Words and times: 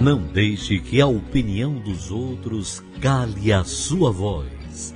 Não 0.00 0.18
deixe 0.18 0.78
que 0.80 1.00
a 1.00 1.06
opinião 1.06 1.74
dos 1.74 2.10
outros 2.10 2.82
cale 3.00 3.52
a 3.52 3.64
sua 3.64 4.10
voz. 4.10 4.94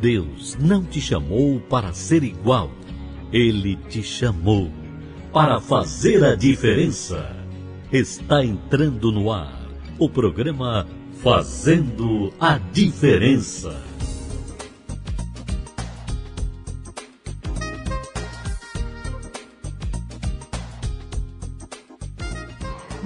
Deus 0.00 0.56
não 0.60 0.84
te 0.84 1.00
chamou 1.00 1.60
para 1.60 1.92
ser 1.92 2.24
igual. 2.24 2.70
Ele 3.32 3.76
te 3.88 4.02
chamou 4.02 4.70
para 5.32 5.60
fazer 5.60 6.24
a 6.24 6.34
diferença. 6.34 7.36
Está 7.92 8.44
entrando 8.44 9.12
no 9.12 9.30
ar 9.30 9.68
o 9.98 10.08
programa 10.08 10.86
Fazendo 11.22 12.32
a 12.40 12.58
Diferença. 12.58 13.89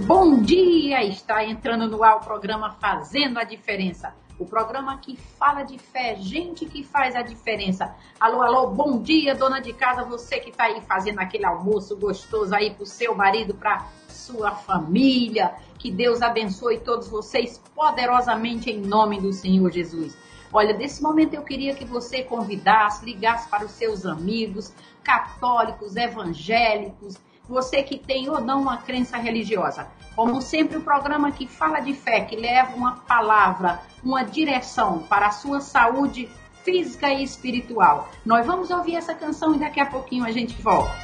Bom 0.07 0.43
dia! 0.43 1.03
Está 1.03 1.43
entrando 1.47 1.89
no 1.89 2.05
ar 2.05 2.17
o 2.17 2.21
programa 2.21 2.73
Fazendo 2.73 3.39
a 3.39 3.45
Diferença. 3.45 4.15
O 4.39 4.45
programa 4.45 4.99
que 4.99 5.17
fala 5.17 5.63
de 5.63 5.79
fé, 5.79 6.15
gente 6.17 6.67
que 6.67 6.85
faz 6.85 7.17
a 7.17 7.23
diferença. 7.23 7.97
Alô, 8.21 8.43
alô, 8.43 8.67
bom 8.67 9.01
dia, 9.01 9.35
dona 9.35 9.61
de 9.61 9.73
casa, 9.73 10.05
você 10.05 10.39
que 10.41 10.51
está 10.51 10.65
aí 10.65 10.83
fazendo 10.83 11.21
aquele 11.21 11.47
almoço 11.47 11.97
gostoso 11.97 12.55
aí 12.55 12.75
para 12.75 12.83
o 12.83 12.87
seu 12.87 13.15
marido, 13.15 13.55
para 13.55 13.87
sua 14.07 14.51
família. 14.51 15.55
Que 15.79 15.91
Deus 15.91 16.21
abençoe 16.21 16.81
todos 16.81 17.09
vocês 17.09 17.59
poderosamente 17.75 18.71
em 18.71 18.83
nome 18.83 19.19
do 19.23 19.33
Senhor 19.33 19.73
Jesus. 19.73 20.15
Olha, 20.53 20.75
desse 20.75 21.03
momento 21.03 21.33
eu 21.33 21.43
queria 21.43 21.75
que 21.75 21.87
você 21.87 22.23
convidasse, 22.23 23.07
ligasse 23.07 23.49
para 23.49 23.65
os 23.65 23.71
seus 23.71 24.05
amigos 24.05 24.71
católicos, 25.03 25.97
evangélicos, 25.97 27.17
você 27.49 27.83
que 27.83 27.99
tem 27.99 28.29
ou 28.29 28.41
não 28.41 28.63
uma 28.63 28.79
crença 28.79 29.17
religiosa. 29.17 29.89
Como 30.17 30.41
sempre, 30.41 30.77
o 30.77 30.83
programa 30.83 31.33
que 31.33 31.47
fala 31.47 31.81
de 31.81 31.93
fé, 31.93 32.21
que 32.21 32.37
leva 32.37 32.75
uma 32.77 32.97
palavra, 32.97 33.81
uma 34.03 34.23
direção 34.23 35.01
para 35.01 35.27
a 35.27 35.33
sua 35.33 35.61
saúde 35.61 36.29
física 36.65 37.13
e 37.13 37.23
espiritual. 37.23 38.09
Nós 38.25 38.47
vamos 38.47 38.71
ouvir 38.71 38.97
essa 38.97 39.15
canção 39.15 39.55
e 39.55 39.59
daqui 39.59 39.81
a 39.81 39.87
pouquinho 39.87 40.25
a 40.25 40.33
gente 40.33 40.61
volta. 40.63 40.95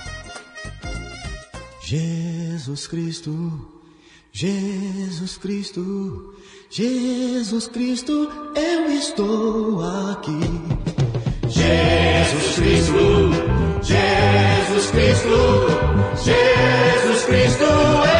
Jesus 1.83 2.87
Cristo, 2.87 3.69
Jesus 4.33 5.37
Cristo, 5.37 6.35
Jesus 6.71 7.67
Cristo, 7.67 8.31
eu 8.55 8.91
estou 8.93 9.85
aqui. 10.11 10.41
Jesus 11.49 12.55
Cristo, 12.55 13.50
Jesus 13.83 14.91
Cristo, 14.91 15.67
Jesus 16.23 17.25
Cristo, 17.25 17.65
eu 17.65 18.20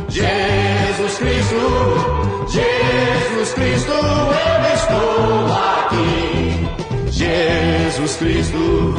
Jesus 0.11 1.17
Cristo, 1.19 2.47
Jesus 2.49 3.53
Cristo, 3.53 3.91
eu 3.93 4.73
estou 4.75 5.47
aqui. 5.55 6.67
Jesus 7.09 8.15
Cristo, 8.17 8.95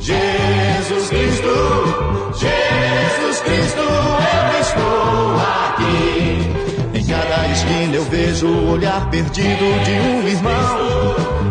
Jesus 0.00 1.08
Cristo, 1.08 2.34
Jesus 2.34 3.40
Cristo, 3.42 3.80
eu 3.80 4.60
estou 4.60 5.36
aqui. 5.38 6.98
Em 6.98 7.06
cada 7.06 7.46
esquina 7.52 7.94
eu 7.94 8.04
vejo 8.04 8.48
o 8.48 8.72
olhar 8.72 9.08
perdido 9.08 9.84
de 9.84 9.92
um 9.92 10.26
irmão. 10.26 11.25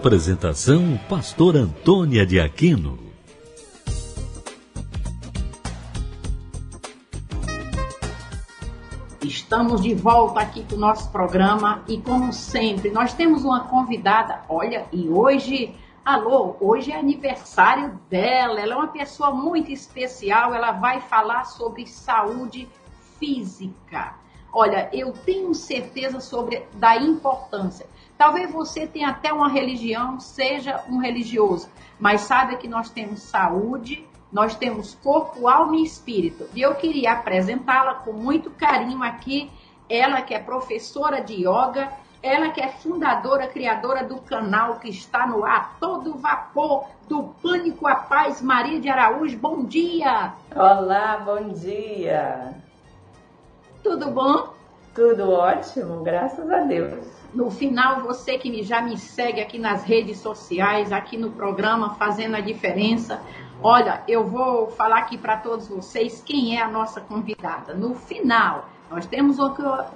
Apresentação 0.00 0.98
Pastor 1.10 1.54
Antônia 1.54 2.24
de 2.24 2.40
Aquino. 2.40 2.98
Estamos 9.22 9.82
de 9.82 9.94
volta 9.94 10.40
aqui 10.40 10.64
com 10.64 10.76
o 10.76 10.78
nosso 10.78 11.10
programa 11.10 11.84
e, 11.86 11.98
como 11.98 12.32
sempre, 12.32 12.90
nós 12.90 13.12
temos 13.12 13.44
uma 13.44 13.64
convidada. 13.64 14.40
Olha, 14.48 14.86
e 14.90 15.06
hoje, 15.06 15.74
alô, 16.02 16.56
hoje 16.62 16.90
é 16.90 16.98
aniversário 16.98 18.00
dela. 18.08 18.58
Ela 18.58 18.72
é 18.72 18.76
uma 18.76 18.88
pessoa 18.88 19.32
muito 19.32 19.70
especial. 19.70 20.54
Ela 20.54 20.72
vai 20.72 21.02
falar 21.02 21.44
sobre 21.44 21.86
saúde 21.86 22.66
física. 23.18 24.14
Olha, 24.50 24.88
eu 24.94 25.12
tenho 25.12 25.54
certeza 25.54 26.20
sobre 26.20 26.66
da 26.74 26.96
importância. 26.96 27.86
Talvez 28.20 28.52
você 28.52 28.86
tenha 28.86 29.08
até 29.08 29.32
uma 29.32 29.48
religião, 29.48 30.20
seja 30.20 30.84
um 30.90 30.98
religioso, 30.98 31.70
mas 31.98 32.20
sabe 32.20 32.58
que 32.58 32.68
nós 32.68 32.90
temos 32.90 33.22
saúde 33.22 34.06
nós 34.32 34.54
temos 34.54 34.94
corpo, 34.94 35.48
alma 35.48 35.76
e 35.76 35.82
espírito. 35.82 36.48
E 36.54 36.60
eu 36.60 36.74
queria 36.74 37.14
apresentá-la 37.14 37.94
com 37.94 38.12
muito 38.12 38.50
carinho 38.50 39.02
aqui, 39.02 39.50
ela 39.88 40.22
que 40.22 40.34
é 40.34 40.38
professora 40.38 41.20
de 41.20 41.34
yoga, 41.34 41.90
ela 42.22 42.50
que 42.50 42.60
é 42.60 42.68
fundadora, 42.68 43.48
criadora 43.48 44.04
do 44.04 44.18
canal 44.18 44.78
que 44.78 44.88
está 44.88 45.26
no 45.26 45.44
ar, 45.44 45.76
todo 45.80 46.16
vapor, 46.16 46.86
do 47.08 47.24
Pânico 47.42 47.88
à 47.88 47.96
Paz, 47.96 48.40
Maria 48.40 48.80
de 48.80 48.88
Araújo. 48.88 49.36
Bom 49.36 49.64
dia! 49.64 50.34
Olá, 50.54 51.16
bom 51.16 51.48
dia! 51.48 52.54
Tudo 53.82 54.10
bom? 54.12 54.59
Tudo 54.94 55.30
ótimo, 55.30 56.02
graças 56.02 56.50
a 56.50 56.60
Deus. 56.60 57.06
No 57.32 57.48
final, 57.48 58.00
você 58.00 58.36
que 58.36 58.62
já 58.64 58.82
me 58.82 58.98
segue 58.98 59.40
aqui 59.40 59.56
nas 59.56 59.84
redes 59.84 60.18
sociais, 60.18 60.90
aqui 60.90 61.16
no 61.16 61.30
programa 61.30 61.94
Fazendo 61.94 62.34
a 62.34 62.40
Diferença, 62.40 63.22
olha, 63.62 64.02
eu 64.08 64.26
vou 64.26 64.68
falar 64.72 64.98
aqui 64.98 65.16
para 65.16 65.36
todos 65.36 65.68
vocês 65.68 66.20
quem 66.26 66.58
é 66.58 66.62
a 66.62 66.68
nossa 66.68 67.00
convidada. 67.00 67.72
No 67.72 67.94
final, 67.94 68.68
nós 68.90 69.06
temos 69.06 69.38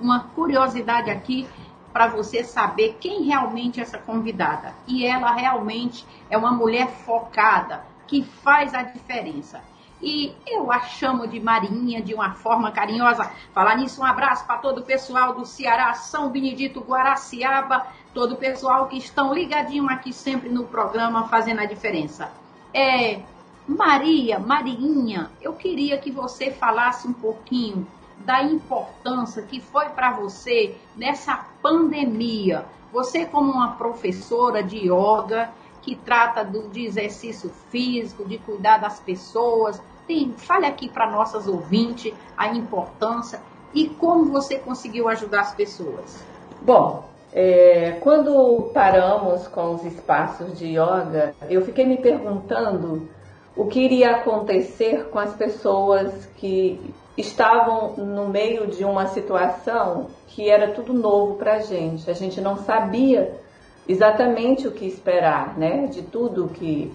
uma 0.01 0.29
curiosidade 0.33 1.11
aqui 1.11 1.49
para 1.93 2.07
você 2.07 2.45
saber 2.45 2.97
quem 3.01 3.25
realmente 3.25 3.81
é 3.81 3.83
essa 3.83 3.99
convidada. 3.99 4.73
E 4.87 5.05
ela 5.05 5.33
realmente 5.33 6.07
é 6.31 6.39
uma 6.39 6.53
mulher 6.53 6.89
focada, 6.89 7.85
que 8.07 8.23
faz 8.23 8.73
a 8.75 8.83
diferença. 8.83 9.61
E 10.05 10.37
eu 10.47 10.71
a 10.71 10.81
chamo 10.81 11.27
de 11.27 11.41
Marinha 11.41 12.03
de 12.03 12.13
uma 12.13 12.35
forma 12.35 12.71
carinhosa. 12.71 13.31
Falar 13.55 13.77
nisso, 13.79 14.03
um 14.03 14.05
abraço 14.05 14.45
para 14.47 14.59
todo 14.59 14.83
o 14.83 14.85
pessoal 14.85 15.33
do 15.35 15.47
Ceará, 15.47 15.95
São 15.95 16.29
Benedito, 16.29 16.81
Guaraciaba, 16.81 17.87
todo 18.13 18.33
o 18.33 18.37
pessoal 18.37 18.87
que 18.87 18.99
estão 18.99 19.33
ligadinho 19.33 19.89
aqui 19.89 20.13
sempre 20.13 20.51
no 20.51 20.65
programa 20.65 21.27
Fazendo 21.29 21.61
a 21.61 21.65
Diferença. 21.65 22.31
É, 22.75 23.23
Maria, 23.67 24.39
Marinha, 24.39 25.31
eu 25.41 25.55
queria 25.55 25.97
que 25.97 26.11
você 26.11 26.51
falasse 26.51 27.09
um 27.09 27.15
pouquinho 27.15 27.87
da 28.19 28.43
importância 28.43 29.43
que 29.43 29.59
foi 29.59 29.89
para 29.89 30.13
você 30.13 30.77
nessa 30.95 31.47
pandemia. 31.63 32.67
Você, 32.93 33.25
como 33.25 33.53
uma 33.53 33.73
professora 33.73 34.63
de 34.63 34.81
yoga, 34.81 35.51
que 35.81 35.97
trata 35.97 36.45
do, 36.45 36.69
de 36.69 36.85
exercício 36.85 37.51
físico, 37.71 38.25
de 38.27 38.39
cuidar 38.39 38.79
das 38.79 39.01
pessoas, 39.01 39.83
tem, 40.07 40.33
fale 40.37 40.67
aqui 40.67 40.89
para 40.89 41.11
nossas 41.11 41.47
ouvintes 41.47 42.13
a 42.37 42.49
importância 42.49 43.41
e 43.73 43.89
como 43.89 44.27
você 44.27 44.59
conseguiu 44.59 45.09
ajudar 45.09 45.41
as 45.41 45.55
pessoas. 45.55 46.23
Bom, 46.63 47.05
é, 47.33 47.99
quando 48.01 48.71
paramos 48.73 49.49
com 49.49 49.75
os 49.75 49.85
espaços 49.85 50.57
de 50.57 50.67
yoga, 50.69 51.35
eu 51.51 51.65
fiquei 51.65 51.85
me 51.85 51.97
perguntando 51.97 53.09
o 53.57 53.67
que 53.67 53.81
iria 53.81 54.13
acontecer 54.13 55.09
com 55.11 55.19
as 55.19 55.35
pessoas 55.35 56.27
que 56.37 56.95
estavam 57.17 57.95
no 57.97 58.29
meio 58.29 58.67
de 58.67 58.85
uma 58.85 59.07
situação 59.07 60.09
que 60.29 60.49
era 60.49 60.73
tudo 60.73 60.93
novo 60.93 61.35
para 61.35 61.55
a 61.55 61.59
gente. 61.61 62.11
A 62.11 62.15
gente 62.15 62.41
não 62.41 62.57
sabia 62.57 63.41
exatamente 63.89 64.67
o 64.67 64.73
que 64.73 64.87
esperar, 64.87 65.57
né? 65.57 65.87
De 65.87 66.03
tudo 66.03 66.49
que, 66.49 66.93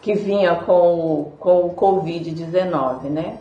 que 0.00 0.14
vinha 0.14 0.54
com 0.56 0.94
o, 0.94 1.32
com 1.38 1.66
o 1.66 1.74
Covid-19, 1.74 3.04
né? 3.04 3.38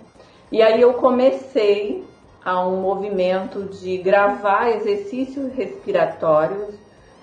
E 0.52 0.62
aí 0.62 0.82
eu 0.82 0.94
comecei 0.94 2.04
a 2.44 2.66
um 2.66 2.82
movimento 2.82 3.64
de 3.64 3.98
gravar 3.98 4.70
exercícios 4.70 5.52
respiratórios 5.54 6.76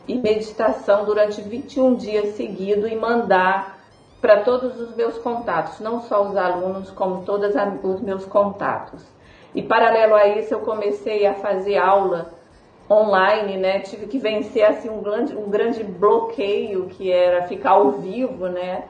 e 0.07 0.17
meditação 0.17 1.05
durante 1.05 1.41
21 1.41 1.95
dias 1.95 2.37
seguidos 2.37 2.91
e 2.91 2.95
mandar 2.95 3.79
para 4.21 4.41
todos 4.41 4.79
os 4.81 4.95
meus 4.95 5.19
contatos, 5.19 5.81
não 5.81 6.03
só 6.03 6.27
os 6.27 6.37
alunos, 6.37 6.91
como 6.91 7.25
todos 7.25 7.55
os 7.83 8.01
meus 8.01 8.25
contatos. 8.25 9.03
E 9.55 9.63
paralelo 9.63 10.15
a 10.15 10.27
isso, 10.27 10.55
eu 10.55 10.61
comecei 10.61 11.27
a 11.27 11.35
fazer 11.35 11.77
aula 11.77 12.33
online, 12.91 13.57
né? 13.57 13.81
Tive 13.81 14.07
que 14.07 14.19
vencer 14.19 14.65
assim 14.65 14.91
um 14.91 15.01
grande, 15.01 15.37
um 15.37 15.49
grande 15.49 15.83
bloqueio 15.83 16.87
que 16.87 17.11
era 17.11 17.47
ficar 17.47 17.73
ao 17.73 17.93
vivo, 17.93 18.49
né? 18.49 18.85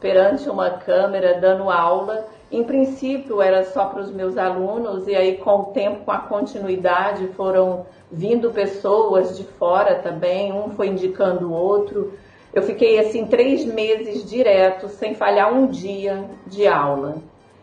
Perante 0.00 0.48
uma 0.48 0.70
câmera 0.70 1.38
dando 1.38 1.70
aula. 1.70 2.26
Em 2.50 2.64
princípio 2.64 3.40
era 3.40 3.64
só 3.64 3.84
para 3.84 4.00
os 4.00 4.10
meus 4.10 4.36
alunos 4.36 5.06
e 5.06 5.14
aí 5.14 5.36
com 5.36 5.56
o 5.56 5.64
tempo, 5.66 6.04
com 6.04 6.10
a 6.10 6.18
continuidade, 6.18 7.28
foram 7.28 7.86
vindo 8.10 8.50
pessoas 8.50 9.36
de 9.36 9.44
fora 9.44 9.96
também. 9.96 10.52
Um 10.52 10.70
foi 10.70 10.88
indicando 10.88 11.48
o 11.48 11.52
outro. 11.52 12.14
Eu 12.52 12.62
fiquei 12.62 12.98
assim 12.98 13.26
três 13.26 13.64
meses 13.64 14.28
direto, 14.28 14.88
sem 14.88 15.14
falhar 15.14 15.52
um 15.52 15.66
dia 15.66 16.24
de 16.46 16.66
aula 16.66 17.18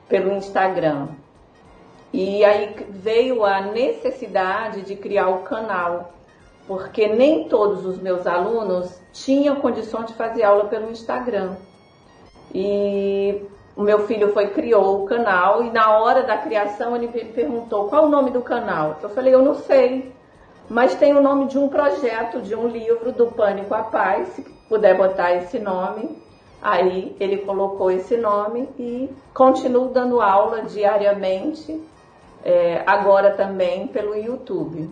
pelo 0.07 0.31
Instagram. 0.31 1.07
E 2.13 2.43
aí 2.45 2.73
veio 2.89 3.43
a 3.43 3.61
necessidade 3.61 4.83
de 4.83 4.95
criar 4.95 5.27
o 5.27 5.39
canal, 5.39 6.13
porque 6.65 7.07
nem 7.07 7.49
todos 7.49 7.85
os 7.85 7.99
meus 8.01 8.25
alunos 8.25 8.97
tinham 9.11 9.57
condição 9.57 10.05
de 10.05 10.13
fazer 10.13 10.43
aula 10.43 10.65
pelo 10.65 10.89
Instagram. 10.89 11.55
E 12.53 13.45
o 13.75 13.83
meu 13.83 14.07
filho 14.07 14.33
foi 14.33 14.47
criou 14.47 15.03
o 15.03 15.05
canal 15.05 15.63
e 15.63 15.69
na 15.69 15.97
hora 15.99 16.23
da 16.23 16.37
criação 16.37 16.95
ele 16.95 17.07
me 17.07 17.25
perguntou 17.25 17.87
qual 17.87 18.05
o 18.05 18.09
nome 18.09 18.31
do 18.31 18.41
canal. 18.41 18.97
Eu 19.01 19.09
falei, 19.09 19.33
eu 19.33 19.43
não 19.43 19.53
sei, 19.53 20.11
mas 20.67 20.95
tem 20.95 21.15
o 21.15 21.21
nome 21.21 21.47
de 21.47 21.57
um 21.59 21.69
projeto, 21.69 22.41
de 22.41 22.55
um 22.55 22.67
livro 22.67 23.11
do 23.11 23.27
Pânico 23.27 23.73
à 23.75 23.83
Paz, 23.83 24.29
se 24.29 24.41
puder 24.67 24.97
botar 24.97 25.33
esse 25.35 25.59
nome. 25.59 26.17
Aí 26.59 27.15
ele 27.19 27.37
colocou 27.37 27.91
esse 27.91 28.17
nome 28.17 28.67
e 28.79 29.09
continuo 29.33 29.89
dando 29.89 30.19
aula 30.19 30.63
diariamente, 30.63 31.79
é, 32.43 32.81
agora 32.85 33.35
também 33.35 33.87
pelo 33.87 34.15
YouTube. 34.15 34.89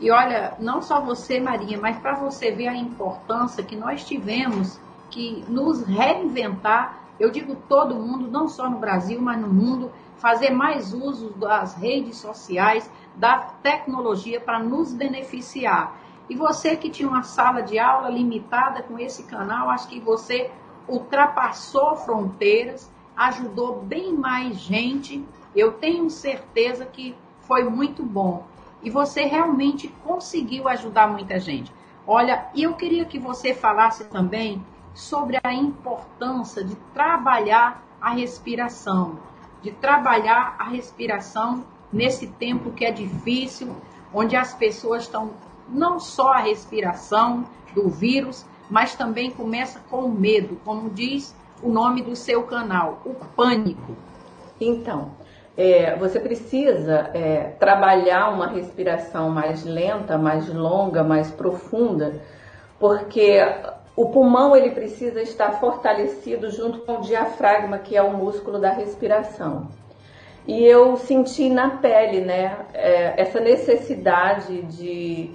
E 0.00 0.10
olha, 0.10 0.54
não 0.58 0.80
só 0.80 1.00
você, 1.00 1.38
Marinha, 1.38 1.78
mas 1.78 1.98
para 1.98 2.14
você 2.14 2.50
ver 2.50 2.68
a 2.68 2.76
importância 2.76 3.62
que 3.62 3.76
nós 3.76 4.04
tivemos 4.04 4.80
que 5.12 5.44
nos 5.46 5.82
reinventar, 5.82 7.04
eu 7.20 7.30
digo 7.30 7.54
todo 7.68 7.94
mundo, 7.94 8.28
não 8.28 8.48
só 8.48 8.68
no 8.68 8.78
Brasil, 8.78 9.20
mas 9.20 9.38
no 9.38 9.46
mundo, 9.46 9.92
fazer 10.16 10.50
mais 10.50 10.92
uso 10.94 11.30
das 11.30 11.74
redes 11.74 12.16
sociais, 12.16 12.90
da 13.14 13.38
tecnologia 13.62 14.40
para 14.40 14.58
nos 14.58 14.92
beneficiar. 14.92 15.96
E 16.28 16.34
você 16.34 16.76
que 16.76 16.88
tinha 16.88 17.08
uma 17.08 17.22
sala 17.22 17.60
de 17.60 17.78
aula 17.78 18.08
limitada 18.08 18.82
com 18.82 18.98
esse 18.98 19.24
canal, 19.24 19.68
acho 19.68 19.86
que 19.86 20.00
você 20.00 20.50
ultrapassou 20.88 21.94
fronteiras, 21.96 22.90
ajudou 23.14 23.82
bem 23.82 24.14
mais 24.14 24.56
gente. 24.56 25.22
Eu 25.54 25.72
tenho 25.72 26.08
certeza 26.08 26.86
que 26.86 27.14
foi 27.40 27.64
muito 27.64 28.02
bom. 28.02 28.46
E 28.82 28.88
você 28.88 29.24
realmente 29.24 29.88
conseguiu 30.02 30.66
ajudar 30.68 31.06
muita 31.06 31.38
gente. 31.38 31.72
Olha, 32.06 32.46
e 32.54 32.62
eu 32.62 32.74
queria 32.74 33.04
que 33.04 33.18
você 33.18 33.54
falasse 33.54 34.04
também 34.04 34.64
sobre 34.94 35.38
a 35.42 35.52
importância 35.52 36.62
de 36.62 36.74
trabalhar 36.94 37.82
a 38.00 38.10
respiração, 38.10 39.18
de 39.62 39.70
trabalhar 39.70 40.56
a 40.58 40.64
respiração 40.64 41.64
nesse 41.92 42.26
tempo 42.26 42.72
que 42.72 42.84
é 42.84 42.90
difícil, 42.90 43.74
onde 44.12 44.36
as 44.36 44.54
pessoas 44.54 45.04
estão 45.04 45.30
não 45.68 46.00
só 46.00 46.32
a 46.32 46.40
respiração 46.40 47.44
do 47.74 47.88
vírus, 47.88 48.44
mas 48.68 48.94
também 48.94 49.30
começa 49.30 49.80
com 49.90 50.02
o 50.02 50.10
medo, 50.10 50.58
como 50.64 50.90
diz 50.90 51.34
o 51.62 51.68
nome 51.68 52.02
do 52.02 52.16
seu 52.16 52.42
canal, 52.42 53.00
o 53.04 53.14
pânico. 53.14 53.96
Então, 54.60 55.12
é, 55.56 55.96
você 55.96 56.18
precisa 56.18 57.10
é, 57.14 57.54
trabalhar 57.58 58.30
uma 58.30 58.48
respiração 58.48 59.30
mais 59.30 59.64
lenta, 59.64 60.18
mais 60.18 60.48
longa, 60.48 61.04
mais 61.04 61.30
profunda, 61.30 62.22
porque 62.78 63.38
o 63.94 64.06
pulmão 64.06 64.56
ele 64.56 64.70
precisa 64.70 65.20
estar 65.20 65.60
fortalecido 65.60 66.50
junto 66.50 66.80
com 66.80 66.94
o 66.94 67.00
diafragma, 67.00 67.78
que 67.78 67.96
é 67.96 68.02
o 68.02 68.12
músculo 68.12 68.58
da 68.58 68.70
respiração. 68.70 69.68
E 70.46 70.64
eu 70.64 70.96
senti 70.96 71.48
na 71.48 71.76
pele, 71.76 72.20
né, 72.20 72.56
é, 72.74 73.20
essa 73.20 73.38
necessidade 73.38 74.62
de, 74.62 75.30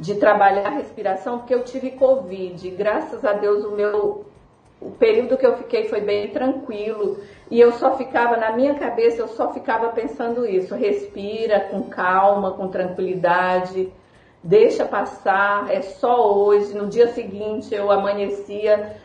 de 0.00 0.14
trabalhar 0.16 0.66
a 0.66 0.70
respiração, 0.70 1.38
porque 1.38 1.54
eu 1.54 1.62
tive 1.62 1.92
Covid. 1.92 2.68
Graças 2.70 3.24
a 3.24 3.34
Deus, 3.34 3.64
o 3.64 3.72
meu 3.72 4.26
o 4.80 4.92
período 4.92 5.36
que 5.36 5.44
eu 5.44 5.56
fiquei 5.56 5.88
foi 5.88 6.00
bem 6.00 6.28
tranquilo 6.28 7.18
e 7.50 7.58
eu 7.58 7.72
só 7.72 7.96
ficava 7.96 8.36
na 8.36 8.52
minha 8.52 8.74
cabeça, 8.74 9.20
eu 9.20 9.28
só 9.28 9.52
ficava 9.52 9.88
pensando 9.88 10.46
isso: 10.46 10.74
respira 10.74 11.60
com 11.60 11.82
calma, 11.82 12.52
com 12.52 12.68
tranquilidade, 12.68 13.92
deixa 14.42 14.84
passar, 14.84 15.70
é 15.70 15.82
só 15.82 16.34
hoje. 16.34 16.74
No 16.74 16.86
dia 16.86 17.08
seguinte 17.12 17.74
eu 17.74 17.90
amanhecia 17.90 18.96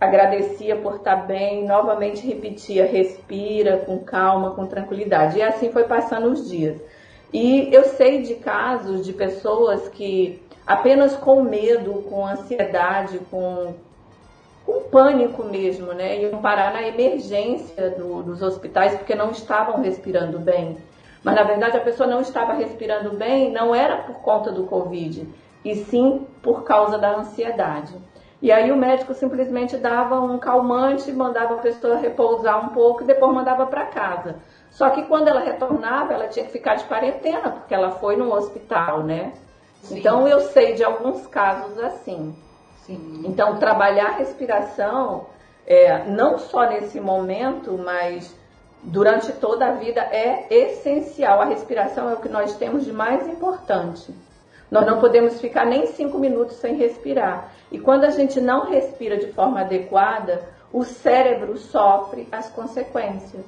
agradecia 0.00 0.76
por 0.76 0.96
estar 0.96 1.26
bem, 1.26 1.66
novamente 1.66 2.26
repetia, 2.26 2.84
respira 2.86 3.78
com 3.78 3.98
calma, 3.98 4.50
com 4.50 4.66
tranquilidade. 4.66 5.38
E 5.38 5.42
assim 5.42 5.72
foi 5.72 5.84
passando 5.84 6.30
os 6.30 6.48
dias. 6.48 6.80
E 7.32 7.72
eu 7.72 7.84
sei 7.84 8.22
de 8.22 8.34
casos 8.36 9.04
de 9.04 9.12
pessoas 9.12 9.88
que 9.88 10.42
apenas 10.66 11.16
com 11.16 11.42
medo, 11.42 12.04
com 12.08 12.26
ansiedade, 12.26 13.18
com, 13.30 13.74
com 14.64 14.82
pânico 14.82 15.44
mesmo, 15.44 15.92
né? 15.92 16.22
Iam 16.22 16.40
parar 16.40 16.72
na 16.72 16.86
emergência 16.86 17.90
do, 17.90 18.22
dos 18.22 18.42
hospitais 18.42 18.94
porque 18.94 19.14
não 19.14 19.30
estavam 19.30 19.82
respirando 19.82 20.38
bem. 20.38 20.76
Mas 21.26 21.34
na 21.34 21.42
verdade 21.42 21.76
a 21.76 21.80
pessoa 21.80 22.08
não 22.08 22.20
estava 22.20 22.52
respirando 22.52 23.10
bem, 23.10 23.50
não 23.50 23.74
era 23.74 23.96
por 23.96 24.14
conta 24.20 24.52
do 24.52 24.62
Covid, 24.62 25.28
e 25.64 25.74
sim 25.74 26.24
por 26.40 26.62
causa 26.62 26.98
da 26.98 27.16
ansiedade. 27.16 27.92
E 28.40 28.52
aí 28.52 28.70
o 28.70 28.76
médico 28.76 29.12
simplesmente 29.12 29.76
dava 29.76 30.20
um 30.20 30.38
calmante, 30.38 31.10
mandava 31.10 31.54
a 31.54 31.58
pessoa 31.58 31.96
repousar 31.96 32.64
um 32.64 32.68
pouco 32.68 33.02
e 33.02 33.06
depois 33.06 33.34
mandava 33.34 33.66
para 33.66 33.86
casa. 33.86 34.36
Só 34.70 34.88
que 34.90 35.02
quando 35.02 35.26
ela 35.26 35.40
retornava, 35.40 36.12
ela 36.12 36.28
tinha 36.28 36.46
que 36.46 36.52
ficar 36.52 36.76
de 36.76 36.84
quarentena, 36.84 37.50
porque 37.50 37.74
ela 37.74 37.90
foi 37.90 38.14
no 38.14 38.32
hospital, 38.32 39.02
né? 39.02 39.32
Sim. 39.82 39.98
Então 39.98 40.28
eu 40.28 40.38
sei 40.38 40.74
de 40.74 40.84
alguns 40.84 41.26
casos 41.26 41.76
assim. 41.80 42.36
Sim. 42.82 43.22
Então 43.24 43.56
trabalhar 43.56 44.10
a 44.10 44.18
respiração, 44.18 45.26
é, 45.66 46.04
não 46.04 46.38
só 46.38 46.68
nesse 46.68 47.00
momento, 47.00 47.76
mas 47.76 48.32
durante 48.86 49.32
toda 49.32 49.66
a 49.66 49.72
vida 49.72 50.00
é 50.00 50.46
essencial. 50.48 51.40
A 51.40 51.46
respiração 51.46 52.08
é 52.08 52.14
o 52.14 52.20
que 52.20 52.28
nós 52.28 52.56
temos 52.56 52.84
de 52.84 52.92
mais 52.92 53.26
importante. 53.26 54.14
Nós 54.70 54.86
não 54.86 55.00
podemos 55.00 55.40
ficar 55.40 55.66
nem 55.66 55.86
cinco 55.86 56.18
minutos 56.18 56.56
sem 56.56 56.76
respirar. 56.76 57.52
E 57.70 57.78
quando 57.78 58.04
a 58.04 58.10
gente 58.10 58.40
não 58.40 58.66
respira 58.66 59.16
de 59.16 59.32
forma 59.32 59.60
adequada, 59.60 60.48
o 60.72 60.84
cérebro 60.84 61.56
sofre 61.56 62.28
as 62.30 62.48
consequências, 62.48 63.44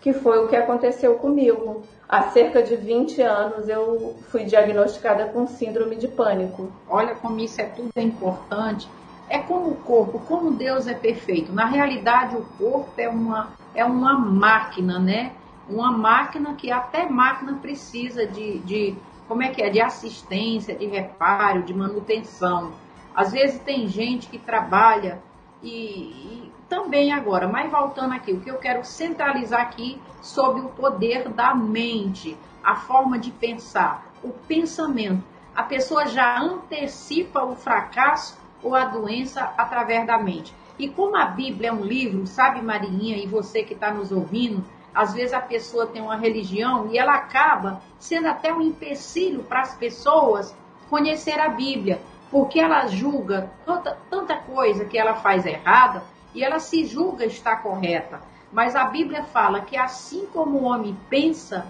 que 0.00 0.12
foi 0.12 0.44
o 0.44 0.48
que 0.48 0.56
aconteceu 0.56 1.16
comigo. 1.16 1.82
Há 2.08 2.30
cerca 2.30 2.62
de 2.62 2.74
20 2.74 3.22
anos 3.22 3.68
eu 3.68 4.16
fui 4.28 4.44
diagnosticada 4.44 5.26
com 5.26 5.46
síndrome 5.46 5.96
de 5.96 6.08
pânico. 6.08 6.70
Olha 6.88 7.14
como 7.14 7.38
isso 7.38 7.60
é 7.60 7.64
tudo 7.64 7.90
importante. 7.96 8.88
É 9.30 9.38
como 9.38 9.70
o 9.70 9.76
corpo, 9.76 10.18
como 10.26 10.50
Deus 10.50 10.88
é 10.88 10.94
perfeito. 10.94 11.52
Na 11.52 11.64
realidade, 11.64 12.34
o 12.36 12.44
corpo 12.58 12.90
é 12.96 13.08
uma, 13.08 13.50
é 13.72 13.84
uma 13.84 14.18
máquina, 14.18 14.98
né? 14.98 15.32
Uma 15.68 15.92
máquina 15.92 16.54
que 16.54 16.72
até 16.72 17.08
máquina 17.08 17.54
precisa 17.54 18.26
de, 18.26 18.58
de 18.58 18.96
como 19.28 19.44
é 19.44 19.50
que 19.50 19.62
é, 19.62 19.70
de 19.70 19.80
assistência, 19.80 20.74
de 20.74 20.84
reparo, 20.86 21.62
de 21.62 21.72
manutenção. 21.72 22.72
Às 23.14 23.30
vezes 23.30 23.60
tem 23.60 23.86
gente 23.86 24.28
que 24.28 24.36
trabalha 24.36 25.22
e, 25.62 25.70
e, 25.70 26.52
também 26.68 27.12
agora, 27.12 27.46
mas 27.46 27.70
voltando 27.70 28.12
aqui, 28.12 28.32
o 28.32 28.40
que 28.40 28.50
eu 28.50 28.58
quero 28.58 28.84
centralizar 28.84 29.60
aqui 29.60 30.00
sobre 30.20 30.62
o 30.62 30.70
poder 30.70 31.28
da 31.28 31.54
mente, 31.54 32.36
a 32.64 32.74
forma 32.74 33.16
de 33.16 33.30
pensar, 33.30 34.04
o 34.24 34.30
pensamento. 34.30 35.22
A 35.54 35.62
pessoa 35.62 36.06
já 36.06 36.40
antecipa 36.40 37.44
o 37.44 37.54
fracasso 37.54 38.36
ou 38.62 38.74
a 38.74 38.84
doença 38.84 39.52
através 39.56 40.06
da 40.06 40.18
mente. 40.18 40.54
E 40.78 40.88
como 40.88 41.16
a 41.16 41.26
Bíblia 41.26 41.68
é 41.68 41.72
um 41.72 41.84
livro, 41.84 42.26
sabe, 42.26 42.62
Marinha, 42.62 43.16
e 43.16 43.26
você 43.26 43.62
que 43.62 43.74
está 43.74 43.92
nos 43.92 44.10
ouvindo, 44.10 44.64
às 44.94 45.14
vezes 45.14 45.32
a 45.32 45.40
pessoa 45.40 45.86
tem 45.86 46.02
uma 46.02 46.16
religião 46.16 46.88
e 46.90 46.98
ela 46.98 47.14
acaba 47.14 47.80
sendo 47.98 48.28
até 48.28 48.52
um 48.52 48.60
empecilho 48.60 49.42
para 49.44 49.60
as 49.60 49.74
pessoas 49.74 50.54
conhecer 50.88 51.38
a 51.38 51.48
Bíblia, 51.48 52.00
porque 52.30 52.58
ela 52.58 52.86
julga 52.86 53.50
tanta, 53.64 53.96
tanta 54.10 54.36
coisa 54.36 54.84
que 54.84 54.98
ela 54.98 55.14
faz 55.14 55.46
errada 55.46 56.02
e 56.34 56.42
ela 56.42 56.58
se 56.58 56.84
julga 56.84 57.24
estar 57.24 57.62
correta. 57.62 58.20
Mas 58.52 58.74
a 58.74 58.84
Bíblia 58.84 59.22
fala 59.22 59.60
que 59.60 59.76
assim 59.76 60.26
como 60.32 60.58
o 60.58 60.64
homem 60.64 60.96
pensa, 61.08 61.66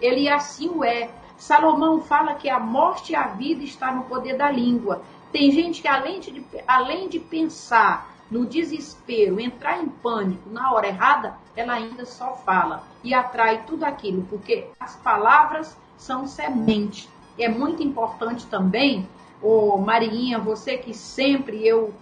ele 0.00 0.28
assim 0.28 0.68
o 0.68 0.84
é. 0.84 1.10
Salomão 1.36 2.00
fala 2.00 2.34
que 2.34 2.48
a 2.48 2.58
morte 2.58 3.12
e 3.12 3.16
a 3.16 3.26
vida 3.26 3.62
está 3.62 3.92
no 3.92 4.04
poder 4.04 4.36
da 4.36 4.50
língua. 4.50 5.02
Tem 5.34 5.50
gente 5.50 5.82
que 5.82 5.88
além 5.88 6.20
de, 6.20 6.46
além 6.64 7.08
de 7.08 7.18
pensar 7.18 8.14
no 8.30 8.46
desespero, 8.46 9.40
entrar 9.40 9.82
em 9.82 9.88
pânico 9.88 10.48
na 10.48 10.72
hora 10.72 10.86
errada, 10.86 11.36
ela 11.56 11.72
ainda 11.72 12.06
só 12.06 12.36
fala 12.36 12.84
e 13.02 13.12
atrai 13.12 13.64
tudo 13.66 13.82
aquilo, 13.82 14.22
porque 14.30 14.68
as 14.78 14.94
palavras 14.94 15.76
são 15.98 16.28
semente. 16.28 17.08
É 17.36 17.48
muito 17.48 17.82
importante 17.82 18.46
também, 18.46 19.08
ô 19.42 19.76
Marinha, 19.76 20.38
você 20.38 20.78
que 20.78 20.94
sempre 20.94 21.66
eu 21.66 21.92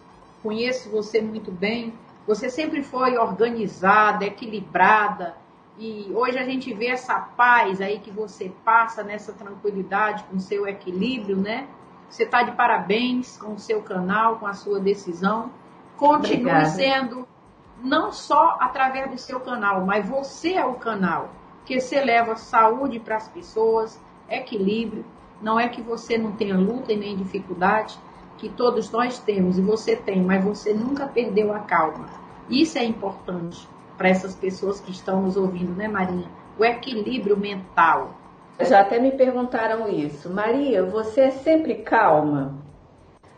conheço 0.43 0.91
você 0.91 1.23
muito 1.23 1.51
bem, 1.51 1.95
você 2.27 2.51
sempre 2.51 2.83
foi 2.83 3.17
organizada, 3.17 4.27
equilibrada, 4.27 5.39
e 5.79 6.13
hoje 6.15 6.39
a 6.39 6.45
gente 6.45 6.71
vê 6.75 6.89
essa 6.89 7.19
paz 7.19 7.81
aí 7.81 7.99
que 7.99 8.11
você 8.11 8.53
passa 8.63 9.03
nessa 9.03 9.33
tranquilidade 9.33 10.23
com 10.25 10.39
seu 10.39 10.69
equilíbrio, 10.69 11.39
né? 11.39 11.67
Você 12.13 12.25
está 12.25 12.43
de 12.43 12.53
parabéns 12.53 13.39
com 13.39 13.55
o 13.55 13.59
seu 13.59 13.81
canal, 13.81 14.37
com 14.37 14.47
a 14.47 14.53
sua 14.53 14.79
decisão 14.79 15.51
continue 15.97 16.41
Obrigada. 16.41 16.65
sendo 16.67 17.29
não 17.83 18.13
só 18.13 18.59
através 18.61 19.11
do 19.11 19.17
seu 19.17 19.41
canal, 19.41 19.87
mas 19.87 20.07
você 20.07 20.55
é 20.55 20.65
o 20.65 20.75
canal 20.75 21.31
que 21.65 21.81
você 21.81 22.05
leva 22.05 22.37
saúde 22.37 23.01
para 23.01 23.17
as 23.17 23.29
pessoas, 23.29 23.99
equilíbrio. 24.29 25.07
Não 25.41 25.59
é 25.59 25.69
que 25.69 25.81
você 25.81 26.19
não 26.19 26.33
tenha 26.33 26.57
luta 26.57 26.93
e 26.93 26.97
nem 26.97 27.17
dificuldade, 27.17 27.99
que 28.37 28.51
todos 28.51 28.91
nós 28.91 29.19
temos 29.19 29.57
e 29.57 29.63
você 29.63 29.97
tem, 29.97 30.23
mas 30.23 30.45
você 30.45 30.75
nunca 30.75 31.07
perdeu 31.07 31.55
a 31.55 31.61
calma. 31.61 32.07
Isso 32.47 32.77
é 32.77 32.85
importante 32.85 33.67
para 33.97 34.09
essas 34.09 34.35
pessoas 34.35 34.81
que 34.81 34.91
estão 34.91 35.23
nos 35.23 35.37
ouvindo, 35.37 35.73
né, 35.73 35.89
Marinha? 35.89 36.29
O 36.59 36.65
equilíbrio 36.65 37.39
mental. 37.39 38.11
Já 38.65 38.81
até 38.81 38.99
me 38.99 39.13
perguntaram 39.13 39.89
isso. 39.89 40.31
Maria, 40.31 40.83
você 40.85 41.23
é 41.23 41.31
sempre 41.31 41.77
calma? 41.77 42.55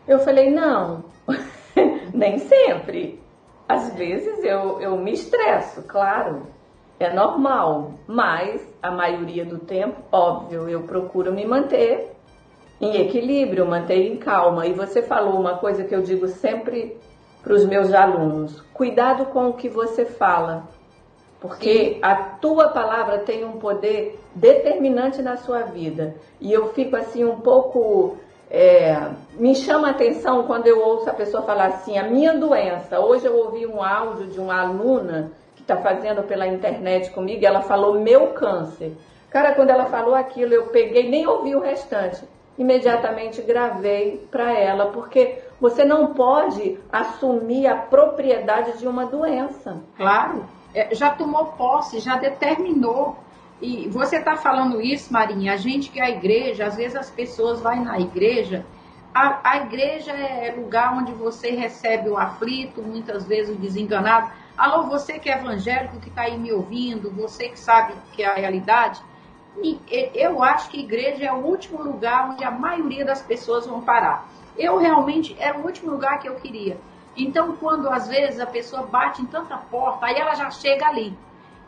Eu 0.07 0.19
falei, 0.19 0.51
não. 0.51 1.05
Nem 2.13 2.37
sempre. 2.39 3.19
Às 3.67 3.93
vezes 3.95 4.43
eu, 4.43 4.79
eu 4.79 4.95
me 4.97 5.11
estresso, 5.11 5.81
claro, 5.83 6.43
é 6.99 7.11
normal, 7.11 7.95
mas 8.07 8.61
a 8.81 8.91
maioria 8.91 9.43
do 9.43 9.57
tempo, 9.57 10.01
óbvio, 10.11 10.69
eu 10.69 10.83
procuro 10.83 11.33
me 11.33 11.45
manter 11.45 12.11
em 12.79 13.01
equilíbrio, 13.01 13.65
manter 13.65 14.05
em 14.05 14.17
calma. 14.17 14.67
E 14.67 14.73
você 14.73 15.01
falou 15.01 15.39
uma 15.39 15.57
coisa 15.57 15.83
que 15.83 15.95
eu 15.95 16.01
digo 16.03 16.27
sempre 16.27 16.95
para 17.41 17.53
os 17.53 17.65
meus 17.65 17.91
alunos: 17.93 18.61
cuidado 18.73 19.25
com 19.27 19.49
o 19.49 19.53
que 19.53 19.67
você 19.67 20.05
fala, 20.05 20.67
porque 21.47 21.99
a 22.01 22.15
tua 22.15 22.69
palavra 22.69 23.19
tem 23.19 23.45
um 23.45 23.53
poder 23.53 24.19
determinante 24.33 25.21
na 25.21 25.37
sua 25.37 25.61
vida. 25.61 26.15
E 26.41 26.51
eu 26.51 26.73
fico 26.73 26.95
assim 26.95 27.23
um 27.23 27.39
pouco 27.39 28.17
é, 28.49 29.09
me 29.33 29.55
chama 29.55 29.87
a 29.87 29.91
atenção 29.91 30.43
quando 30.43 30.67
eu 30.67 30.79
ouço 30.79 31.09
a 31.09 31.13
pessoa 31.13 31.43
falar 31.43 31.67
assim, 31.67 31.97
a 31.97 32.03
minha 32.03 32.33
doença. 32.33 32.99
Hoje 32.99 33.25
eu 33.25 33.35
ouvi 33.37 33.65
um 33.65 33.81
áudio 33.81 34.27
de 34.27 34.39
uma 34.39 34.61
aluna 34.61 35.31
que 35.55 35.61
está 35.61 35.77
fazendo 35.77 36.23
pela 36.23 36.47
internet 36.47 37.11
comigo, 37.11 37.45
ela 37.45 37.61
falou 37.61 37.99
meu 37.99 38.27
câncer. 38.27 38.93
Cara, 39.29 39.53
quando 39.53 39.69
ela 39.69 39.85
falou 39.85 40.15
aquilo, 40.15 40.53
eu 40.53 40.67
peguei, 40.67 41.09
nem 41.09 41.27
ouvi 41.27 41.55
o 41.55 41.59
restante. 41.59 42.23
Imediatamente 42.57 43.41
gravei 43.41 44.25
para 44.31 44.57
ela, 44.57 44.85
porque 44.85 45.39
você 45.59 45.83
não 45.83 46.13
pode 46.13 46.79
assumir 46.89 47.67
a 47.67 47.75
propriedade 47.75 48.77
de 48.77 48.87
uma 48.87 49.05
doença. 49.05 49.77
Claro, 49.97 50.45
já 50.91 51.09
tomou 51.11 51.47
posse, 51.53 51.99
já 51.99 52.17
determinou 52.17 53.17
e 53.61 53.87
você 53.87 54.17
está 54.17 54.35
falando 54.35 54.81
isso, 54.81 55.11
Marinha, 55.13 55.53
a 55.53 55.57
gente 55.57 55.89
que 55.89 55.99
é 55.99 56.05
a 56.05 56.09
igreja, 56.09 56.65
às 56.65 56.75
vezes 56.75 56.95
as 56.95 57.09
pessoas 57.09 57.61
vão 57.61 57.83
na 57.83 57.99
igreja, 57.99 58.65
a, 59.13 59.51
a 59.51 59.57
igreja 59.57 60.11
é 60.11 60.53
lugar 60.57 60.93
onde 60.97 61.13
você 61.13 61.51
recebe 61.51 62.09
o 62.09 62.17
aflito, 62.17 62.81
muitas 62.81 63.25
vezes 63.25 63.55
o 63.55 63.57
desenganado. 63.57 64.29
Alô, 64.57 64.83
você 64.83 65.17
que 65.19 65.29
é 65.29 65.37
evangélico, 65.37 66.01
que 66.01 66.09
está 66.09 66.23
aí 66.23 66.37
me 66.37 66.51
ouvindo, 66.51 67.09
você 67.09 67.47
que 67.47 67.57
sabe 67.57 67.93
que 68.11 68.23
é 68.23 68.27
a 68.27 68.33
realidade, 68.33 69.01
e 69.63 69.79
eu 70.13 70.43
acho 70.43 70.69
que 70.69 70.81
igreja 70.81 71.23
é 71.25 71.31
o 71.31 71.37
último 71.37 71.81
lugar 71.81 72.31
onde 72.31 72.43
a 72.43 72.51
maioria 72.51 73.05
das 73.05 73.21
pessoas 73.21 73.65
vão 73.65 73.79
parar. 73.79 74.27
Eu 74.57 74.77
realmente 74.77 75.33
era 75.39 75.57
o 75.57 75.65
último 75.65 75.91
lugar 75.91 76.19
que 76.19 76.27
eu 76.27 76.35
queria. 76.35 76.77
Então, 77.17 77.55
quando 77.55 77.89
às 77.89 78.07
vezes 78.07 78.39
a 78.39 78.45
pessoa 78.45 78.83
bate 78.83 79.21
em 79.21 79.25
tanta 79.25 79.57
porta, 79.57 80.05
aí 80.05 80.15
ela 80.15 80.35
já 80.35 80.49
chega 80.51 80.87
ali. 80.87 81.17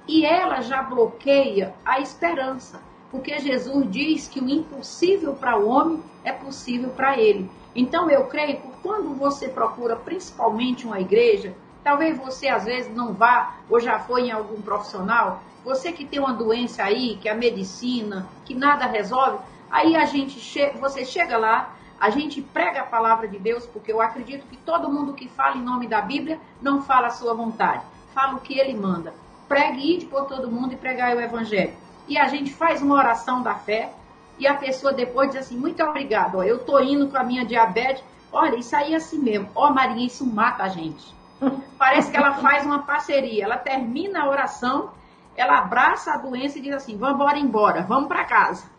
E 0.08 0.26
ela 0.26 0.62
já 0.62 0.82
bloqueia 0.82 1.74
a 1.86 2.00
esperança, 2.00 2.82
porque 3.12 3.40
Jesus 3.40 3.90
diz 3.90 4.28
que 4.28 4.40
o 4.40 4.50
impossível 4.50 5.34
para 5.34 5.58
o 5.58 5.68
homem 5.68 6.04
é 6.24 6.32
possível 6.32 6.90
para 6.90 7.18
ele. 7.18 7.50
Então 7.76 8.10
eu 8.10 8.26
creio 8.26 8.62
que 8.62 8.68
quando 8.82 9.14
você 9.14 9.48
procura 9.50 9.96
principalmente 9.96 10.86
uma 10.86 11.00
igreja, 11.00 11.54
talvez 11.84 12.18
você 12.18 12.48
às 12.48 12.66
vezes 12.66 12.94
não 12.94 13.14
vá 13.14 13.56
ou 13.70 13.80
já 13.80 14.00
foi 14.00 14.28
em 14.28 14.32
algum 14.32 14.62
profissional, 14.62 15.42
você 15.64 15.92
que 15.92 16.06
tem 16.06 16.20
uma 16.20 16.34
doença 16.34 16.84
aí, 16.84 17.18
que 17.18 17.28
é 17.28 17.32
a 17.34 17.36
medicina, 17.36 18.28
que 18.46 18.56
nada 18.56 18.86
resolve, 18.86 19.40
aí 19.70 19.96
a 19.96 20.06
gente 20.06 20.40
che 20.40 20.72
você 20.80 21.04
chega 21.04 21.38
lá, 21.38 21.76
a 22.00 22.10
gente 22.10 22.42
prega 22.42 22.82
a 22.82 22.86
palavra 22.86 23.28
de 23.28 23.40
Deus, 23.40 23.66
porque 23.66 23.92
eu 23.92 24.02
acredito 24.02 24.48
que 24.48 24.58
todo 24.58 24.92
mundo 24.92 25.14
que 25.14 25.28
fala 25.28 25.58
em 25.58 25.64
nome 25.64 25.88
da 25.88 26.02
Bíblia 26.02 26.40
não 26.62 26.82
fala 26.82 27.08
a 27.08 27.12
sua 27.12 27.34
vontade, 27.34 27.84
fala 28.14 28.36
o 28.36 28.42
que 28.42 28.60
ele 28.60 28.76
manda 28.76 29.14
pregue, 29.48 29.96
ide 29.96 30.06
por 30.06 30.26
todo 30.26 30.52
mundo 30.52 30.74
e 30.74 30.78
pregai 30.78 31.16
o 31.16 31.22
evangelho. 31.22 31.74
E 32.08 32.18
a 32.18 32.28
gente 32.28 32.54
faz 32.54 32.82
uma 32.82 32.96
oração 32.96 33.42
da 33.42 33.56
fé 33.56 33.92
e 34.38 34.46
a 34.48 34.56
pessoa 34.56 34.94
depois 34.94 35.32
diz 35.32 35.40
assim, 35.40 35.58
muito 35.58 35.82
obrigado, 35.84 36.38
ó, 36.38 36.44
eu 36.44 36.60
tô 36.60 36.80
indo 36.80 37.08
com 37.08 37.18
a 37.18 37.24
minha 37.24 37.46
diabetes, 37.46 38.04
olha, 38.32 38.56
isso 38.56 38.76
aí 38.76 38.94
é 38.94 38.98
assim 38.98 39.20
mesmo. 39.20 39.50
Ó 39.56 39.72
Maria, 39.72 40.06
isso 40.06 40.26
mata 40.26 40.64
a 40.64 40.70
gente. 40.70 41.16
Parece 41.78 42.12
que 42.12 42.18
ela 42.18 42.34
faz 42.36 42.66
uma 42.66 42.80
parceria. 42.84 43.44
Ela 43.44 43.58
termina 43.58 44.24
a 44.24 44.30
oração, 44.30 44.92
ela 45.36 45.60
abraça 45.60 46.14
a 46.14 46.18
doença 46.18 46.58
e 46.58 46.62
diz 46.62 46.74
assim: 46.74 46.98
vamos 46.98 47.16
embora, 47.16 47.38
embora, 47.38 47.82
vamos 47.84 48.08
para 48.08 48.26
casa. 48.26 48.70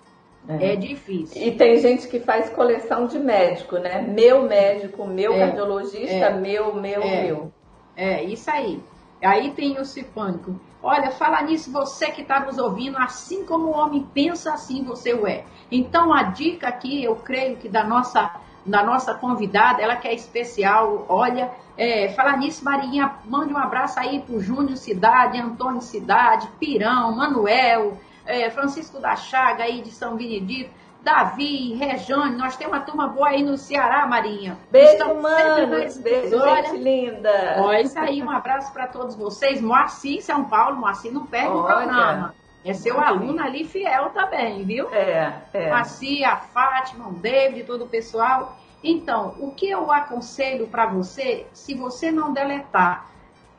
É. 0.49 0.73
é. 0.73 0.77
difícil. 0.77 1.47
E 1.47 1.53
tem 1.53 1.77
gente 1.77 2.09
que 2.09 2.19
faz 2.21 2.49
coleção 2.49 3.07
de 3.07 3.19
médico, 3.19 3.77
né? 3.77 4.01
Meu 4.01 4.43
médico, 4.43 5.07
meu 5.07 5.35
é. 5.35 5.39
cardiologista, 5.39 6.15
é. 6.15 6.35
meu, 6.35 6.75
meu, 6.75 7.03
é. 7.03 7.23
meu. 7.23 7.53
É, 7.95 8.23
isso 8.25 8.51
aí. 8.51 8.81
Aí 9.23 9.51
tem 9.51 9.79
o 9.79 9.85
cipânico. 9.85 10.59
Olha, 10.83 11.11
fala 11.11 11.43
nisso, 11.43 11.73
você 11.73 12.11
que 12.11 12.23
está 12.23 12.41
nos 12.41 12.57
ouvindo, 12.57 12.97
assim 12.97 13.45
como 13.45 13.67
o 13.67 13.77
homem 13.77 14.07
pensa, 14.15 14.55
assim 14.55 14.85
você 14.85 15.13
o 15.13 15.27
é. 15.27 15.45
Então 15.71 16.15
a 16.15 16.23
dica 16.23 16.69
aqui, 16.69 17.03
eu 17.03 17.17
creio 17.17 17.57
que 17.57 17.69
da 17.69 17.83
nossa, 17.83 18.31
da 18.65 18.85
nossa 18.85 19.13
convidada, 19.15 19.83
ela 19.83 19.97
que 19.97 20.07
é 20.07 20.15
especial, 20.15 21.05
olha, 21.09 21.51
é, 21.77 22.11
falar 22.11 22.39
nisso, 22.39 22.65
Marinha, 22.65 23.17
mande 23.25 23.53
um 23.53 23.59
abraço 23.59 23.99
aí 23.99 24.21
pro 24.21 24.41
Júnior 24.41 24.77
Cidade, 24.77 25.41
Antônio 25.41 25.81
Cidade, 25.81 26.49
Pirão, 26.61 27.17
Manuel, 27.17 27.99
é, 28.29 28.51
Francisco 28.51 29.01
da 29.01 29.17
Chaga 29.17 29.65
aí 29.65 29.81
de 29.81 29.91
São 29.91 30.17
Benedito. 30.17 30.71
Davi, 31.03 31.75
Rejane, 31.75 32.37
nós 32.37 32.57
temos 32.57 32.77
uma 32.77 32.85
turma 32.85 33.09
boa 33.09 33.29
aí 33.29 33.43
no 33.43 33.57
Ceará, 33.57 34.07
Marinha. 34.07 34.59
Beijo, 34.71 35.15
mano. 35.15 35.69
Beijo, 36.03 36.39
gente 36.39 36.77
linda. 36.77 37.57
Olha 37.61 37.81
isso 37.81 37.99
aí, 37.99 38.23
um 38.23 38.31
abraço 38.31 38.73
para 38.73 38.87
todos 38.87 39.15
vocês. 39.15 39.61
Moacir, 39.61 40.23
São 40.23 40.45
Paulo, 40.45 40.77
Moacir 40.77 41.13
não 41.13 41.25
perde 41.25 41.57
o 41.57 41.63
programa. 41.63 42.35
É 42.65 42.75
seu 42.75 43.01
aluno 43.01 43.41
ali 43.41 43.65
fiel 43.65 44.11
também, 44.11 44.65
viu? 44.65 44.93
É, 44.93 45.33
é. 45.55 45.71
Moacir, 45.71 46.29
a 46.29 46.37
Fátima, 46.37 47.09
o 47.09 47.13
David, 47.13 47.65
todo 47.65 47.85
o 47.85 47.89
pessoal. 47.89 48.57
Então, 48.83 49.35
o 49.39 49.53
que 49.53 49.71
eu 49.71 49.91
aconselho 49.91 50.67
para 50.67 50.87
você, 50.87 51.47
se 51.53 51.75
você 51.75 52.11
não 52.11 52.33
deletar 52.33 53.07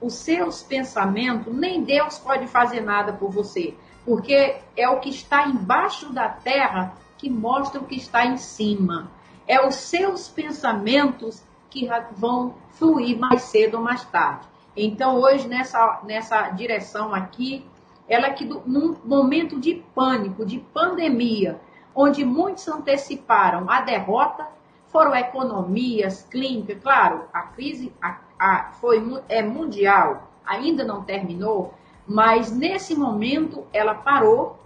os 0.01 0.13
seus 0.13 0.61
pensamentos, 0.61 1.53
nem 1.53 1.81
Deus 1.83 2.19
pode 2.19 2.47
fazer 2.47 2.81
nada 2.81 3.13
por 3.13 3.31
você, 3.31 3.73
porque 4.05 4.57
é 4.75 4.89
o 4.89 4.99
que 4.99 5.09
está 5.09 5.47
embaixo 5.47 6.11
da 6.11 6.29
terra 6.29 6.93
que 7.17 7.29
mostra 7.29 7.81
o 7.81 7.85
que 7.85 7.95
está 7.95 8.25
em 8.25 8.37
cima. 8.37 9.11
É 9.47 9.65
os 9.65 9.75
seus 9.75 10.27
pensamentos 10.27 11.43
que 11.69 11.87
vão 12.13 12.55
fluir 12.71 13.17
mais 13.17 13.43
cedo 13.43 13.77
ou 13.77 13.83
mais 13.83 14.03
tarde. 14.05 14.47
Então, 14.75 15.15
hoje, 15.17 15.47
nessa, 15.47 16.01
nessa 16.05 16.49
direção 16.49 17.13
aqui, 17.13 17.65
ela 18.07 18.27
é 18.27 18.33
que 18.33 18.45
num 18.45 18.95
momento 19.03 19.59
de 19.59 19.75
pânico, 19.93 20.45
de 20.45 20.59
pandemia, 20.59 21.59
onde 21.93 22.23
muitos 22.23 22.67
anteciparam 22.67 23.69
a 23.69 23.81
derrota, 23.81 24.47
foram 24.87 25.15
economias, 25.15 26.25
clínicas, 26.29 26.81
claro, 26.81 27.25
a 27.31 27.41
crise 27.43 27.93
a, 28.01 28.17
a, 28.39 28.71
foi, 28.79 29.03
é 29.27 29.43
mundial, 29.43 30.31
ainda 30.45 30.83
não 30.83 31.03
terminou, 31.03 31.73
mas 32.09 32.51
nesse 32.51 32.95
momento 32.95 33.67
ela 33.71 33.93
parou, 33.93 34.57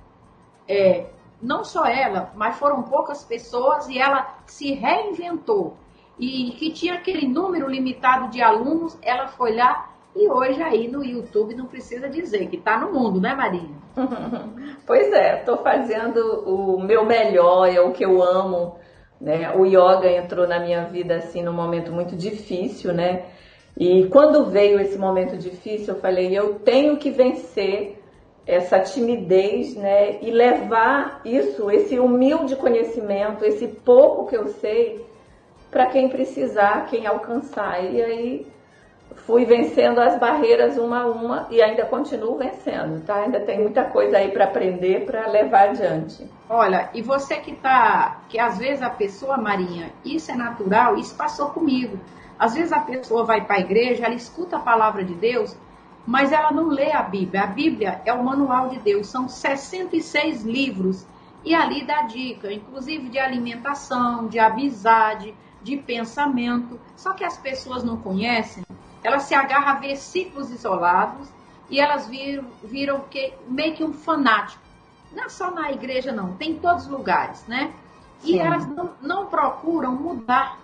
é, 0.65 1.07
não 1.41 1.65
só 1.65 1.85
ela, 1.85 2.31
mas 2.35 2.57
foram 2.57 2.83
poucas 2.83 3.25
pessoas 3.25 3.89
e 3.89 3.99
ela 3.99 4.37
se 4.45 4.73
reinventou. 4.73 5.75
E 6.17 6.51
que 6.51 6.71
tinha 6.71 6.93
aquele 6.93 7.27
número 7.27 7.69
limitado 7.69 8.29
de 8.29 8.41
alunos, 8.41 8.97
ela 9.01 9.27
foi 9.27 9.57
lá 9.57 9.89
e 10.15 10.29
hoje 10.29 10.61
aí 10.61 10.87
no 10.87 11.03
YouTube 11.03 11.53
não 11.53 11.65
precisa 11.65 12.07
dizer 12.07 12.47
que 12.47 12.55
está 12.55 12.79
no 12.79 12.93
mundo, 12.93 13.19
né, 13.19 13.35
Marinha? 13.35 13.75
pois 14.87 15.11
é, 15.11 15.39
estou 15.39 15.57
fazendo 15.57 16.19
o 16.47 16.81
meu 16.81 17.03
melhor, 17.05 17.67
é 17.67 17.81
o 17.81 17.91
que 17.91 18.05
eu 18.05 18.23
amo. 18.23 18.77
Né? 19.19 19.53
O 19.53 19.65
yoga 19.65 20.09
entrou 20.09 20.47
na 20.47 20.59
minha 20.59 20.85
vida 20.85 21.17
assim 21.17 21.43
num 21.43 21.53
momento 21.53 21.91
muito 21.91 22.15
difícil, 22.15 22.93
né? 22.93 23.25
E 23.77 24.05
quando 24.07 24.45
veio 24.45 24.79
esse 24.79 24.97
momento 24.97 25.37
difícil, 25.37 25.95
eu 25.95 25.99
falei, 25.99 26.37
eu 26.37 26.55
tenho 26.59 26.97
que 26.97 27.09
vencer 27.09 27.99
essa 28.45 28.79
timidez, 28.79 29.75
né, 29.75 30.19
e 30.21 30.29
levar 30.29 31.21
isso, 31.23 31.71
esse 31.71 31.97
humilde 31.97 32.55
conhecimento, 32.57 33.45
esse 33.45 33.67
pouco 33.67 34.27
que 34.27 34.35
eu 34.35 34.47
sei, 34.47 35.05
para 35.71 35.87
quem 35.87 36.09
precisar, 36.09 36.85
quem 36.87 37.07
alcançar. 37.07 37.83
E 37.83 38.01
aí 38.03 38.47
fui 39.25 39.45
vencendo 39.45 39.99
as 39.99 40.19
barreiras 40.19 40.77
uma 40.77 41.03
a 41.03 41.07
uma 41.07 41.47
e 41.49 41.61
ainda 41.61 41.85
continuo 41.85 42.37
vencendo, 42.37 43.03
tá? 43.05 43.15
Ainda 43.15 43.39
tem 43.39 43.61
muita 43.61 43.85
coisa 43.85 44.17
aí 44.17 44.31
para 44.31 44.43
aprender, 44.45 45.05
para 45.05 45.27
levar 45.27 45.69
adiante. 45.69 46.27
Olha, 46.49 46.89
e 46.93 47.01
você 47.01 47.37
que 47.37 47.55
tá, 47.55 48.23
que 48.27 48.37
às 48.37 48.57
vezes 48.57 48.81
a 48.81 48.89
pessoa, 48.89 49.37
Marinha, 49.37 49.91
isso 50.03 50.31
é 50.31 50.35
natural, 50.35 50.97
isso 50.97 51.15
passou 51.15 51.49
comigo. 51.49 51.97
Às 52.43 52.55
vezes 52.55 52.73
a 52.73 52.81
pessoa 52.81 53.23
vai 53.23 53.39
para 53.39 53.55
a 53.55 53.59
igreja, 53.61 54.03
ela 54.03 54.15
escuta 54.15 54.57
a 54.57 54.59
palavra 54.59 55.01
de 55.01 55.13
Deus, 55.13 55.55
mas 56.05 56.33
ela 56.33 56.51
não 56.51 56.67
lê 56.67 56.91
a 56.91 57.01
Bíblia. 57.01 57.43
A 57.43 57.47
Bíblia 57.47 58.01
é 58.03 58.11
o 58.11 58.21
manual 58.21 58.67
de 58.67 58.79
Deus, 58.79 59.07
são 59.07 59.29
66 59.29 60.43
livros 60.43 61.05
e 61.45 61.55
ali 61.55 61.85
dá 61.85 62.01
dica, 62.01 62.51
inclusive 62.51 63.07
de 63.07 63.17
alimentação, 63.17 64.27
de 64.27 64.39
amizade, 64.39 65.33
de 65.61 65.77
pensamento. 65.77 66.77
Só 66.97 67.13
que 67.13 67.23
as 67.23 67.37
pessoas 67.37 67.81
não 67.81 67.95
conhecem, 67.95 68.65
elas 69.01 69.23
se 69.23 69.33
agarram 69.33 69.69
a 69.69 69.75
versículos 69.75 70.51
isolados 70.51 71.29
e 71.69 71.79
elas 71.79 72.09
viram, 72.09 72.43
viram 72.61 72.99
que, 73.09 73.35
meio 73.47 73.73
que 73.73 73.85
um 73.85 73.93
fanático. 73.93 74.61
Não 75.13 75.23
é 75.23 75.29
só 75.29 75.49
na 75.49 75.71
igreja, 75.71 76.11
não, 76.11 76.33
tem 76.33 76.51
em 76.51 76.59
todos 76.59 76.87
os 76.87 76.89
lugares, 76.89 77.45
né? 77.47 77.71
E 78.21 78.33
Sim. 78.33 78.39
elas 78.39 78.67
não, 78.67 78.89
não 79.01 79.27
procuram 79.27 79.93
mudar. 79.95 80.57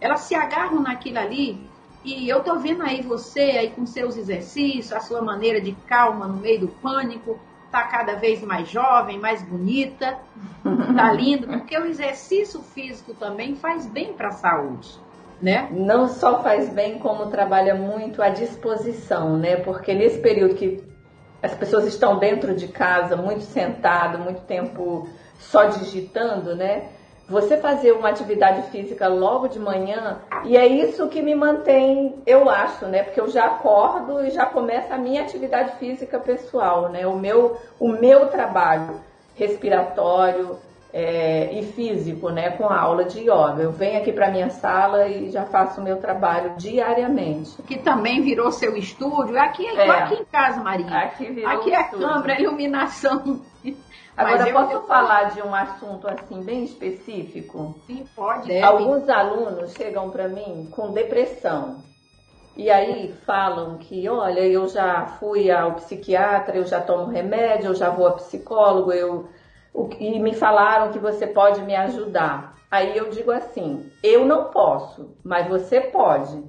Elas 0.00 0.20
se 0.20 0.34
agarram 0.34 0.80
naquilo 0.80 1.18
ali 1.18 1.68
e 2.04 2.28
eu 2.28 2.42
tô 2.42 2.58
vendo 2.58 2.82
aí 2.82 3.02
você 3.02 3.40
aí 3.40 3.70
com 3.70 3.84
seus 3.84 4.16
exercícios, 4.16 4.92
a 4.92 5.00
sua 5.00 5.20
maneira 5.20 5.60
de 5.60 5.72
calma 5.86 6.26
no 6.26 6.36
meio 6.36 6.60
do 6.60 6.68
pânico, 6.68 7.38
tá 7.70 7.82
cada 7.82 8.14
vez 8.14 8.42
mais 8.42 8.68
jovem, 8.68 9.18
mais 9.18 9.42
bonita, 9.42 10.18
tá 10.96 11.12
lindo, 11.12 11.46
porque 11.46 11.76
o 11.76 11.86
exercício 11.86 12.62
físico 12.62 13.14
também 13.14 13.56
faz 13.56 13.86
bem 13.86 14.12
para 14.12 14.28
a 14.28 14.32
saúde, 14.32 14.88
né? 15.42 15.68
Não 15.70 16.08
só 16.08 16.42
faz 16.42 16.68
bem, 16.68 16.98
como 16.98 17.26
trabalha 17.26 17.74
muito 17.74 18.22
a 18.22 18.28
disposição, 18.28 19.36
né? 19.36 19.56
Porque 19.56 19.92
nesse 19.92 20.18
período 20.18 20.54
que 20.54 20.82
as 21.42 21.54
pessoas 21.54 21.86
estão 21.86 22.18
dentro 22.18 22.54
de 22.54 22.68
casa, 22.68 23.16
muito 23.16 23.42
sentado, 23.42 24.18
muito 24.18 24.40
tempo 24.42 25.08
só 25.38 25.66
digitando, 25.66 26.56
né? 26.56 26.88
Você 27.28 27.58
fazer 27.58 27.92
uma 27.92 28.08
atividade 28.08 28.70
física 28.70 29.06
logo 29.06 29.48
de 29.48 29.58
manhã, 29.58 30.18
e 30.44 30.56
é 30.56 30.66
isso 30.66 31.08
que 31.08 31.20
me 31.20 31.34
mantém, 31.34 32.22
eu 32.26 32.48
acho, 32.48 32.86
né? 32.86 33.02
Porque 33.02 33.20
eu 33.20 33.28
já 33.28 33.44
acordo 33.44 34.24
e 34.24 34.30
já 34.30 34.46
começa 34.46 34.94
a 34.94 34.98
minha 34.98 35.20
atividade 35.20 35.72
física 35.78 36.18
pessoal, 36.18 36.88
né? 36.88 37.06
O 37.06 37.18
meu, 37.18 37.58
o 37.78 37.88
meu 37.88 38.28
trabalho 38.28 39.00
respiratório 39.36 40.56
é, 40.92 41.52
e 41.52 41.64
físico, 41.72 42.30
né? 42.30 42.50
Com 42.50 42.66
a 42.66 42.80
aula 42.80 43.04
de 43.04 43.20
yoga. 43.20 43.60
Eu 43.60 43.72
venho 43.72 43.98
aqui 44.00 44.12
para 44.12 44.30
minha 44.30 44.48
sala 44.48 45.06
e 45.06 45.30
já 45.30 45.44
faço 45.44 45.80
o 45.80 45.84
meu 45.84 45.98
trabalho 45.98 46.54
diariamente. 46.56 47.60
Que 47.62 47.78
também 47.78 48.22
virou 48.22 48.50
seu 48.50 48.76
estúdio. 48.76 49.38
Aqui 49.38 49.66
é, 49.66 49.90
aqui 49.90 50.14
em 50.14 50.24
casa, 50.24 50.62
Maria. 50.62 50.86
Aqui 50.86 51.30
virou 51.30 51.50
Aqui 51.50 51.72
é 51.72 51.76
a 51.76 51.84
câmera, 51.84 52.40
iluminação. 52.40 53.42
Agora, 54.18 54.52
posso 54.52 54.72
eu... 54.72 54.82
falar 54.82 55.30
de 55.30 55.42
um 55.42 55.54
assunto 55.54 56.08
assim 56.08 56.42
bem 56.42 56.64
específico? 56.64 57.76
Sim, 57.86 58.04
pode. 58.16 58.48
Deve. 58.48 58.64
Alguns 58.64 59.08
alunos 59.08 59.72
chegam 59.74 60.10
para 60.10 60.28
mim 60.28 60.68
com 60.72 60.90
depressão. 60.90 61.76
E 62.56 62.68
aí 62.68 63.14
falam 63.24 63.78
que, 63.78 64.08
olha, 64.08 64.40
eu 64.40 64.66
já 64.66 65.06
fui 65.20 65.48
ao 65.48 65.74
psiquiatra, 65.74 66.56
eu 66.56 66.64
já 66.64 66.80
tomo 66.80 67.06
remédio, 67.06 67.68
eu 67.68 67.74
já 67.76 67.90
vou 67.90 68.08
a 68.08 68.12
psicólogo, 68.14 68.92
eu 68.92 69.28
e 70.00 70.18
me 70.18 70.34
falaram 70.34 70.90
que 70.90 70.98
você 70.98 71.24
pode 71.24 71.62
me 71.62 71.76
ajudar. 71.76 72.56
Aí 72.68 72.96
eu 72.96 73.10
digo 73.10 73.30
assim: 73.30 73.88
eu 74.02 74.24
não 74.24 74.46
posso, 74.46 75.14
mas 75.22 75.46
você 75.46 75.80
pode. 75.80 76.42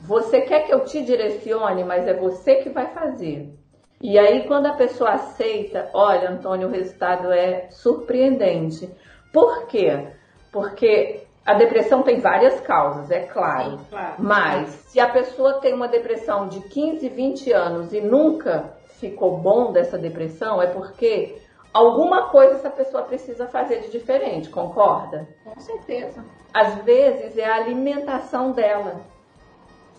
Você 0.00 0.42
quer 0.42 0.60
que 0.60 0.72
eu 0.72 0.84
te 0.84 1.02
direcione, 1.02 1.82
mas 1.82 2.06
é 2.06 2.14
você 2.14 2.56
que 2.56 2.70
vai 2.70 2.86
fazer. 2.94 3.57
E 4.00 4.18
aí, 4.18 4.46
quando 4.46 4.66
a 4.66 4.74
pessoa 4.74 5.10
aceita, 5.10 5.90
olha, 5.92 6.30
Antônio, 6.30 6.68
o 6.68 6.70
resultado 6.70 7.32
é 7.32 7.68
surpreendente. 7.70 8.88
Por 9.32 9.66
quê? 9.66 10.08
Porque 10.52 11.22
a 11.44 11.54
depressão 11.54 12.02
tem 12.02 12.20
várias 12.20 12.60
causas, 12.60 13.10
é 13.10 13.20
claro. 13.20 13.70
Sim, 13.70 13.80
claro. 13.90 14.14
Mas 14.18 14.68
se 14.88 15.00
a 15.00 15.08
pessoa 15.08 15.54
tem 15.54 15.74
uma 15.74 15.88
depressão 15.88 16.46
de 16.46 16.60
15, 16.60 17.08
20 17.08 17.52
anos 17.52 17.92
e 17.92 18.00
nunca 18.00 18.76
ficou 19.00 19.38
bom 19.38 19.72
dessa 19.72 19.98
depressão, 19.98 20.60
é 20.62 20.66
porque 20.66 21.38
alguma 21.72 22.28
coisa 22.28 22.54
essa 22.54 22.70
pessoa 22.70 23.02
precisa 23.02 23.46
fazer 23.46 23.80
de 23.80 23.90
diferente, 23.90 24.48
concorda? 24.50 25.26
Com 25.44 25.58
certeza. 25.58 26.24
Às 26.52 26.74
vezes 26.84 27.36
é 27.36 27.46
a 27.46 27.56
alimentação 27.56 28.52
dela. 28.52 29.00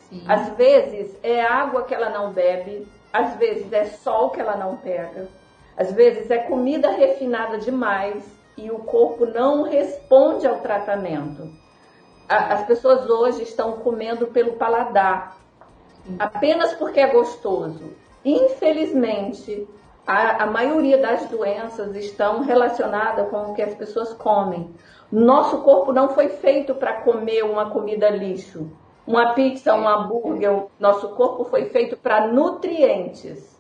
Sim. 0.09 0.23
Às 0.27 0.49
vezes 0.49 1.17
é 1.23 1.41
água 1.41 1.83
que 1.83 1.93
ela 1.93 2.09
não 2.09 2.31
bebe, 2.31 2.87
às 3.11 3.35
vezes 3.35 3.71
é 3.73 3.85
sol 3.85 4.29
que 4.29 4.39
ela 4.39 4.55
não 4.55 4.77
pega, 4.77 5.27
às 5.77 5.91
vezes 5.91 6.29
é 6.29 6.39
comida 6.39 6.91
refinada 6.91 7.57
demais 7.57 8.23
e 8.57 8.69
o 8.69 8.79
corpo 8.79 9.25
não 9.25 9.63
responde 9.63 10.45
ao 10.45 10.59
tratamento. 10.59 11.49
As 12.27 12.63
pessoas 12.65 13.09
hoje 13.09 13.43
estão 13.43 13.73
comendo 13.73 14.27
pelo 14.27 14.53
paladar. 14.53 15.37
apenas 16.19 16.73
porque 16.73 16.99
é 16.99 17.07
gostoso. 17.07 17.93
Infelizmente, 18.23 19.67
a, 20.05 20.43
a 20.43 20.45
maioria 20.45 20.97
das 20.97 21.27
doenças 21.27 21.95
estão 21.95 22.41
relacionadas 22.41 23.29
com 23.29 23.51
o 23.51 23.53
que 23.53 23.61
as 23.61 23.73
pessoas 23.75 24.13
comem. 24.13 24.73
Nosso 25.11 25.59
corpo 25.59 25.93
não 25.93 26.09
foi 26.09 26.29
feito 26.29 26.75
para 26.75 27.01
comer 27.01 27.43
uma 27.43 27.69
comida 27.69 28.09
lixo, 28.09 28.71
uma 29.09 29.33
pizza, 29.33 29.73
um 29.73 29.89
hambúrguer. 29.89 30.65
Nosso 30.79 31.09
corpo 31.15 31.43
foi 31.43 31.65
feito 31.65 31.97
para 31.97 32.27
nutrientes. 32.27 33.59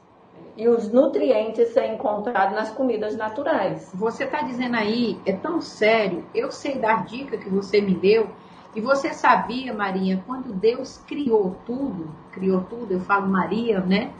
E 0.55 0.67
os 0.67 0.91
nutrientes 0.91 1.69
são 1.69 1.83
encontrados 1.83 2.53
nas 2.53 2.69
comidas 2.69 3.17
naturais. 3.17 3.89
Você 3.95 4.25
está 4.25 4.43
dizendo 4.43 4.75
aí, 4.75 5.19
é 5.25 5.33
tão 5.33 5.59
sério. 5.59 6.23
Eu 6.35 6.51
sei 6.51 6.77
da 6.77 6.97
dica 6.97 7.35
que 7.35 7.49
você 7.49 7.81
me 7.81 7.95
deu. 7.95 8.29
E 8.75 8.81
você 8.81 9.11
sabia, 9.11 9.73
Maria, 9.73 10.23
quando 10.27 10.53
Deus 10.53 10.99
criou 11.07 11.55
tudo, 11.65 12.11
criou 12.31 12.61
tudo, 12.69 12.91
eu 12.91 12.99
falo 12.99 13.27
Maria, 13.27 13.79
né? 13.79 14.11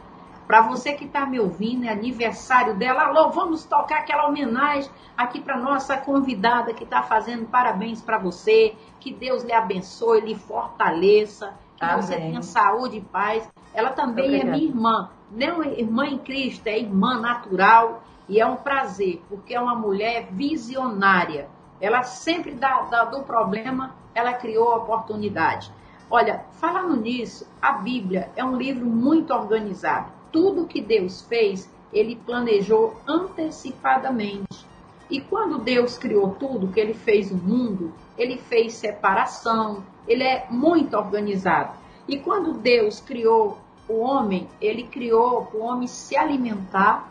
Para 0.50 0.64
você 0.64 0.94
que 0.94 1.06
está 1.06 1.28
me 1.28 1.40
ouvindo, 1.40 1.86
é 1.86 1.90
aniversário 1.90 2.76
dela. 2.76 3.04
Alô, 3.04 3.30
vamos 3.30 3.66
tocar 3.66 4.00
aquela 4.00 4.28
homenagem 4.28 4.90
aqui 5.16 5.40
para 5.40 5.56
nossa 5.56 5.96
convidada 5.96 6.74
que 6.74 6.86
está 6.86 7.04
fazendo 7.04 7.46
parabéns 7.46 8.02
para 8.02 8.18
você. 8.18 8.76
Que 9.00 9.14
Deus 9.14 9.44
lhe 9.44 9.54
abençoe, 9.54 10.22
lhe 10.22 10.34
fortaleça, 10.34 11.54
que 11.78 11.86
Amém. 11.86 12.02
você 12.02 12.16
tenha 12.16 12.42
saúde 12.42 12.98
e 12.98 13.02
paz. 13.02 13.48
Ela 13.76 13.92
também 13.92 14.26
Obrigada. 14.26 14.50
é 14.50 14.52
minha 14.52 14.70
irmã, 14.70 15.12
não 15.30 15.62
é 15.62 15.80
irmã 15.80 16.08
em 16.08 16.18
Cristo, 16.18 16.66
é 16.66 16.80
irmã 16.80 17.20
natural. 17.20 18.02
E 18.28 18.42
é 18.42 18.46
um 18.48 18.56
prazer, 18.56 19.22
porque 19.30 19.54
é 19.54 19.62
uma 19.62 19.76
mulher 19.76 20.30
visionária. 20.32 21.48
Ela 21.80 22.02
sempre 22.02 22.56
dá, 22.56 22.88
dá 22.90 23.06
do 23.06 23.22
problema, 23.22 23.94
ela 24.16 24.34
criou 24.34 24.74
a 24.74 24.78
oportunidade. 24.78 25.72
Olha, 26.10 26.44
falando 26.54 26.96
nisso, 26.96 27.48
a 27.62 27.74
Bíblia 27.74 28.32
é 28.36 28.44
um 28.44 28.56
livro 28.56 28.88
muito 28.88 29.32
organizado 29.32 30.18
tudo 30.32 30.68
que 30.68 30.82
Deus 30.82 31.22
fez, 31.22 31.70
ele 31.92 32.15
planejou 32.15 32.96
antecipadamente. 33.08 34.68
E 35.10 35.20
quando 35.20 35.58
Deus 35.58 35.98
criou 35.98 36.36
tudo, 36.36 36.68
que 36.68 36.80
ele 36.80 36.94
fez 36.94 37.32
o 37.32 37.36
mundo, 37.36 37.92
ele 38.18 38.38
fez 38.38 38.74
separação, 38.74 39.84
ele 40.08 40.24
é 40.24 40.46
muito 40.50 40.96
organizado. 40.96 41.74
E 42.08 42.18
quando 42.18 42.54
Deus 42.54 43.00
criou 43.00 43.58
o 43.88 44.00
homem, 44.00 44.48
ele 44.62 44.84
criou 44.84 45.50
o 45.54 45.60
homem 45.60 45.88
se 45.88 46.15
alimentar 46.15 47.10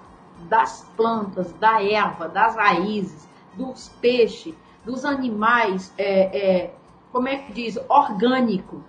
das 0.48 0.86
plantas, 0.96 1.52
da 1.54 1.82
erva, 1.82 2.28
das 2.28 2.54
raízes, 2.54 3.28
dos 3.54 3.88
peixes, 4.00 4.54
dos 4.84 5.04
animais, 5.04 5.92
é, 5.98 6.38
é, 6.38 6.74
como 7.10 7.26
é 7.28 7.36
que 7.36 7.52
diz, 7.52 7.76
orgânico. 7.88 8.82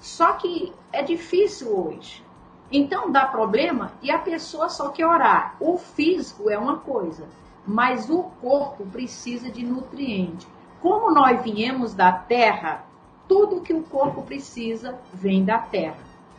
Só 0.00 0.32
que 0.32 0.72
é 0.92 1.02
difícil 1.02 1.68
hoje. 1.68 2.24
Então 2.72 3.12
dá 3.12 3.26
problema 3.26 3.92
e 4.00 4.10
a 4.10 4.18
pessoa 4.18 4.70
só 4.70 4.88
quer 4.88 5.06
orar. 5.06 5.56
O 5.60 5.76
físico 5.76 6.48
é 6.48 6.58
uma 6.58 6.78
coisa, 6.78 7.28
mas 7.66 8.08
o 8.08 8.22
corpo 8.40 8.86
precisa 8.86 9.50
de 9.50 9.62
nutriente. 9.62 10.46
Como 10.80 11.12
nós 11.12 11.42
viemos 11.42 11.92
da 11.92 12.10
terra, 12.10 12.84
tudo 13.28 13.60
que 13.60 13.74
o 13.74 13.82
corpo 13.82 14.22
precisa 14.22 14.98
vem 15.12 15.44
da 15.44 15.58
terra. 15.58 15.98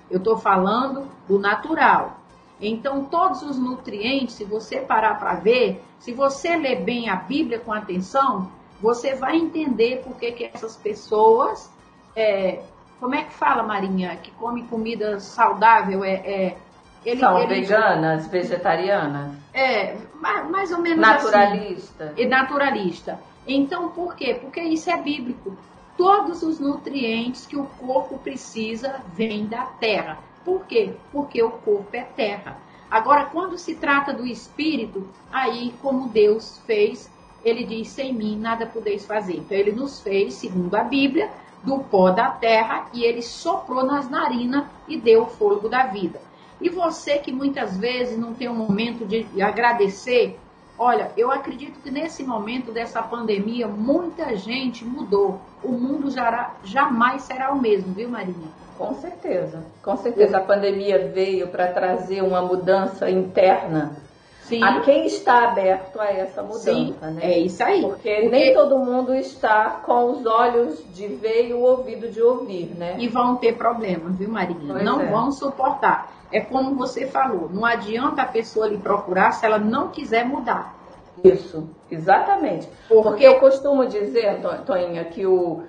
Eu 0.10 0.18
estou 0.18 0.38
falando 0.38 1.08
do 1.28 1.38
natural. 1.38 2.18
Então, 2.60 3.06
todos 3.06 3.42
os 3.42 3.58
nutrientes, 3.58 4.36
se 4.36 4.44
você 4.44 4.80
parar 4.80 5.20
para 5.20 5.36
ver, 5.36 5.84
se 6.00 6.14
você 6.14 6.56
ler 6.56 6.82
bem 6.84 7.10
a 7.10 7.16
Bíblia 7.16 7.60
com 7.60 7.74
atenção, 7.74 8.50
você 8.82 9.16
vai 9.16 9.38
entender 9.38 10.04
por 10.04 10.18
que, 10.18 10.32
que 10.32 10.46
essas 10.46 10.76
pessoas 10.76 11.72
é, 12.16 12.62
como 13.04 13.16
é 13.16 13.24
que 13.24 13.34
fala, 13.34 13.64
Marinha? 13.64 14.16
Que 14.16 14.32
come 14.32 14.64
comida 14.64 15.20
saudável? 15.20 16.06
É, 16.06 16.14
é 16.14 16.58
ele, 17.04 17.20
São 17.20 17.38
ele, 17.38 17.60
veganas, 17.60 18.28
vegetarianas? 18.28 19.34
É, 19.54 19.98
mais, 20.22 20.72
ou 20.72 20.80
menos 20.80 21.00
Naturalista. 21.00 22.06
Assim. 22.06 22.22
E 22.22 22.26
naturalista. 22.26 23.20
Então, 23.46 23.90
por 23.90 24.16
quê? 24.16 24.36
Porque 24.36 24.62
isso 24.62 24.90
é 24.90 24.96
bíblico. 24.96 25.58
Todos 25.98 26.44
os 26.44 26.62
nutrientes 26.62 27.46
que 27.46 27.58
o 27.58 27.66
corpo 27.66 28.18
precisa 28.20 29.02
vêm 29.14 29.48
da 29.48 29.64
terra. 29.64 30.20
Por 30.46 30.66
quê? 30.66 30.94
Porque 31.12 31.44
o 31.44 31.52
corpo 31.52 31.90
é 31.92 32.04
terra. 32.04 32.56
Agora, 32.90 33.26
quando 33.26 33.58
se 33.58 33.76
trata 33.76 34.14
do 34.14 34.26
espírito, 34.26 35.06
aí, 35.30 35.74
como 35.82 36.08
Deus 36.08 36.62
fez, 36.66 37.12
ele 37.44 37.66
diz: 37.66 37.90
sem 37.90 38.14
mim 38.14 38.40
nada 38.40 38.66
podeis 38.66 39.06
fazer. 39.06 39.40
Então, 39.40 39.58
ele 39.58 39.74
nos 39.74 40.00
fez, 40.00 40.36
segundo 40.36 40.74
a 40.76 40.86
Bíblia, 40.86 41.30
do 41.64 41.80
pó 41.80 42.12
da 42.12 42.30
terra 42.30 42.88
e 42.94 43.04
ele 43.04 43.22
soprou 43.22 43.86
nas 43.86 44.10
narinas 44.10 44.66
e 44.88 44.98
deu 44.98 45.24
o 45.24 45.28
fôlego 45.28 45.70
da 45.70 45.86
vida. 45.86 46.20
E 46.60 46.70
você 46.70 47.18
que 47.18 47.32
muitas 47.32 47.78
vezes 47.78 48.18
não 48.18 48.34
tem 48.34 48.50
um 48.50 48.56
momento 48.56 49.06
de 49.06 49.26
agradecer, 49.42 50.40
olha, 50.78 51.12
eu 51.18 51.32
acredito 51.32 51.80
que 51.82 51.92
nesse 51.92 52.24
momento 52.24 52.72
dessa 52.72 53.02
pandemia 53.02 53.68
muita 53.68 54.36
gente 54.36 54.86
mudou. 54.86 55.40
O 55.64 55.72
mundo 55.72 56.10
já, 56.10 56.54
jamais 56.64 57.24
será 57.24 57.52
o 57.52 57.62
mesmo, 57.62 57.94
viu, 57.94 58.10
Marinha? 58.10 58.48
Com 58.78 58.94
certeza, 58.96 59.64
com 59.82 59.96
certeza. 59.98 60.38
A 60.38 60.42
pandemia 60.42 61.12
veio 61.14 61.48
para 61.48 61.68
trazer 61.68 62.22
uma 62.22 62.42
mudança 62.42 63.10
interna 63.10 63.96
Sim. 64.44 64.62
a 64.62 64.82
quem 64.82 65.06
está 65.06 65.50
aberto 65.50 66.00
a 66.00 66.08
essa 66.08 66.42
mudança, 66.42 66.74
Sim, 66.74 66.96
né? 67.02 67.20
É 67.22 67.40
isso 67.40 67.64
aí. 67.64 67.82
Porque, 67.82 68.14
Porque, 68.14 68.30
nem 68.30 68.54
todo 68.54 68.78
mundo 68.78 69.16
está 69.16 69.82
com 69.86 70.12
os 70.12 70.26
olhos 70.26 70.84
de 70.94 71.08
ver 71.08 71.50
e 71.50 71.54
o 71.54 71.62
ouvido 71.62 72.10
de 72.10 72.22
ouvir, 72.22 72.76
né? 72.78 72.96
E 73.00 73.08
vão 73.08 73.38
ter 73.38 73.56
problemas, 73.56 74.18
viu, 74.18 74.30
Marinha? 74.30 74.74
Pois 74.74 74.84
não 74.84 75.02
é. 75.02 75.06
vão 75.06 75.32
suportar. 75.32 76.12
É 76.32 76.42
como 76.42 76.76
você 76.76 77.08
falou, 77.08 77.50
não 77.50 77.66
adianta 77.66 78.24
a 78.24 78.26
pessoa 78.26 78.68
lhe 78.68 78.78
procurar 78.78 79.32
se 79.32 79.46
ela 79.46 79.60
não 79.60 79.90
quiser 79.90 80.26
mudar. 80.26 80.76
Isso, 81.24 81.70
exatamente. 81.90 82.68
Porque, 82.88 83.04
Porque 83.04 83.24
eu 83.24 83.40
costumo 83.40 83.86
dizer, 83.86 84.42
Toninha, 84.66 85.06
que 85.06 85.26
o, 85.26 85.64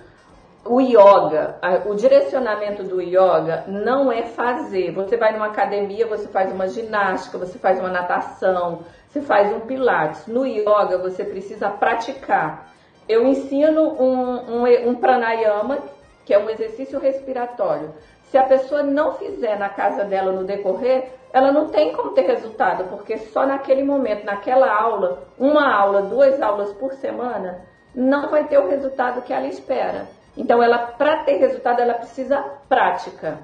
o 0.64 0.81
yoga, 0.81 1.57
o 1.87 1.94
direcionamento 1.94 2.83
do 2.83 3.00
yoga 3.00 3.64
não 3.68 4.11
é 4.11 4.22
fazer. 4.22 4.92
Você 4.92 5.16
vai 5.16 5.33
numa 5.33 5.46
academia, 5.46 6.07
você 6.07 6.27
faz 6.29 6.50
uma 6.53 6.68
ginástica, 6.68 7.37
você 7.38 7.59
faz 7.59 7.79
uma 7.79 7.90
natação, 7.90 8.81
você 9.09 9.20
faz 9.20 9.53
um 9.53 9.61
pilates. 9.61 10.27
No 10.27 10.46
yoga 10.46 10.98
você 10.98 11.24
precisa 11.24 11.68
praticar. 11.68 12.72
Eu 13.09 13.27
ensino 13.27 13.83
um, 14.00 14.62
um, 14.62 14.88
um 14.88 14.94
pranayama, 14.94 15.79
que 16.24 16.33
é 16.33 16.38
um 16.38 16.48
exercício 16.48 16.98
respiratório. 16.98 17.92
Se 18.31 18.38
a 18.38 18.44
pessoa 18.44 18.83
não 18.83 19.12
fizer 19.14 19.59
na 19.59 19.68
casa 19.68 20.05
dela 20.05 20.33
no 20.33 20.44
decorrer, 20.44 21.11
ela 21.33 21.53
não 21.53 21.68
tem 21.68 21.92
como 21.92 22.12
ter 22.12 22.22
resultado, 22.22 22.85
porque 22.88 23.18
só 23.18 23.44
naquele 23.44 23.85
momento, 23.85 24.24
naquela 24.24 24.72
aula, 24.72 25.24
uma 25.38 25.70
aula, 25.70 26.03
duas 26.03 26.40
aulas 26.40 26.72
por 26.72 26.92
semana, 26.94 27.61
não 27.94 28.31
vai 28.31 28.44
ter 28.48 28.59
o 28.59 28.68
resultado 28.68 29.22
que 29.22 29.33
ela 29.33 29.46
espera. 29.46 30.07
Então, 30.37 30.62
ela 30.62 30.79
para 30.79 31.23
ter 31.25 31.37
resultado, 31.37 31.81
ela 31.81 31.94
precisa 31.94 32.40
prática. 32.68 33.40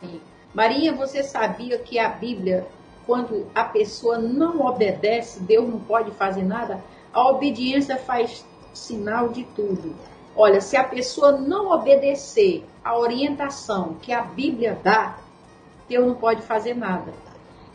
Sim. 0.00 0.20
Maria, 0.54 0.92
você 0.92 1.22
sabia 1.22 1.78
que 1.78 1.98
a 1.98 2.08
Bíblia, 2.08 2.66
quando 3.06 3.46
a 3.54 3.64
pessoa 3.64 4.18
não 4.18 4.60
obedece, 4.60 5.40
Deus 5.40 5.68
não 5.68 5.80
pode 5.80 6.10
fazer 6.12 6.44
nada? 6.44 6.82
A 7.12 7.30
obediência 7.30 7.96
faz 7.96 8.44
sinal 8.72 9.30
de 9.30 9.44
tudo. 9.44 9.94
Olha, 10.36 10.60
se 10.60 10.76
a 10.76 10.84
pessoa 10.84 11.32
não 11.32 11.70
obedecer 11.70 12.64
a 12.84 12.96
orientação 12.96 13.96
que 14.00 14.12
a 14.12 14.22
Bíblia 14.22 14.78
dá, 14.82 15.18
Deus 15.88 16.06
não 16.06 16.14
pode 16.14 16.42
fazer 16.42 16.74
nada. 16.74 17.12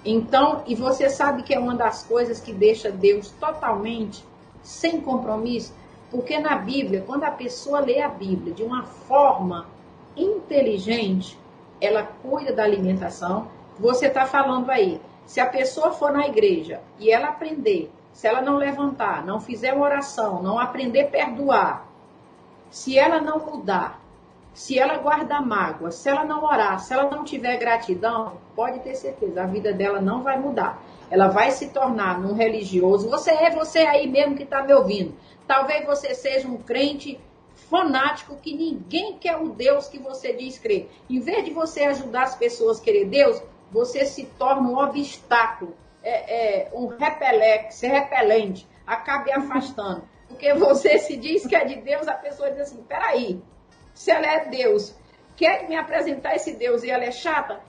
Então, 0.04 0.64
e 0.66 0.74
você 0.74 1.10
sabe 1.10 1.44
que 1.44 1.54
é 1.54 1.60
uma 1.60 1.76
das 1.76 2.04
coisas 2.04 2.40
que 2.40 2.54
deixa 2.54 2.92
Deus 2.92 3.30
totalmente 3.40 4.24
sem 4.64 5.02
compromisso? 5.02 5.74
Porque 6.10 6.40
na 6.40 6.56
Bíblia, 6.56 7.04
quando 7.06 7.24
a 7.24 7.32
pessoa 7.32 7.80
lê 7.80 8.02
a 8.02 8.08
Bíblia 8.08 8.54
de 8.54 8.64
uma 8.64 8.84
forma 8.84 9.68
inteligente, 10.16 11.38
ela 11.82 12.04
cuida 12.04 12.54
da 12.54 12.64
alimentação. 12.64 13.48
Você 13.80 14.08
está 14.08 14.26
falando 14.26 14.70
aí, 14.70 15.00
se 15.26 15.40
a 15.40 15.46
pessoa 15.46 15.92
for 15.92 16.12
na 16.12 16.28
igreja 16.28 16.82
e 17.00 17.12
ela 17.12 17.28
aprender, 17.28 17.92
se 18.14 18.28
ela 18.28 18.42
não 18.42 18.56
levantar, 18.56 19.26
não 19.26 19.40
fizer 19.40 19.74
uma 19.74 19.86
oração, 19.86 20.42
não 20.42 20.58
aprender 20.58 21.02
a 21.02 21.08
perdoar, 21.08 21.88
se 22.70 22.98
ela 22.98 23.22
não 23.22 23.40
mudar, 23.40 24.00
se 24.54 24.80
ela 24.80 24.98
guardar 24.98 25.46
mágoa, 25.46 25.92
se 25.92 26.10
ela 26.10 26.24
não 26.24 26.44
orar, 26.44 26.80
se 26.80 26.92
ela 26.94 27.12
não 27.12 27.24
tiver 27.24 27.58
gratidão, 27.58 28.34
pode 28.56 28.80
ter 28.80 28.96
certeza, 28.96 29.44
a 29.44 29.46
vida 29.46 29.72
dela 29.72 30.02
não 30.02 30.24
vai 30.24 30.40
mudar. 30.40 30.82
Ela 31.10 31.28
vai 31.28 31.52
se 31.52 31.70
tornar 31.70 32.20
num 32.20 32.34
religioso. 32.34 33.10
Você 33.10 33.32
é 33.32 33.50
você 33.50 33.80
aí 33.80 34.08
mesmo 34.08 34.36
que 34.36 34.44
está 34.44 34.64
me 34.64 34.74
ouvindo. 34.74 35.16
Talvez 35.48 35.86
você 35.86 36.14
seja 36.14 36.48
um 36.48 36.58
crente 36.58 37.20
fanático 37.70 38.38
que 38.38 38.56
ninguém 38.56 39.18
quer 39.18 39.38
o 39.38 39.50
Deus 39.50 39.88
que 39.88 39.98
você 39.98 40.34
diz 40.34 40.60
crer. 40.60 40.90
Em 41.10 41.20
vez 41.20 41.46
de 41.46 41.52
você 41.52 41.84
ajudar 41.84 42.24
as 42.24 42.36
pessoas 42.36 42.80
a 42.80 42.84
querer 42.84 43.06
Deus, 43.06 43.42
você 43.72 44.06
se 44.06 44.26
torna 44.38 44.70
um 44.70 44.78
obstáculo, 44.78 45.76
é, 46.04 46.66
é, 46.66 46.72
um 46.74 46.88
repelex, 46.88 47.82
repelente, 47.82 48.68
acabe 48.86 49.32
afastando. 49.32 50.08
Porque 50.28 50.54
você 50.54 50.98
se 51.00 51.18
diz 51.18 51.46
que 51.46 51.56
é 51.56 51.66
de 51.66 51.76
Deus, 51.82 52.08
a 52.08 52.14
pessoa 52.14 52.52
diz 52.52 52.62
assim, 52.62 52.84
peraí, 52.84 53.42
se 53.94 54.12
ela 54.12 54.28
é 54.28 54.46
Deus, 54.46 54.96
quer 55.36 55.68
me 55.68 55.76
apresentar 55.76 56.36
esse 56.36 56.54
Deus 56.56 56.84
e 56.84 56.90
ela 56.90 57.04
é 57.04 57.12
chata, 57.12 57.62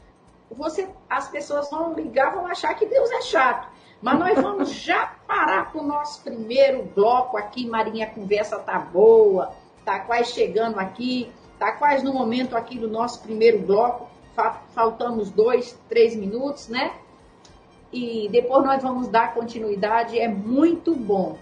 você, 0.50 0.88
as 1.08 1.28
pessoas 1.28 1.70
vão 1.70 1.94
ligar, 1.94 2.34
vão 2.34 2.46
achar 2.46 2.74
que 2.74 2.86
Deus 2.86 3.10
é 3.10 3.20
chato. 3.22 3.68
Mas 4.00 4.18
nós 4.18 4.40
vamos 4.40 4.70
já 4.70 5.14
parar 5.26 5.72
com 5.72 5.80
o 5.80 5.86
nosso 5.86 6.22
primeiro 6.22 6.84
bloco 6.94 7.36
aqui, 7.36 7.66
Marinha, 7.66 8.06
conversa 8.06 8.58
tá 8.58 8.78
boa, 8.78 9.52
tá 9.84 10.00
quase 10.00 10.32
chegando 10.32 10.78
aqui, 10.78 11.32
tá 11.58 11.72
quase 11.72 12.04
no 12.04 12.12
momento 12.12 12.56
aqui 12.56 12.78
do 12.78 12.88
nosso 12.88 13.20
primeiro 13.22 13.58
bloco, 13.58 14.08
faltamos 14.72 15.30
dois, 15.30 15.76
três 15.88 16.14
minutos, 16.14 16.68
né? 16.68 16.92
E 17.92 18.28
depois 18.30 18.64
nós 18.64 18.82
vamos 18.82 19.08
dar 19.08 19.34
continuidade, 19.34 20.18
é 20.18 20.28
muito 20.28 20.94
bom. 20.94 21.36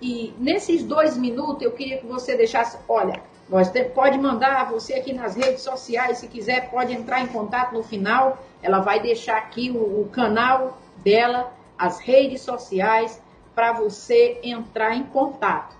E 0.00 0.34
nesses 0.38 0.82
dois 0.82 1.16
minutos 1.16 1.62
eu 1.62 1.70
queria 1.70 1.98
que 1.98 2.06
você 2.06 2.36
deixasse, 2.36 2.76
olha, 2.88 3.22
nós 3.48 3.70
pode 3.94 4.18
mandar 4.18 4.70
você 4.70 4.94
aqui 4.94 5.12
nas 5.12 5.34
redes 5.36 5.62
sociais, 5.62 6.18
se 6.18 6.28
quiser, 6.28 6.70
pode 6.70 6.92
entrar 6.92 7.20
em 7.20 7.26
contato 7.26 7.74
no 7.74 7.82
final. 7.82 8.38
Ela 8.62 8.80
vai 8.80 9.00
deixar 9.00 9.36
aqui 9.36 9.70
o, 9.70 10.02
o 10.02 10.08
canal 10.10 10.78
dela, 11.04 11.52
as 11.78 12.00
redes 12.00 12.40
sociais, 12.40 13.20
para 13.54 13.72
você 13.72 14.38
entrar 14.42 14.96
em 14.96 15.04
contato. 15.04 15.76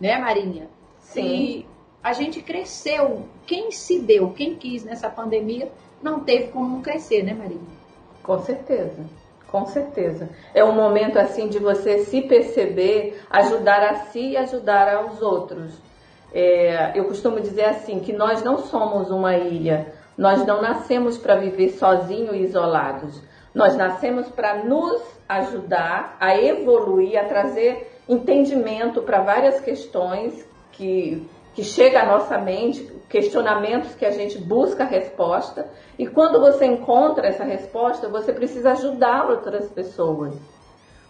Né, 0.00 0.18
Marinha? 0.18 0.68
Sim. 1.00 1.22
E 1.22 1.66
a 2.02 2.12
gente 2.12 2.42
cresceu. 2.42 3.26
Quem 3.46 3.70
se 3.70 4.00
deu, 4.00 4.30
quem 4.30 4.56
quis 4.56 4.84
nessa 4.84 5.08
pandemia, 5.08 5.70
não 6.02 6.20
teve 6.20 6.48
como 6.48 6.68
não 6.68 6.82
crescer, 6.82 7.22
né, 7.22 7.32
Marinha? 7.32 7.76
Com 8.22 8.38
certeza. 8.40 9.06
Com 9.46 9.64
certeza. 9.66 10.28
É 10.52 10.64
um 10.64 10.74
momento 10.74 11.18
assim 11.18 11.48
de 11.48 11.58
você 11.58 12.04
se 12.04 12.22
perceber, 12.22 13.22
ajudar 13.30 13.82
a 13.82 13.94
si 14.06 14.30
e 14.30 14.36
ajudar 14.36 14.92
aos 14.92 15.22
outros. 15.22 15.85
É, 16.32 16.92
eu 16.94 17.04
costumo 17.04 17.40
dizer 17.40 17.64
assim 17.64 18.00
que 18.00 18.12
nós 18.12 18.42
não 18.42 18.58
somos 18.58 19.10
uma 19.10 19.36
ilha, 19.36 19.92
nós 20.16 20.44
não 20.44 20.60
nascemos 20.60 21.18
para 21.18 21.36
viver 21.36 21.70
sozinhos 21.70 22.34
e 22.34 22.42
isolados. 22.42 23.22
Nós 23.54 23.76
nascemos 23.76 24.28
para 24.28 24.64
nos 24.64 25.02
ajudar 25.28 26.16
a 26.20 26.36
evoluir, 26.36 27.18
a 27.18 27.24
trazer 27.24 28.00
entendimento 28.08 29.02
para 29.02 29.20
várias 29.20 29.60
questões 29.60 30.46
que, 30.72 31.26
que 31.54 31.64
chega 31.64 32.02
à 32.02 32.06
nossa 32.06 32.38
mente, 32.38 32.90
questionamentos 33.08 33.94
que 33.94 34.04
a 34.04 34.10
gente 34.10 34.38
busca 34.38 34.84
resposta. 34.84 35.68
E 35.98 36.06
quando 36.06 36.38
você 36.40 36.66
encontra 36.66 37.26
essa 37.26 37.44
resposta, 37.44 38.08
você 38.08 38.32
precisa 38.32 38.72
ajudar 38.72 39.28
outras 39.30 39.70
pessoas. 39.70 40.34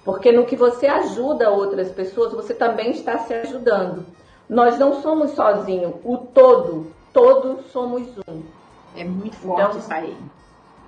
Porque 0.05 0.31
no 0.31 0.47
que 0.47 0.55
você 0.55 0.87
ajuda 0.87 1.51
outras 1.51 1.91
pessoas, 1.91 2.33
você 2.33 2.55
também 2.55 2.93
está 2.93 3.19
se 3.19 3.35
ajudando. 3.35 4.07
Nós 4.49 4.79
não 4.79 5.03
somos 5.03 5.33
sozinhos, 5.33 5.95
o 6.05 6.19
todo, 6.19 6.93
todos 7.13 7.67
somos 7.73 8.07
um. 8.29 8.43
É 8.97 9.05
muito 9.05 9.37
forte 9.37 9.63
então, 9.63 9.79
isso 9.79 9.93
aí. 9.93 10.17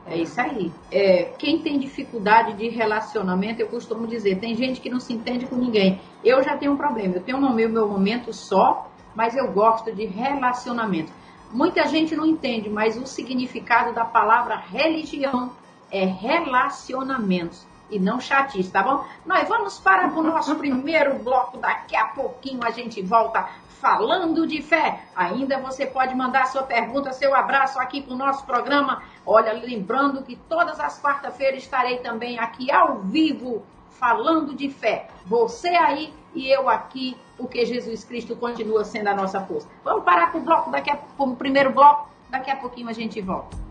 É 0.06 0.16
isso 0.16 0.40
aí. 0.40 0.72
É, 0.90 1.24
quem 1.38 1.60
tem 1.60 1.78
dificuldade 1.78 2.54
de 2.54 2.68
relacionamento, 2.68 3.60
eu 3.60 3.68
costumo 3.68 4.06
dizer, 4.06 4.38
tem 4.38 4.54
gente 4.54 4.80
que 4.80 4.88
não 4.88 5.00
se 5.00 5.12
entende 5.12 5.46
com 5.46 5.56
ninguém. 5.56 6.00
Eu 6.24 6.42
já 6.42 6.56
tenho 6.56 6.72
um 6.72 6.76
problema, 6.76 7.16
eu 7.16 7.22
tenho 7.22 7.38
o 7.38 7.54
meu, 7.54 7.68
meu 7.68 7.88
momento 7.88 8.32
só, 8.32 8.88
mas 9.14 9.36
eu 9.36 9.52
gosto 9.52 9.92
de 9.94 10.06
relacionamento. 10.06 11.12
Muita 11.52 11.86
gente 11.86 12.14
não 12.14 12.24
entende, 12.24 12.70
mas 12.70 12.96
o 12.96 13.06
significado 13.06 13.92
da 13.92 14.04
palavra 14.04 14.56
religião 14.56 15.52
é 15.90 16.04
relacionamentos 16.04 17.66
e 17.90 17.98
não 17.98 18.20
chatice, 18.20 18.70
tá 18.70 18.82
bom? 18.82 19.04
Nós 19.24 19.48
vamos 19.48 19.78
para 19.78 20.08
o 20.08 20.22
nosso 20.22 20.54
primeiro 20.56 21.18
bloco. 21.18 21.58
Daqui 21.58 21.96
a 21.96 22.06
pouquinho 22.06 22.60
a 22.64 22.70
gente 22.70 23.02
volta 23.02 23.48
falando 23.80 24.46
de 24.46 24.60
fé. 24.60 25.00
Ainda 25.14 25.58
você 25.58 25.86
pode 25.86 26.14
mandar 26.14 26.46
sua 26.46 26.62
pergunta, 26.62 27.12
seu 27.12 27.34
abraço 27.34 27.78
aqui 27.78 28.02
para 28.02 28.14
o 28.14 28.16
nosso 28.16 28.44
programa. 28.44 29.02
Olha, 29.24 29.52
lembrando 29.52 30.22
que 30.22 30.36
todas 30.36 30.78
as 30.80 31.00
quarta-feiras 31.00 31.62
estarei 31.62 31.98
também 31.98 32.38
aqui 32.38 32.70
ao 32.70 32.98
vivo 33.00 33.62
falando 33.90 34.54
de 34.54 34.68
fé. 34.68 35.08
Você 35.26 35.68
aí 35.68 36.12
e 36.34 36.48
eu 36.48 36.68
aqui, 36.68 37.16
porque 37.36 37.64
Jesus 37.64 38.04
Cristo 38.04 38.36
continua 38.36 38.84
sendo 38.84 39.08
a 39.08 39.14
nossa 39.14 39.40
força. 39.40 39.68
Vamos 39.82 40.04
parar 40.04 40.30
com 40.30 40.38
o 40.38 40.42
bloco 40.42 40.70
daqui 40.70 40.90
a, 40.90 40.98
o 41.18 41.36
primeiro 41.36 41.72
bloco. 41.72 42.08
Daqui 42.30 42.50
a 42.50 42.56
pouquinho 42.56 42.88
a 42.88 42.92
gente 42.92 43.20
volta. 43.20 43.67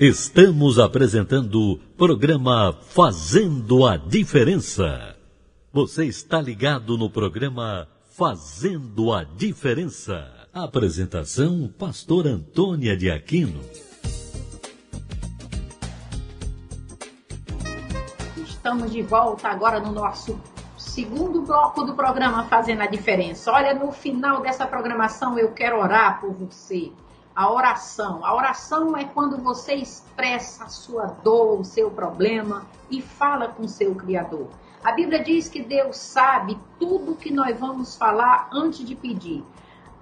Estamos 0.00 0.78
apresentando 0.78 1.72
o 1.72 1.76
programa 1.76 2.72
Fazendo 2.72 3.86
a 3.86 3.98
Diferença. 3.98 5.14
Você 5.70 6.06
está 6.06 6.40
ligado 6.40 6.96
no 6.96 7.10
programa 7.10 7.86
Fazendo 8.16 9.12
a 9.12 9.24
Diferença. 9.24 10.26
Apresentação: 10.54 11.70
Pastor 11.78 12.26
Antônia 12.26 12.96
de 12.96 13.10
Aquino. 13.10 13.60
Estamos 18.38 18.90
de 18.90 19.02
volta 19.02 19.48
agora 19.48 19.80
no 19.80 19.92
nosso 19.92 20.40
segundo 20.78 21.42
bloco 21.42 21.84
do 21.84 21.92
programa 21.92 22.44
Fazendo 22.44 22.80
a 22.80 22.86
Diferença. 22.86 23.52
Olha, 23.52 23.74
no 23.74 23.92
final 23.92 24.40
dessa 24.40 24.66
programação 24.66 25.38
eu 25.38 25.52
quero 25.52 25.78
orar 25.78 26.22
por 26.22 26.32
você 26.32 26.90
a 27.34 27.50
oração. 27.52 28.24
A 28.24 28.34
oração 28.34 28.96
é 28.96 29.04
quando 29.04 29.38
você 29.38 29.74
expressa 29.74 30.64
a 30.64 30.68
sua 30.68 31.06
dor, 31.06 31.60
o 31.60 31.64
seu 31.64 31.90
problema 31.90 32.66
e 32.90 33.00
fala 33.00 33.48
com 33.48 33.62
o 33.62 33.68
seu 33.68 33.94
Criador. 33.94 34.48
A 34.82 34.92
Bíblia 34.92 35.22
diz 35.22 35.48
que 35.48 35.62
Deus 35.62 35.96
sabe 35.96 36.58
tudo 36.78 37.14
que 37.14 37.32
nós 37.32 37.58
vamos 37.58 37.96
falar 37.96 38.48
antes 38.52 38.84
de 38.84 38.94
pedir. 38.94 39.44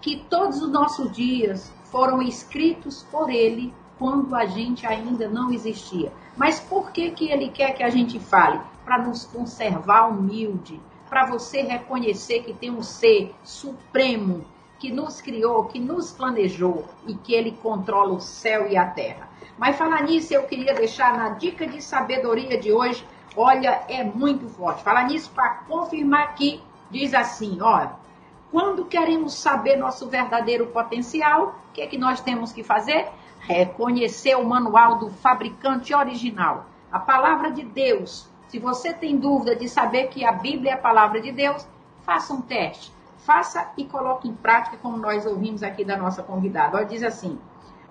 Que 0.00 0.24
todos 0.30 0.62
os 0.62 0.70
nossos 0.70 1.10
dias 1.10 1.72
foram 1.84 2.22
escritos 2.22 3.02
por 3.10 3.28
Ele 3.28 3.74
quando 3.98 4.34
a 4.34 4.46
gente 4.46 4.86
ainda 4.86 5.28
não 5.28 5.52
existia. 5.52 6.12
Mas 6.36 6.60
por 6.60 6.92
que, 6.92 7.10
que 7.10 7.28
Ele 7.28 7.48
quer 7.48 7.72
que 7.72 7.82
a 7.82 7.90
gente 7.90 8.20
fale? 8.20 8.60
Para 8.84 8.98
nos 8.98 9.24
conservar 9.24 10.06
humilde, 10.06 10.80
para 11.08 11.26
você 11.26 11.62
reconhecer 11.62 12.44
que 12.44 12.54
tem 12.54 12.70
um 12.70 12.82
ser 12.82 13.34
supremo 13.42 14.44
que 14.78 14.92
nos 14.92 15.20
criou, 15.20 15.64
que 15.64 15.80
nos 15.80 16.12
planejou 16.12 16.84
e 17.06 17.14
que 17.14 17.34
ele 17.34 17.52
controla 17.52 18.14
o 18.14 18.20
céu 18.20 18.68
e 18.68 18.76
a 18.76 18.86
terra. 18.86 19.28
Mas 19.58 19.76
falar 19.76 20.02
nisso, 20.02 20.32
eu 20.32 20.44
queria 20.44 20.72
deixar 20.72 21.16
na 21.16 21.30
dica 21.30 21.66
de 21.66 21.82
sabedoria 21.82 22.56
de 22.56 22.72
hoje, 22.72 23.04
olha, 23.36 23.82
é 23.88 24.04
muito 24.04 24.48
forte. 24.48 24.84
Falar 24.84 25.04
nisso 25.04 25.30
para 25.34 25.48
confirmar 25.68 26.34
que 26.36 26.62
diz 26.90 27.12
assim, 27.12 27.60
olha, 27.60 27.92
quando 28.52 28.84
queremos 28.84 29.34
saber 29.34 29.76
nosso 29.76 30.08
verdadeiro 30.08 30.68
potencial, 30.68 31.56
o 31.68 31.72
que 31.72 31.82
é 31.82 31.86
que 31.86 31.98
nós 31.98 32.20
temos 32.20 32.52
que 32.52 32.62
fazer? 32.62 33.08
Reconhecer 33.40 34.36
o 34.36 34.44
manual 34.44 34.98
do 34.98 35.10
fabricante 35.10 35.92
original, 35.92 36.66
a 36.90 37.00
palavra 37.00 37.50
de 37.50 37.64
Deus. 37.64 38.28
Se 38.46 38.58
você 38.58 38.94
tem 38.94 39.16
dúvida 39.16 39.56
de 39.56 39.68
saber 39.68 40.08
que 40.08 40.24
a 40.24 40.32
Bíblia 40.32 40.70
é 40.70 40.74
a 40.74 40.78
palavra 40.78 41.20
de 41.20 41.32
Deus, 41.32 41.66
faça 42.02 42.32
um 42.32 42.40
teste 42.40 42.96
faça 43.28 43.70
e 43.76 43.84
coloque 43.84 44.26
em 44.26 44.32
prática, 44.32 44.78
como 44.78 44.96
nós 44.96 45.26
ouvimos 45.26 45.62
aqui 45.62 45.84
da 45.84 45.98
nossa 45.98 46.22
convidada. 46.22 46.78
Ela 46.78 46.86
diz 46.86 47.02
assim: 47.02 47.38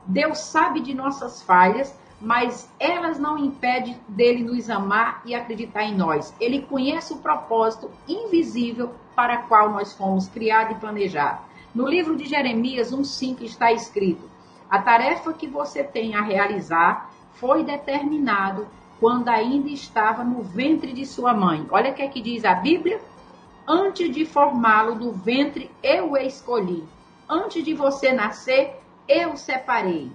Deus 0.03 0.39
sabe 0.39 0.79
de 0.79 0.95
nossas 0.95 1.43
falhas, 1.43 1.95
mas 2.19 2.67
elas 2.79 3.19
não 3.19 3.37
impedem 3.37 3.99
dele 4.07 4.43
nos 4.43 4.67
amar 4.67 5.21
e 5.23 5.35
acreditar 5.35 5.83
em 5.83 5.95
nós. 5.95 6.33
Ele 6.39 6.63
conhece 6.63 7.13
o 7.13 7.17
propósito 7.17 7.91
invisível 8.07 8.95
para 9.15 9.41
o 9.41 9.47
qual 9.47 9.69
nós 9.69 9.93
fomos 9.93 10.27
criados 10.27 10.75
e 10.75 10.79
planejados. 10.79 11.45
No 11.73 11.87
livro 11.87 12.15
de 12.15 12.25
Jeremias 12.25 12.91
1,5 12.91 13.43
está 13.43 13.71
escrito: 13.71 14.27
A 14.67 14.81
tarefa 14.81 15.33
que 15.33 15.45
você 15.45 15.83
tem 15.83 16.15
a 16.15 16.21
realizar 16.23 17.11
foi 17.33 17.63
determinado 17.63 18.67
quando 18.99 19.29
ainda 19.29 19.69
estava 19.69 20.23
no 20.23 20.41
ventre 20.41 20.91
de 20.93 21.05
sua 21.05 21.31
mãe. 21.31 21.67
Olha 21.69 21.91
o 21.91 21.93
que 21.93 22.01
é 22.01 22.07
que 22.07 22.21
diz 22.21 22.43
a 22.43 22.55
Bíblia 22.55 22.99
Antes 23.69 24.09
de 24.15 24.23
formá-lo 24.23 24.95
do 24.95 25.11
ventre, 25.11 25.69
eu 25.83 26.11
o 26.11 26.17
escolhi. 26.17 26.85
Antes 27.27 27.65
de 27.65 27.73
você 27.73 28.13
nascer, 28.13 28.79
eu 29.05 29.33
o 29.33 29.37
separei. 29.37 30.09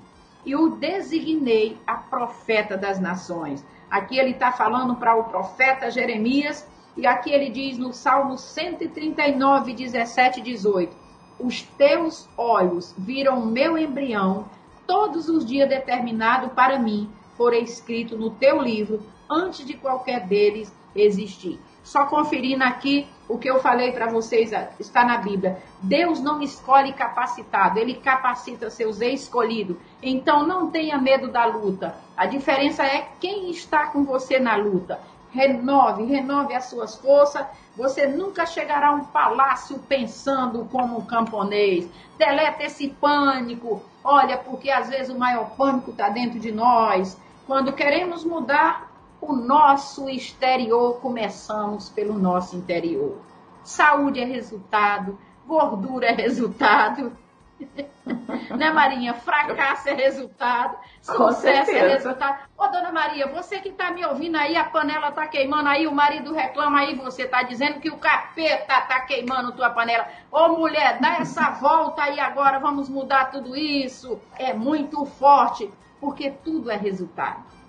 E 0.46 0.56
o 0.56 0.70
designei 0.70 1.76
a 1.86 1.96
profeta 1.96 2.78
das 2.78 2.98
nações. 2.98 3.62
Aqui 3.90 4.18
ele 4.18 4.30
está 4.30 4.52
falando 4.52 4.96
para 4.96 5.14
o 5.16 5.24
profeta 5.24 5.90
Jeremias. 5.90 6.66
E 6.96 7.06
aqui 7.06 7.30
ele 7.30 7.50
diz 7.50 7.76
no 7.76 7.92
Salmo 7.92 8.38
139, 8.38 9.74
17 9.74 10.40
e 10.40 10.42
18: 10.42 10.96
Os 11.38 11.60
teus 11.60 12.26
olhos 12.38 12.94
viram 12.96 13.44
meu 13.44 13.76
embrião, 13.76 14.46
todos 14.86 15.28
os 15.28 15.44
dias 15.44 15.68
determinado 15.68 16.48
para 16.50 16.78
mim, 16.78 17.10
foram 17.36 17.58
escrito 17.58 18.16
no 18.16 18.30
teu 18.30 18.62
livro, 18.62 19.02
antes 19.30 19.66
de 19.66 19.74
qualquer 19.74 20.26
deles 20.26 20.74
existir. 20.94 21.60
Só 21.82 22.06
conferindo 22.06 22.62
aqui 22.62 23.06
o 23.32 23.38
que 23.38 23.48
eu 23.48 23.60
falei 23.60 23.92
para 23.92 24.08
vocês, 24.08 24.52
está 24.78 25.04
na 25.06 25.16
Bíblia. 25.16 25.56
Deus 25.80 26.20
não 26.20 26.42
escolhe 26.42 26.92
capacitado, 26.92 27.78
ele 27.78 27.94
capacita 27.94 28.68
seus 28.68 29.00
escolhidos. 29.00 29.78
Então 30.02 30.46
não 30.46 30.70
tenha 30.70 30.98
medo 30.98 31.28
da 31.28 31.46
luta. 31.46 31.96
A 32.14 32.26
diferença 32.26 32.84
é 32.84 33.08
quem 33.18 33.50
está 33.50 33.86
com 33.86 34.04
você 34.04 34.38
na 34.38 34.54
luta. 34.56 35.00
renove, 35.30 36.04
renove 36.04 36.54
as 36.54 36.66
suas 36.66 36.96
forças. 36.96 37.46
Você 37.74 38.06
nunca 38.06 38.44
chegará 38.44 38.88
a 38.88 38.94
um 38.94 39.04
palácio 39.04 39.78
pensando 39.88 40.68
como 40.70 40.98
um 40.98 41.06
camponês. 41.06 41.88
Deleta 42.18 42.64
esse 42.64 42.88
pânico. 42.88 43.82
Olha, 44.04 44.36
porque 44.36 44.70
às 44.70 44.90
vezes 44.90 45.08
o 45.08 45.18
maior 45.18 45.56
pânico 45.56 45.90
está 45.90 46.10
dentro 46.10 46.38
de 46.38 46.52
nós. 46.52 47.18
Quando 47.46 47.72
queremos 47.72 48.26
mudar 48.26 48.91
o 49.22 49.32
nosso 49.32 50.08
exterior, 50.08 51.00
começamos 51.00 51.88
pelo 51.88 52.18
nosso 52.18 52.56
interior. 52.56 53.18
Saúde 53.62 54.18
é 54.18 54.24
resultado, 54.24 55.16
gordura 55.46 56.06
é 56.06 56.12
resultado, 56.12 57.16
né, 58.58 58.72
Marinha? 58.72 59.14
Fracasso 59.14 59.88
é 59.90 59.94
resultado, 59.94 60.76
sucesso 61.00 61.70
é 61.70 61.88
resultado. 61.92 62.48
Ô, 62.58 62.66
dona 62.66 62.90
Maria, 62.90 63.28
você 63.28 63.60
que 63.60 63.68
está 63.68 63.92
me 63.92 64.04
ouvindo 64.04 64.34
aí, 64.34 64.56
a 64.56 64.64
panela 64.64 65.10
está 65.10 65.28
queimando 65.28 65.68
aí, 65.68 65.86
o 65.86 65.94
marido 65.94 66.34
reclama 66.34 66.80
aí, 66.80 66.96
você 66.96 67.22
está 67.22 67.44
dizendo 67.44 67.78
que 67.78 67.90
o 67.90 67.98
capeta 67.98 68.76
está 68.76 69.00
queimando 69.02 69.52
tua 69.52 69.70
panela. 69.70 70.04
Ô, 70.32 70.48
mulher, 70.48 70.98
dá 71.00 71.18
essa 71.18 71.48
volta 71.50 72.02
aí 72.02 72.18
agora, 72.18 72.58
vamos 72.58 72.88
mudar 72.88 73.30
tudo 73.30 73.54
isso. 73.54 74.20
É 74.36 74.52
muito 74.52 75.04
forte, 75.04 75.72
porque 76.00 76.28
tudo 76.28 76.72
é 76.72 76.76
resultado. 76.76 77.61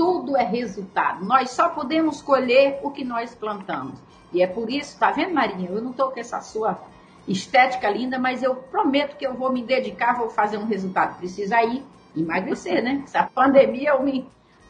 Tudo 0.00 0.34
é 0.34 0.42
resultado. 0.42 1.26
Nós 1.26 1.50
só 1.50 1.68
podemos 1.68 2.22
colher 2.22 2.80
o 2.82 2.90
que 2.90 3.04
nós 3.04 3.34
plantamos. 3.34 4.00
E 4.32 4.42
é 4.42 4.46
por 4.46 4.70
isso, 4.70 4.98
tá 4.98 5.10
vendo, 5.10 5.34
Marinha? 5.34 5.68
Eu 5.68 5.82
não 5.82 5.90
estou 5.90 6.10
com 6.10 6.18
essa 6.18 6.40
sua 6.40 6.80
estética 7.28 7.90
linda, 7.90 8.18
mas 8.18 8.42
eu 8.42 8.54
prometo 8.54 9.18
que 9.18 9.26
eu 9.26 9.34
vou 9.34 9.52
me 9.52 9.62
dedicar, 9.62 10.16
vou 10.16 10.30
fazer 10.30 10.56
um 10.56 10.64
resultado. 10.64 11.18
Precisa 11.18 11.62
ir 11.62 11.84
emagrecer, 12.16 12.82
né? 12.82 13.02
Essa 13.04 13.24
pandemia 13.24 13.90
eu 13.90 14.02
me 14.02 14.26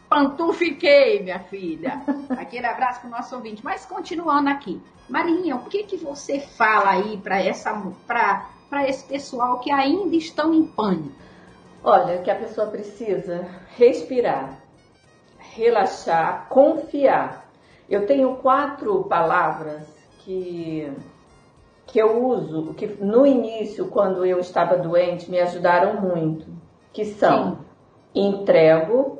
pantufiquei, 0.09 1.23
minha 1.23 1.39
filha. 1.39 2.03
Aquele 2.31 2.67
abraço 2.67 2.99
para 2.99 3.07
o 3.07 3.13
nosso 3.13 3.37
ouvinte. 3.37 3.65
Mas 3.65 3.87
continuando 3.87 4.49
aqui, 4.49 4.83
Marinha, 5.09 5.55
o 5.55 5.67
que 5.67 5.85
que 5.85 5.97
você 5.97 6.41
fala 6.41 6.91
aí 6.91 7.19
para 7.19 7.41
essa 7.41 7.73
para 8.05 8.89
esse 8.89 9.05
pessoal 9.07 9.61
que 9.61 9.71
ainda 9.71 10.17
estão 10.17 10.53
em 10.53 10.67
pânico? 10.67 11.15
Olha, 11.85 12.19
que 12.19 12.31
a 12.31 12.35
pessoa 12.35 12.67
precisa 12.67 13.49
respirar, 13.77 14.60
relaxar, 15.55 16.49
confiar. 16.49 17.51
Eu 17.89 18.07
tenho 18.07 18.37
quatro 18.37 19.05
palavras 19.05 19.87
que 20.21 20.93
que 21.87 21.99
eu 21.99 22.25
uso, 22.25 22.73
que 22.75 22.87
no 22.87 23.27
início, 23.27 23.89
quando 23.89 24.25
eu 24.25 24.39
estava 24.39 24.77
doente, 24.77 25.29
me 25.29 25.41
ajudaram 25.41 26.01
muito, 26.01 26.47
que 26.93 27.05
são 27.05 27.57
Sim. 27.57 27.59
entrego, 28.15 29.19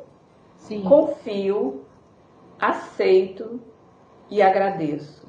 Sim. 0.55 0.83
confio, 0.83 1.85
aceito 2.57 3.59
e 4.29 4.41
agradeço. 4.41 5.27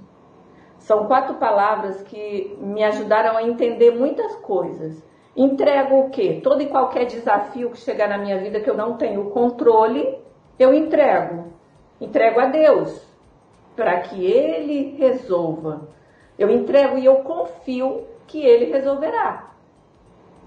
São 0.79 1.07
quatro 1.07 1.35
palavras 1.35 2.03
que 2.03 2.57
me 2.61 2.85
ajudaram 2.85 3.37
a 3.37 3.43
entender 3.43 3.91
muitas 3.91 4.37
coisas. 4.37 5.03
Entrego 5.37 5.97
o 6.01 6.11
quê? 6.11 6.41
Todo 6.45 6.63
e 6.63 6.67
qualquer 6.67 7.07
desafio 7.07 7.71
que 7.71 7.79
chegar 7.79 8.09
na 8.09 8.19
minha 8.19 8.39
vida 8.39 8.61
que 8.61 8.71
eu 8.71 8.77
não 8.77 8.97
tenho 8.97 9.31
controle, 9.31 10.17
eu 10.59 10.73
entrego. 10.75 11.53
Entrego 12.01 12.41
a 12.41 12.47
Deus 12.47 13.07
para 13.77 14.01
que 14.01 14.25
Ele 14.25 14.97
resolva. 14.97 15.89
Eu 16.39 16.51
entrego 16.51 16.99
e 16.99 17.05
eu 17.05 17.17
confio 17.17 18.07
que 18.27 18.45
ele 18.45 18.73
resolverá. 18.73 19.51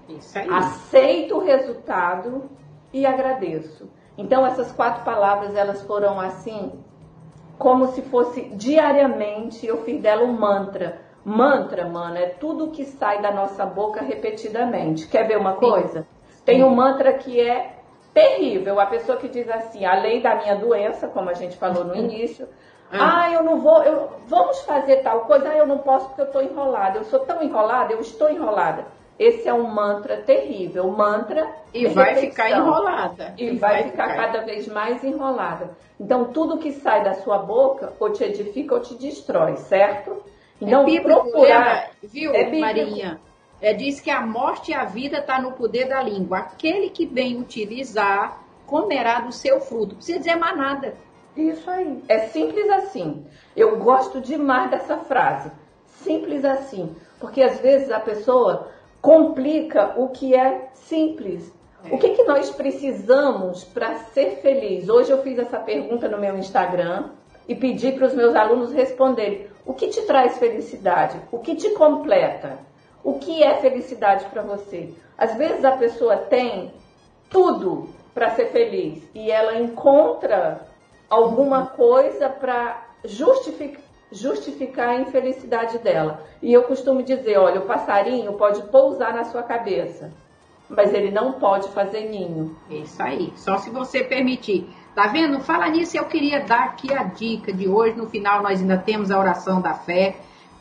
Isso 0.08 0.38
aí. 0.38 0.48
Aceito 0.50 1.36
o 1.36 1.44
resultado 1.44 2.50
e 2.92 3.06
agradeço. 3.06 3.88
Então 4.18 4.44
essas 4.44 4.72
quatro 4.72 5.04
palavras 5.04 5.54
elas 5.54 5.82
foram 5.82 6.20
assim, 6.20 6.72
como 7.58 7.88
se 7.88 8.02
fosse 8.02 8.42
diariamente 8.50 9.66
eu 9.66 9.82
fiz 9.84 10.00
dela 10.00 10.24
um 10.24 10.32
mantra. 10.32 11.00
Mantra, 11.24 11.88
mano, 11.88 12.16
é 12.16 12.26
tudo 12.26 12.70
que 12.70 12.84
sai 12.84 13.20
da 13.20 13.32
nossa 13.32 13.66
boca 13.66 14.00
repetidamente. 14.00 15.08
Quer 15.08 15.26
ver 15.26 15.38
uma 15.38 15.54
coisa? 15.54 16.06
Sim. 16.28 16.42
Tem 16.44 16.64
um 16.64 16.74
mantra 16.74 17.14
que 17.14 17.40
é 17.40 17.75
terrível. 18.16 18.80
A 18.80 18.86
pessoa 18.86 19.18
que 19.18 19.28
diz 19.28 19.46
assim, 19.50 19.84
a 19.84 19.94
lei 20.00 20.22
da 20.22 20.34
minha 20.36 20.56
doença, 20.56 21.06
como 21.06 21.28
a 21.28 21.34
gente 21.34 21.54
falou 21.58 21.84
no 21.84 21.94
início, 21.94 22.48
ah. 22.90 23.26
ah, 23.28 23.30
eu 23.30 23.42
não 23.42 23.60
vou, 23.60 23.82
eu, 23.82 24.08
vamos 24.26 24.60
fazer 24.62 25.02
tal 25.02 25.26
coisa, 25.26 25.50
ah, 25.50 25.56
eu 25.58 25.66
não 25.66 25.78
posso 25.78 26.06
porque 26.08 26.22
eu 26.22 26.26
estou 26.26 26.42
enrolada. 26.42 26.98
Eu 26.98 27.04
sou 27.04 27.20
tão 27.20 27.42
enrolada, 27.42 27.92
eu 27.92 28.00
estou 28.00 28.30
enrolada. 28.30 28.86
Esse 29.18 29.48
é 29.48 29.52
um 29.52 29.66
mantra 29.66 30.18
terrível, 30.18 30.90
mantra 30.90 31.46
e 31.72 31.86
vai 31.88 32.16
ficar 32.16 32.50
enrolada. 32.50 33.34
E, 33.36 33.48
e 33.48 33.56
vai, 33.56 33.82
vai 33.82 33.90
ficar, 33.90 34.10
ficar 34.10 34.32
cada 34.32 34.44
vez 34.44 34.66
mais 34.66 35.04
enrolada. 35.04 35.70
Então 36.00 36.24
tudo 36.32 36.58
que 36.58 36.72
sai 36.72 37.04
da 37.04 37.14
sua 37.14 37.38
boca 37.38 37.92
ou 38.00 38.10
te 38.10 38.24
edifica 38.24 38.74
ou 38.74 38.80
te 38.80 38.94
destrói, 38.94 39.56
certo? 39.56 40.22
Então 40.60 40.82
é 40.82 40.84
bíblico, 40.84 41.20
procurar, 41.22 41.90
viu, 42.02 42.34
é 42.34 42.50
Marinha? 42.50 43.20
É, 43.60 43.72
diz 43.72 44.00
que 44.00 44.10
a 44.10 44.20
morte 44.20 44.70
e 44.70 44.74
a 44.74 44.84
vida 44.84 45.18
está 45.18 45.40
no 45.40 45.52
poder 45.52 45.88
da 45.88 46.02
língua. 46.02 46.38
Aquele 46.38 46.90
que 46.90 47.06
bem 47.06 47.40
utilizar 47.40 48.42
comerá 48.66 49.20
do 49.20 49.32
seu 49.32 49.60
fruto. 49.60 49.90
Não 49.90 49.96
precisa 49.96 50.18
dizer 50.18 50.36
mais 50.36 50.56
nada. 50.56 50.94
Isso 51.36 51.70
aí. 51.70 52.02
É 52.08 52.20
simples 52.28 52.68
assim. 52.70 53.24
Eu 53.56 53.78
gosto 53.78 54.20
demais 54.20 54.70
dessa 54.70 54.98
frase. 54.98 55.50
Simples 55.86 56.44
assim. 56.44 56.94
Porque 57.18 57.42
às 57.42 57.58
vezes 57.60 57.90
a 57.90 58.00
pessoa 58.00 58.70
complica 59.00 59.94
o 59.96 60.08
que 60.08 60.34
é 60.34 60.68
simples. 60.74 61.52
É. 61.84 61.94
O 61.94 61.98
que, 61.98 62.10
que 62.10 62.24
nós 62.24 62.50
precisamos 62.50 63.64
para 63.64 63.96
ser 63.96 64.38
feliz? 64.42 64.88
Hoje 64.88 65.10
eu 65.10 65.22
fiz 65.22 65.38
essa 65.38 65.58
pergunta 65.58 66.08
no 66.08 66.18
meu 66.18 66.36
Instagram 66.36 67.10
e 67.48 67.54
pedi 67.54 67.92
para 67.92 68.06
os 68.06 68.14
meus 68.14 68.34
alunos 68.34 68.72
responderem: 68.72 69.46
o 69.64 69.74
que 69.74 69.88
te 69.88 70.02
traz 70.02 70.38
felicidade? 70.38 71.20
O 71.30 71.38
que 71.38 71.54
te 71.54 71.70
completa? 71.70 72.58
O 73.06 73.20
que 73.20 73.40
é 73.40 73.54
felicidade 73.60 74.24
para 74.24 74.42
você? 74.42 74.92
Às 75.16 75.36
vezes 75.36 75.64
a 75.64 75.76
pessoa 75.76 76.16
tem 76.16 76.72
tudo 77.30 77.88
para 78.12 78.30
ser 78.30 78.46
feliz 78.46 79.00
e 79.14 79.30
ela 79.30 79.60
encontra 79.60 80.66
alguma 81.08 81.66
coisa 81.66 82.28
para 82.28 82.84
justificar, 83.04 84.88
a 84.88 84.96
infelicidade 84.96 85.78
dela. 85.78 86.20
E 86.42 86.52
eu 86.52 86.64
costumo 86.64 87.00
dizer: 87.00 87.38
olha, 87.38 87.60
o 87.60 87.66
passarinho 87.66 88.32
pode 88.32 88.60
pousar 88.70 89.14
na 89.14 89.22
sua 89.22 89.44
cabeça, 89.44 90.12
mas 90.68 90.92
ele 90.92 91.12
não 91.12 91.34
pode 91.34 91.68
fazer 91.68 92.08
ninho. 92.08 92.56
Isso 92.68 93.00
aí, 93.00 93.32
só 93.36 93.56
se 93.58 93.70
você 93.70 94.02
permitir. 94.02 94.68
Tá 94.96 95.06
vendo? 95.06 95.38
Fala 95.38 95.68
nisso, 95.68 95.96
eu 95.96 96.06
queria 96.06 96.40
dar 96.40 96.64
aqui 96.64 96.92
a 96.92 97.04
dica 97.04 97.52
de 97.52 97.68
hoje. 97.68 97.96
No 97.96 98.08
final, 98.08 98.42
nós 98.42 98.60
ainda 98.60 98.78
temos 98.78 99.12
a 99.12 99.18
oração 99.20 99.60
da 99.60 99.74
fé. 99.74 100.16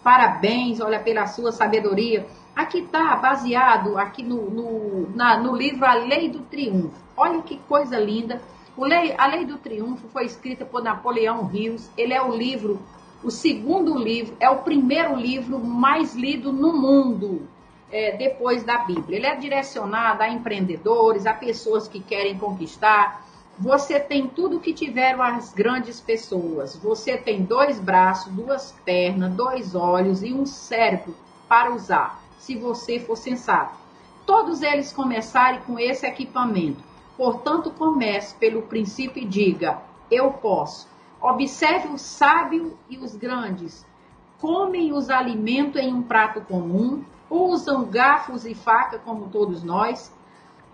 Parabéns, 0.05 0.79
olha, 0.79 0.99
pela 0.99 1.25
sua 1.25 1.51
sabedoria. 1.51 2.27
Aqui 2.55 2.77
está 2.77 3.15
baseado 3.15 3.97
aqui 3.97 4.21
no, 4.21 4.51
no, 4.51 5.09
na, 5.15 5.35
no 5.39 5.55
livro 5.55 5.83
A 5.83 5.95
Lei 5.95 6.29
do 6.29 6.41
Triunfo. 6.41 6.93
Olha 7.17 7.41
que 7.41 7.57
coisa 7.67 7.97
linda 7.97 8.39
Lei, 8.77 9.15
a 9.17 9.25
Lei 9.25 9.45
do 9.45 9.57
Triunfo 9.57 10.07
foi 10.09 10.25
escrita 10.25 10.63
por 10.63 10.83
Napoleão 10.83 11.45
Rios. 11.45 11.89
Ele 11.97 12.13
é 12.13 12.21
o 12.21 12.35
livro, 12.35 12.79
o 13.23 13.31
segundo 13.31 13.97
livro, 13.97 14.35
é 14.39 14.47
o 14.49 14.57
primeiro 14.57 15.15
livro 15.15 15.57
mais 15.57 16.13
lido 16.13 16.51
no 16.51 16.73
mundo 16.73 17.47
é, 17.89 18.15
depois 18.17 18.63
da 18.63 18.79
Bíblia. 18.79 19.17
Ele 19.17 19.25
é 19.25 19.35
direcionado 19.35 20.21
a 20.21 20.29
empreendedores, 20.29 21.25
a 21.25 21.33
pessoas 21.33 21.87
que 21.87 21.99
querem 21.99 22.37
conquistar. 22.37 23.25
Você 23.57 24.01
tem 24.01 24.27
tudo 24.27 24.59
que 24.59 24.73
tiveram 24.73 25.23
as 25.23 25.53
grandes 25.53 26.01
pessoas. 26.01 26.75
Você 26.75 27.15
tem 27.15 27.43
dois 27.43 27.79
braços, 27.79 28.33
duas 28.33 28.73
pernas, 28.83 29.31
dois 29.31 29.73
olhos 29.73 30.21
e 30.23 30.33
um 30.33 30.45
cérebro 30.45 31.15
para 31.47 31.73
usar, 31.73 32.21
se 32.37 32.55
você 32.57 32.99
for 32.99 33.15
sensato. 33.15 33.77
Todos 34.25 34.61
eles 34.61 34.91
começarem 34.91 35.61
com 35.61 35.79
esse 35.79 36.05
equipamento. 36.05 36.83
Portanto, 37.15 37.71
comece 37.71 38.35
pelo 38.35 38.63
princípio 38.63 39.23
e 39.23 39.25
diga: 39.25 39.79
Eu 40.11 40.31
posso. 40.31 40.89
Observe 41.21 41.87
o 41.87 41.97
sábio 41.97 42.77
e 42.89 42.97
os 42.97 43.15
grandes. 43.15 43.85
Comem 44.41 44.91
os 44.91 45.09
alimentos 45.09 45.81
em 45.81 45.93
um 45.93 46.03
prato 46.03 46.41
comum, 46.41 47.05
usam 47.29 47.85
garfos 47.85 48.45
e 48.45 48.53
faca 48.53 48.99
como 48.99 49.29
todos 49.29 49.63
nós, 49.63 50.11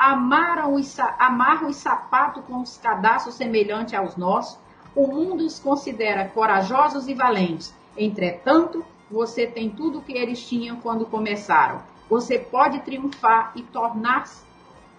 amaram 0.01 0.73
os, 0.73 0.99
amarram 0.99 1.69
os 1.69 1.75
sapatos 1.75 2.43
com 2.45 2.61
os 2.61 2.75
cadastros 2.77 3.35
semelhantes 3.35 3.93
aos 3.93 4.17
nossos. 4.17 4.57
O 4.95 5.05
mundo 5.05 5.45
os 5.45 5.59
considera 5.59 6.27
corajosos 6.27 7.07
e 7.07 7.13
valentes. 7.13 7.71
Entretanto, 7.95 8.83
você 9.11 9.45
tem 9.45 9.69
tudo 9.69 9.99
o 9.99 10.01
que 10.01 10.13
eles 10.13 10.43
tinham 10.43 10.77
quando 10.77 11.05
começaram. 11.05 11.83
Você 12.09 12.39
pode 12.39 12.79
triunfar 12.79 13.51
e 13.55 13.61
tornar-se 13.61 14.43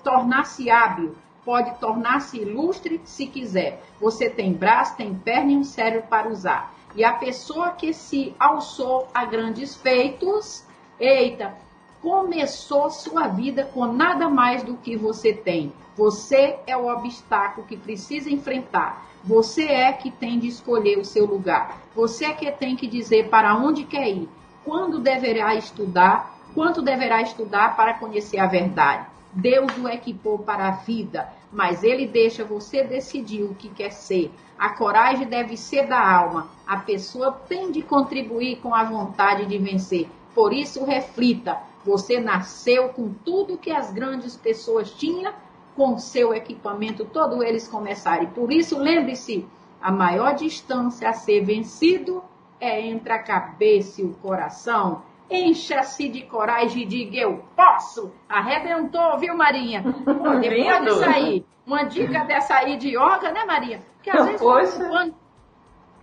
tornar 0.05 0.45
hábil 0.73 1.17
pode 1.45 1.77
tornar-se 1.81 2.39
ilustre 2.39 3.01
se 3.05 3.27
quiser. 3.27 3.83
Você 4.01 4.31
tem 4.31 4.53
braço, 4.53 4.97
tem 4.97 5.13
perna 5.13 5.51
e 5.51 5.57
um 5.57 5.65
cérebro 5.65 6.07
para 6.09 6.29
usar. 6.29 6.73
E 6.95 7.03
a 7.03 7.13
pessoa 7.13 7.71
que 7.71 7.93
se 7.93 8.35
alçou 8.39 9.09
a 9.13 9.25
grandes 9.25 9.75
feitos, 9.75 10.65
eita, 11.01 11.57
começou 12.03 12.91
sua 12.91 13.29
vida 13.29 13.65
com 13.65 13.87
nada 13.87 14.29
mais 14.29 14.65
do 14.65 14.77
que 14.77 14.97
você 14.97 15.33
tem. 15.33 15.73
Você 15.97 16.59
é 16.67 16.77
o 16.77 16.89
obstáculo 16.89 17.65
que 17.65 17.77
precisa 17.77 18.29
enfrentar. 18.29 19.07
Você 19.23 19.67
é 19.67 19.93
que 19.93 20.11
tem 20.11 20.41
de 20.41 20.49
escolher 20.49 20.99
o 20.99 21.05
seu 21.05 21.25
lugar. 21.25 21.81
Você 21.95 22.25
é 22.25 22.33
que 22.33 22.51
tem 22.51 22.75
que 22.75 22.89
dizer 22.89 23.29
para 23.29 23.57
onde 23.57 23.85
quer 23.85 24.09
ir, 24.09 24.29
quando 24.65 24.99
deverá 24.99 25.55
estudar, 25.55 26.39
quanto 26.53 26.83
deverá 26.83 27.23
estudar 27.23 27.77
para 27.77 27.95
conhecer 27.95 28.39
a 28.39 28.47
verdade. 28.47 29.07
Deus 29.33 29.71
o 29.79 29.89
equipou 29.89 30.41
para 30.41 30.69
a 30.69 30.73
vida, 30.73 31.33
mas 31.53 31.85
ele 31.85 32.07
deixa 32.07 32.45
você 32.45 32.83
decidir 32.83 33.45
o 33.45 33.55
que 33.55 33.69
quer 33.69 33.93
ser. 33.93 34.33
A 34.59 34.71
coragem 34.71 35.27
deve 35.27 35.57
ser 35.57 35.87
da 35.87 36.01
alma. 36.01 36.49
A 36.67 36.79
pessoa 36.79 37.31
tem 37.31 37.71
de 37.71 37.81
contribuir 37.81 38.57
com 38.57 38.75
a 38.75 38.83
vontade 38.83 39.47
de 39.47 39.57
vencer. 39.57 40.09
Por 40.35 40.53
isso, 40.53 40.85
reflita: 40.85 41.59
você 41.85 42.21
nasceu 42.21 42.91
com 42.91 43.13
tudo 43.13 43.59
que 43.59 43.71
as 43.71 43.93
grandes 43.93 44.37
pessoas 44.37 44.91
tinham, 44.91 45.33
com 45.77 45.99
seu 45.99 46.35
equipamento, 46.35 47.05
todos 47.05 47.41
eles 47.41 47.67
começaram. 47.67 48.27
Por 48.27 48.53
isso, 48.53 48.79
lembre-se: 48.79 49.47
a 49.81 49.91
maior 49.91 50.35
distância 50.35 51.09
a 51.09 51.13
ser 51.13 51.45
vencido 51.45 52.23
é 52.61 52.81
entre 52.81 53.13
a 53.13 53.23
cabeça 53.23 54.01
e 54.01 54.05
o 54.05 54.15
coração. 54.15 55.03
Encha-se 55.31 56.09
de 56.09 56.23
coragem 56.23 56.83
e 56.83 56.87
diga: 56.87 57.17
Eu 57.17 57.45
posso. 57.57 58.13
Arrebentou, 58.29 59.19
viu, 59.19 59.35
Marinha? 59.35 59.83
Pode, 59.83 60.15
pode 60.15 60.99
sair. 60.99 61.45
Uma 61.67 61.85
dica 61.85 62.25
dessa 62.25 62.57
aí 62.57 62.77
de 62.77 62.89
yoga, 62.89 63.31
né, 63.33 63.45
Maria? 63.45 63.81
Porque 63.95 64.11
às 64.11 64.27
vezes 64.27 64.41
culpando, 64.41 65.15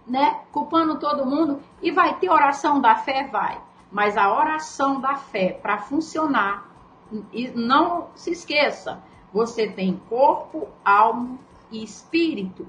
né, 0.07 0.39
culpando 0.51 0.99
todo 0.99 1.25
mundo. 1.25 1.61
E 1.82 1.91
vai 1.91 2.15
ter 2.15 2.30
oração 2.30 2.82
da 2.82 2.95
fé? 2.95 3.27
Vai. 3.32 3.61
Mas 3.91 4.17
a 4.17 4.31
oração 4.31 5.01
da 5.01 5.15
fé, 5.15 5.57
para 5.61 5.79
funcionar, 5.79 6.69
e 7.33 7.47
não 7.49 8.07
se 8.15 8.31
esqueça, 8.31 9.01
você 9.33 9.67
tem 9.67 9.99
corpo, 10.09 10.67
alma 10.83 11.37
e 11.71 11.83
espírito. 11.83 12.67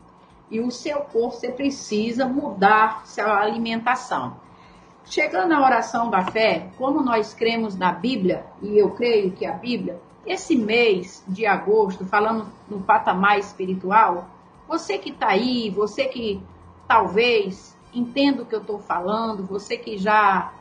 E 0.51 0.61
o 0.61 0.71
seu 0.71 1.01
corpo, 1.01 1.37
você 1.37 1.51
precisa 1.51 2.27
mudar 2.27 3.07
sua 3.07 3.39
alimentação. 3.39 4.37
Chegando 5.05 5.53
à 5.53 5.65
oração 5.65 6.11
da 6.11 6.23
fé, 6.23 6.69
como 6.77 7.03
nós 7.03 7.35
cremos 7.35 7.77
na 7.77 7.93
Bíblia, 7.93 8.47
e 8.63 8.79
eu 8.79 8.91
creio 8.91 9.33
que 9.33 9.47
a 9.47 9.53
Bíblia, 9.53 10.01
esse 10.27 10.57
mês 10.57 11.25
de 11.27 11.47
agosto, 11.47 12.05
falando 12.05 12.47
no 12.69 12.81
patamar 12.81 13.39
espiritual, 13.39 14.29
você 14.69 14.99
que 14.99 15.11
está 15.11 15.29
aí, 15.29 15.71
você 15.71 16.05
que 16.05 16.43
talvez 16.87 17.77
entenda 17.93 18.43
o 18.43 18.47
que 18.47 18.55
eu 18.55 18.61
estou 18.61 18.79
falando, 18.79 19.47
você 19.47 19.77
que 19.77 19.97
já 19.99 20.53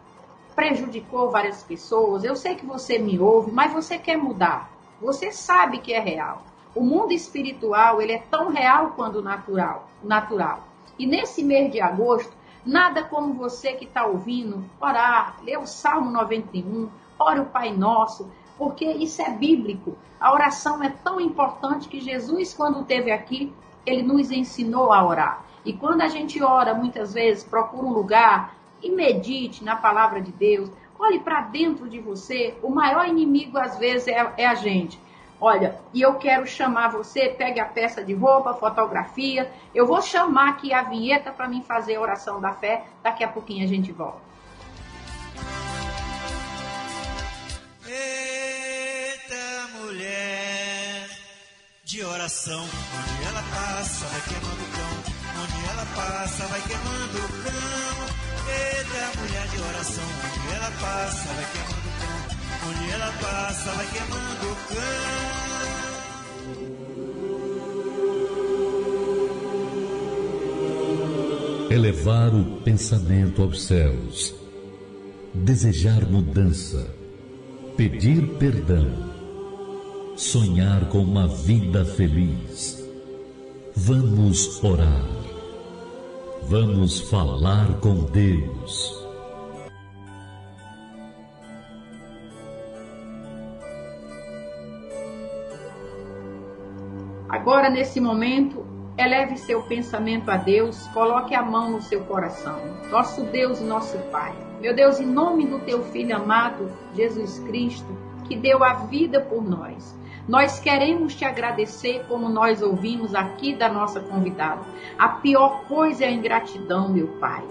prejudicou 0.60 1.32
várias 1.32 1.64
pessoas, 1.64 2.26
eu 2.26 2.36
sei 2.36 2.54
que 2.54 2.66
você 2.66 3.00
me 3.00 3.18
ouve, 3.18 3.50
mas 3.50 3.72
você 3.72 3.98
quer 3.98 4.18
mudar. 4.18 4.70
Você 5.00 5.32
sabe 5.32 5.78
que 5.78 5.94
é 5.94 6.02
real. 6.02 6.44
O 6.76 6.84
mundo 6.84 7.14
espiritual, 7.14 8.02
ele 8.02 8.12
é 8.12 8.18
tão 8.30 8.50
real 8.50 8.92
quanto 8.92 9.22
natural, 9.22 9.88
natural. 10.04 10.68
E 11.00 11.08
nesse 11.08 11.46
mês 11.46 11.72
de 11.72 11.80
agosto, 11.80 12.38
Nada 12.66 13.04
como 13.04 13.34
você 13.34 13.72
que 13.72 13.86
está 13.86 14.06
ouvindo 14.06 14.66
orar, 14.82 15.38
ler 15.44 15.58
o 15.58 15.66
Salmo 15.66 16.12
91, 16.12 16.90
ore 17.18 17.40
o 17.40 17.46
Pai 17.46 17.72
Nosso, 17.72 18.30
porque 18.58 18.86
isso 18.86 19.22
é 19.22 19.30
bíblico. 19.30 19.98
A 20.20 20.34
oração 20.34 20.84
é 20.84 20.90
tão 20.90 21.22
importante 21.22 21.88
que 21.88 22.02
Jesus, 22.02 22.54
quando 22.54 22.82
esteve 22.82 23.12
aqui, 23.12 23.54
ele 23.86 24.04
nos 24.04 24.30
ensinou 24.30 24.92
a 24.92 25.04
orar. 25.04 25.46
E 25.64 25.72
quando 25.72 26.02
a 26.02 26.10
gente 26.10 26.44
ora, 26.44 26.74
muitas 26.74 27.14
vezes, 27.14 27.46
procura 27.46 27.88
um 27.88 27.94
lugar 27.94 28.54
e 28.82 28.90
medite 28.90 29.64
na 29.64 29.76
palavra 29.76 30.22
de 30.22 30.32
Deus, 30.32 30.70
olhe 30.98 31.20
para 31.20 31.42
dentro 31.42 31.90
de 31.90 32.00
você. 32.00 32.56
O 32.62 32.70
maior 32.70 33.08
inimigo, 33.08 33.58
às 33.58 33.78
vezes, 33.78 34.08
é, 34.08 34.34
é 34.38 34.46
a 34.46 34.56
gente. 34.56 35.00
Olha, 35.42 35.80
e 35.94 36.02
eu 36.02 36.16
quero 36.16 36.46
chamar 36.46 36.90
você, 36.90 37.30
pegue 37.30 37.62
a 37.62 37.66
peça 37.66 38.04
de 38.04 38.14
roupa, 38.14 38.54
fotografia. 38.54 39.50
Eu 39.74 39.86
vou 39.88 40.02
chamar 40.02 40.50
aqui 40.50 40.74
a 40.74 40.84
vinheta 40.84 41.32
para 41.32 41.48
mim 41.48 41.62
fazer 41.62 41.96
a 41.96 42.02
oração 42.02 42.42
da 42.42 42.52
fé. 42.52 42.84
Daqui 43.02 43.24
a 43.24 43.28
pouquinho 43.28 43.64
a 43.64 43.68
gente 43.68 43.92
volta. 43.92 44.20
Eita 47.88 49.68
mulher 49.82 51.08
de 51.86 52.04
oração, 52.04 52.62
onde 52.62 53.28
ela 53.30 53.42
passa 53.56 54.06
vai 54.08 54.22
ela 55.80 55.88
passa 55.96 56.46
vai 56.48 56.62
queimando 56.62 57.18
o 57.18 57.30
cão. 57.44 57.98
Eita 58.52 59.20
mulher 59.20 59.48
de 59.48 59.58
oração, 59.62 60.04
onde 60.26 60.56
ela 60.56 60.72
passa 60.82 61.28
vai 61.34 61.46
queimando 61.54 61.88
o 61.88 61.92
cão. 62.00 62.20
Onde 62.70 62.92
ela 62.92 63.12
passa, 63.22 63.72
vai 63.72 63.88
queimando 63.88 64.46
o 64.52 64.56
cão. 64.68 64.80
Elevar 71.72 72.36
o 72.36 72.62
pensamento 72.62 73.42
aos 73.44 73.64
céus, 73.64 74.36
desejar 75.34 76.06
mudança, 76.10 76.94
pedir 77.78 78.28
perdão, 78.38 78.88
sonhar 80.18 80.90
com 80.90 81.00
uma 81.04 81.28
vida 81.28 81.86
feliz. 81.86 82.84
Vamos 83.76 84.62
orar. 84.64 85.29
Vamos 86.44 87.00
falar 87.10 87.80
com 87.80 88.06
Deus. 88.06 89.00
Agora, 97.28 97.70
nesse 97.70 98.02
momento, 98.02 98.66
eleve 98.98 99.38
seu 99.38 99.62
pensamento 99.64 100.30
a 100.30 100.38
Deus, 100.38 100.88
coloque 100.88 101.36
a 101.36 101.44
mão 101.44 101.72
no 101.72 101.82
seu 101.82 102.02
coração. 102.06 102.60
Nosso 102.90 103.24
Deus 103.26 103.60
e 103.60 103.64
nosso 103.64 103.98
Pai. 104.12 104.36
Meu 104.60 104.76
Deus, 104.76 105.00
em 105.00 105.06
nome 105.06 105.46
do 105.46 105.60
teu 105.60 105.84
Filho 105.86 106.16
amado, 106.16 106.72
Jesus 106.96 107.40
Cristo, 107.40 107.96
que 108.28 108.36
deu 108.36 108.64
a 108.64 108.74
vida 108.86 109.22
por 109.22 109.44
nós. 109.44 109.99
Nós 110.30 110.60
queremos 110.60 111.16
te 111.16 111.26
agradecer, 111.26 112.06
como 112.08 112.30
nós 112.30 112.62
ouvimos 112.62 113.16
aqui 113.16 113.56
da 113.56 113.68
nossa 113.68 114.00
convidada. 114.00 114.62
A 114.96 115.10
pior 115.10 115.64
coisa 115.64 116.06
é 116.06 116.08
a 116.08 116.12
ingratidão, 116.12 116.88
meu 116.88 117.08
Pai. 117.20 117.44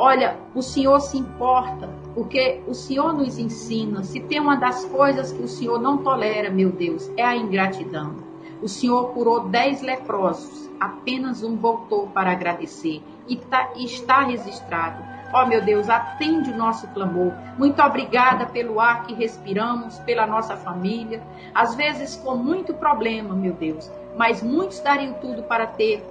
Olha, 0.00 0.36
o 0.52 0.60
Senhor 0.62 0.98
se 0.98 1.16
importa, 1.16 1.88
porque 2.12 2.60
o 2.66 2.74
Senhor 2.74 3.12
nos 3.12 3.38
ensina. 3.38 4.02
Se 4.02 4.18
tem 4.18 4.40
uma 4.40 4.56
das 4.56 4.84
coisas 4.86 5.30
que 5.30 5.44
o 5.44 5.46
Senhor 5.46 5.80
não 5.80 5.98
tolera, 5.98 6.50
meu 6.50 6.72
Deus, 6.72 7.08
é 7.16 7.22
a 7.22 7.36
ingratidão. 7.36 8.16
O 8.60 8.66
Senhor 8.66 9.12
curou 9.12 9.48
dez 9.48 9.80
leprosos, 9.80 10.68
apenas 10.80 11.44
um 11.44 11.56
voltou 11.56 12.08
para 12.08 12.32
agradecer 12.32 13.00
e 13.28 13.36
tá, 13.36 13.74
está 13.76 14.22
registrado. 14.22 15.11
Ó 15.32 15.42
oh, 15.42 15.46
meu 15.46 15.62
Deus, 15.62 15.88
atende 15.88 16.50
o 16.50 16.56
nosso 16.56 16.86
clamor. 16.88 17.32
Muito 17.56 17.80
obrigada 17.82 18.46
pelo 18.46 18.78
ar 18.78 19.04
que 19.04 19.14
respiramos, 19.14 19.98
pela 20.00 20.26
nossa 20.26 20.56
família. 20.56 21.22
Às 21.54 21.74
vezes 21.74 22.16
com 22.16 22.36
muito 22.36 22.74
problema, 22.74 23.34
meu 23.34 23.54
Deus, 23.54 23.90
mas 24.16 24.42
muitos 24.42 24.80
dariam 24.80 25.14
tudo 25.14 25.42
para 25.44 25.66
ter 25.66 26.04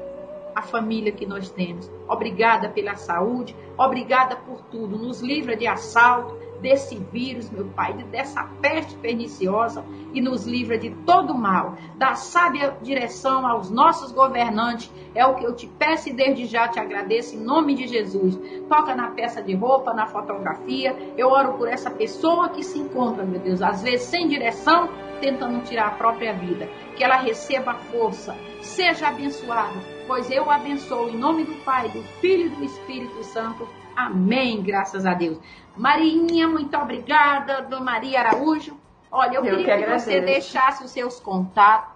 a 0.55 0.61
família 0.61 1.11
que 1.11 1.25
nós 1.25 1.49
temos. 1.49 1.89
Obrigada 2.07 2.69
pela 2.69 2.95
saúde, 2.95 3.55
obrigada 3.77 4.35
por 4.35 4.61
tudo. 4.63 4.97
Nos 4.97 5.21
livra 5.21 5.55
de 5.55 5.67
assalto, 5.67 6.40
desse 6.61 6.95
vírus, 6.95 7.49
meu 7.49 7.65
Pai, 7.65 7.93
dessa 8.11 8.43
peste 8.61 8.95
perniciosa 8.95 9.83
e 10.13 10.21
nos 10.21 10.45
livra 10.45 10.77
de 10.77 10.91
todo 11.05 11.33
mal. 11.33 11.75
Dá 11.95 12.15
sábia 12.15 12.77
direção 12.81 13.45
aos 13.47 13.69
nossos 13.69 14.11
governantes. 14.11 14.91
É 15.15 15.25
o 15.25 15.35
que 15.35 15.43
eu 15.43 15.55
te 15.55 15.67
peço 15.67 16.09
e 16.09 16.13
desde 16.13 16.45
já 16.45 16.67
te 16.67 16.79
agradeço 16.79 17.35
em 17.35 17.39
nome 17.39 17.75
de 17.75 17.87
Jesus. 17.87 18.39
Toca 18.69 18.95
na 18.95 19.11
peça 19.11 19.41
de 19.41 19.53
roupa, 19.55 19.93
na 19.93 20.07
fotografia. 20.07 20.95
Eu 21.17 21.29
oro 21.29 21.53
por 21.53 21.67
essa 21.67 21.89
pessoa 21.89 22.49
que 22.49 22.63
se 22.63 22.79
encontra, 22.79 23.25
meu 23.25 23.39
Deus, 23.39 23.61
às 23.61 23.81
vezes 23.81 24.07
sem 24.07 24.27
direção, 24.27 24.89
tentando 25.19 25.63
tirar 25.63 25.87
a 25.87 25.91
própria 25.91 26.33
vida. 26.33 26.67
Que 26.95 27.03
ela 27.03 27.17
receba 27.17 27.73
força. 27.73 28.35
Seja 28.61 29.07
abençoada, 29.07 29.79
pois 30.07 30.29
eu 30.29 30.49
abençoo 30.49 31.09
em 31.09 31.17
nome 31.17 31.43
do 31.43 31.55
Pai, 31.63 31.89
do 31.89 32.03
Filho 32.19 32.45
e 32.45 32.49
do 32.49 32.63
Espírito 32.63 33.23
Santo. 33.23 33.67
Amém, 33.95 34.61
graças 34.61 35.05
a 35.05 35.13
Deus. 35.13 35.37
Marinha, 35.75 36.47
muito 36.47 36.75
obrigada. 36.77 37.61
Dona 37.61 37.83
Maria 37.83 38.19
Araújo. 38.19 38.77
Olha, 39.11 39.35
eu, 39.35 39.45
eu 39.45 39.57
queria 39.57 39.77
que, 39.77 39.83
que 39.83 39.99
você 39.99 40.21
deixasse 40.21 40.83
os 40.83 40.91
seus 40.91 41.19
contatos. 41.19 41.91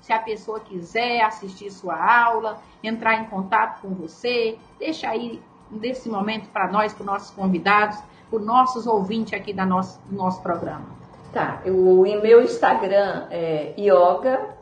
Se 0.00 0.12
a 0.12 0.18
pessoa 0.18 0.60
quiser 0.60 1.20
assistir 1.22 1.70
sua 1.70 1.96
aula, 1.96 2.62
entrar 2.82 3.16
em 3.16 3.24
contato 3.24 3.82
com 3.82 3.88
você, 3.90 4.56
deixa 4.78 5.10
aí 5.10 5.42
desse 5.70 6.08
momento 6.08 6.48
para 6.48 6.70
nós, 6.70 6.94
para 6.94 7.02
os 7.02 7.06
nossos 7.06 7.30
convidados, 7.30 7.98
para 8.30 8.38
os 8.38 8.46
nossos 8.46 8.86
ouvintes 8.86 9.34
aqui 9.34 9.52
da 9.52 9.66
nosso, 9.66 10.00
do 10.06 10.16
nosso 10.16 10.40
programa. 10.42 10.86
Tá, 11.32 11.60
o 11.66 12.02
meu 12.22 12.42
Instagram 12.42 13.26
é 13.30 13.74
yoga, 13.78 14.56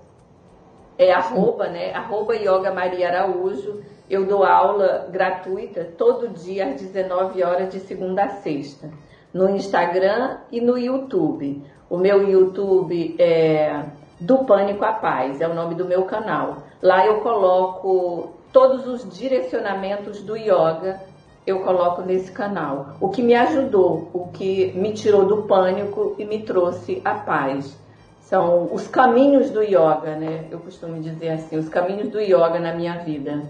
é 0.98 1.12
arroba, 1.12 1.68
né? 1.68 1.92
Arroba 1.94 2.34
yoga 2.34 2.72
Maria 2.72 3.08
Araújo. 3.08 3.84
Eu 4.08 4.24
dou 4.24 4.44
aula 4.44 5.08
gratuita 5.10 5.84
todo 5.98 6.28
dia 6.28 6.66
às 6.66 6.80
19 6.80 7.42
horas 7.42 7.70
de 7.70 7.80
segunda 7.80 8.24
a 8.24 8.28
sexta. 8.28 8.88
no 9.34 9.50
Instagram 9.50 10.38
e 10.50 10.60
no 10.60 10.78
YouTube. 10.78 11.62
O 11.90 11.98
meu 11.98 12.26
YouTube 12.26 13.16
é 13.18 13.84
Do 14.18 14.44
Pânico 14.44 14.84
à 14.84 14.92
Paz, 14.92 15.40
é 15.40 15.48
o 15.48 15.54
nome 15.54 15.74
do 15.74 15.84
meu 15.84 16.04
canal. 16.04 16.58
Lá 16.80 17.04
eu 17.04 17.20
coloco 17.20 18.30
todos 18.52 18.86
os 18.86 19.06
direcionamentos 19.14 20.22
do 20.22 20.36
yoga, 20.36 21.00
eu 21.46 21.60
coloco 21.60 22.00
nesse 22.00 22.32
canal. 22.32 22.94
O 23.00 23.10
que 23.10 23.22
me 23.22 23.34
ajudou, 23.34 24.08
o 24.14 24.28
que 24.28 24.72
me 24.72 24.92
tirou 24.94 25.26
do 25.26 25.42
pânico 25.42 26.14
e 26.18 26.24
me 26.24 26.42
trouxe 26.42 27.02
a 27.04 27.14
paz. 27.14 27.76
São 28.20 28.72
os 28.72 28.88
caminhos 28.88 29.50
do 29.50 29.62
yoga, 29.62 30.16
né? 30.16 30.46
Eu 30.50 30.60
costumo 30.60 31.00
dizer 31.00 31.28
assim, 31.30 31.58
os 31.58 31.68
caminhos 31.68 32.08
do 32.08 32.20
yoga 32.20 32.58
na 32.58 32.72
minha 32.72 32.98
vida. 32.98 33.42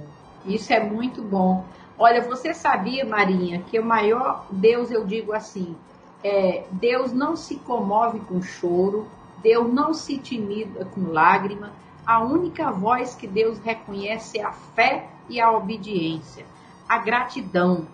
Isso 0.46 0.72
é 0.72 0.82
muito 0.82 1.22
bom. 1.22 1.64
Olha, 1.98 2.22
você 2.22 2.52
sabia, 2.54 3.04
Marinha, 3.04 3.62
que 3.70 3.78
o 3.78 3.84
maior 3.84 4.46
Deus, 4.50 4.90
eu 4.90 5.04
digo 5.04 5.32
assim, 5.32 5.74
é, 6.22 6.64
Deus 6.70 7.12
não 7.12 7.36
se 7.36 7.56
comove 7.56 8.20
com 8.20 8.42
choro, 8.42 9.06
Deus 9.42 9.72
não 9.72 9.94
se 9.94 10.14
intimida 10.14 10.84
com 10.84 11.12
lágrima. 11.12 11.72
A 12.06 12.22
única 12.22 12.70
voz 12.70 13.14
que 13.14 13.26
Deus 13.26 13.58
reconhece 13.58 14.38
é 14.38 14.44
a 14.44 14.52
fé 14.52 15.08
e 15.28 15.40
a 15.40 15.50
obediência, 15.50 16.46
a 16.88 16.98
gratidão. 16.98 17.86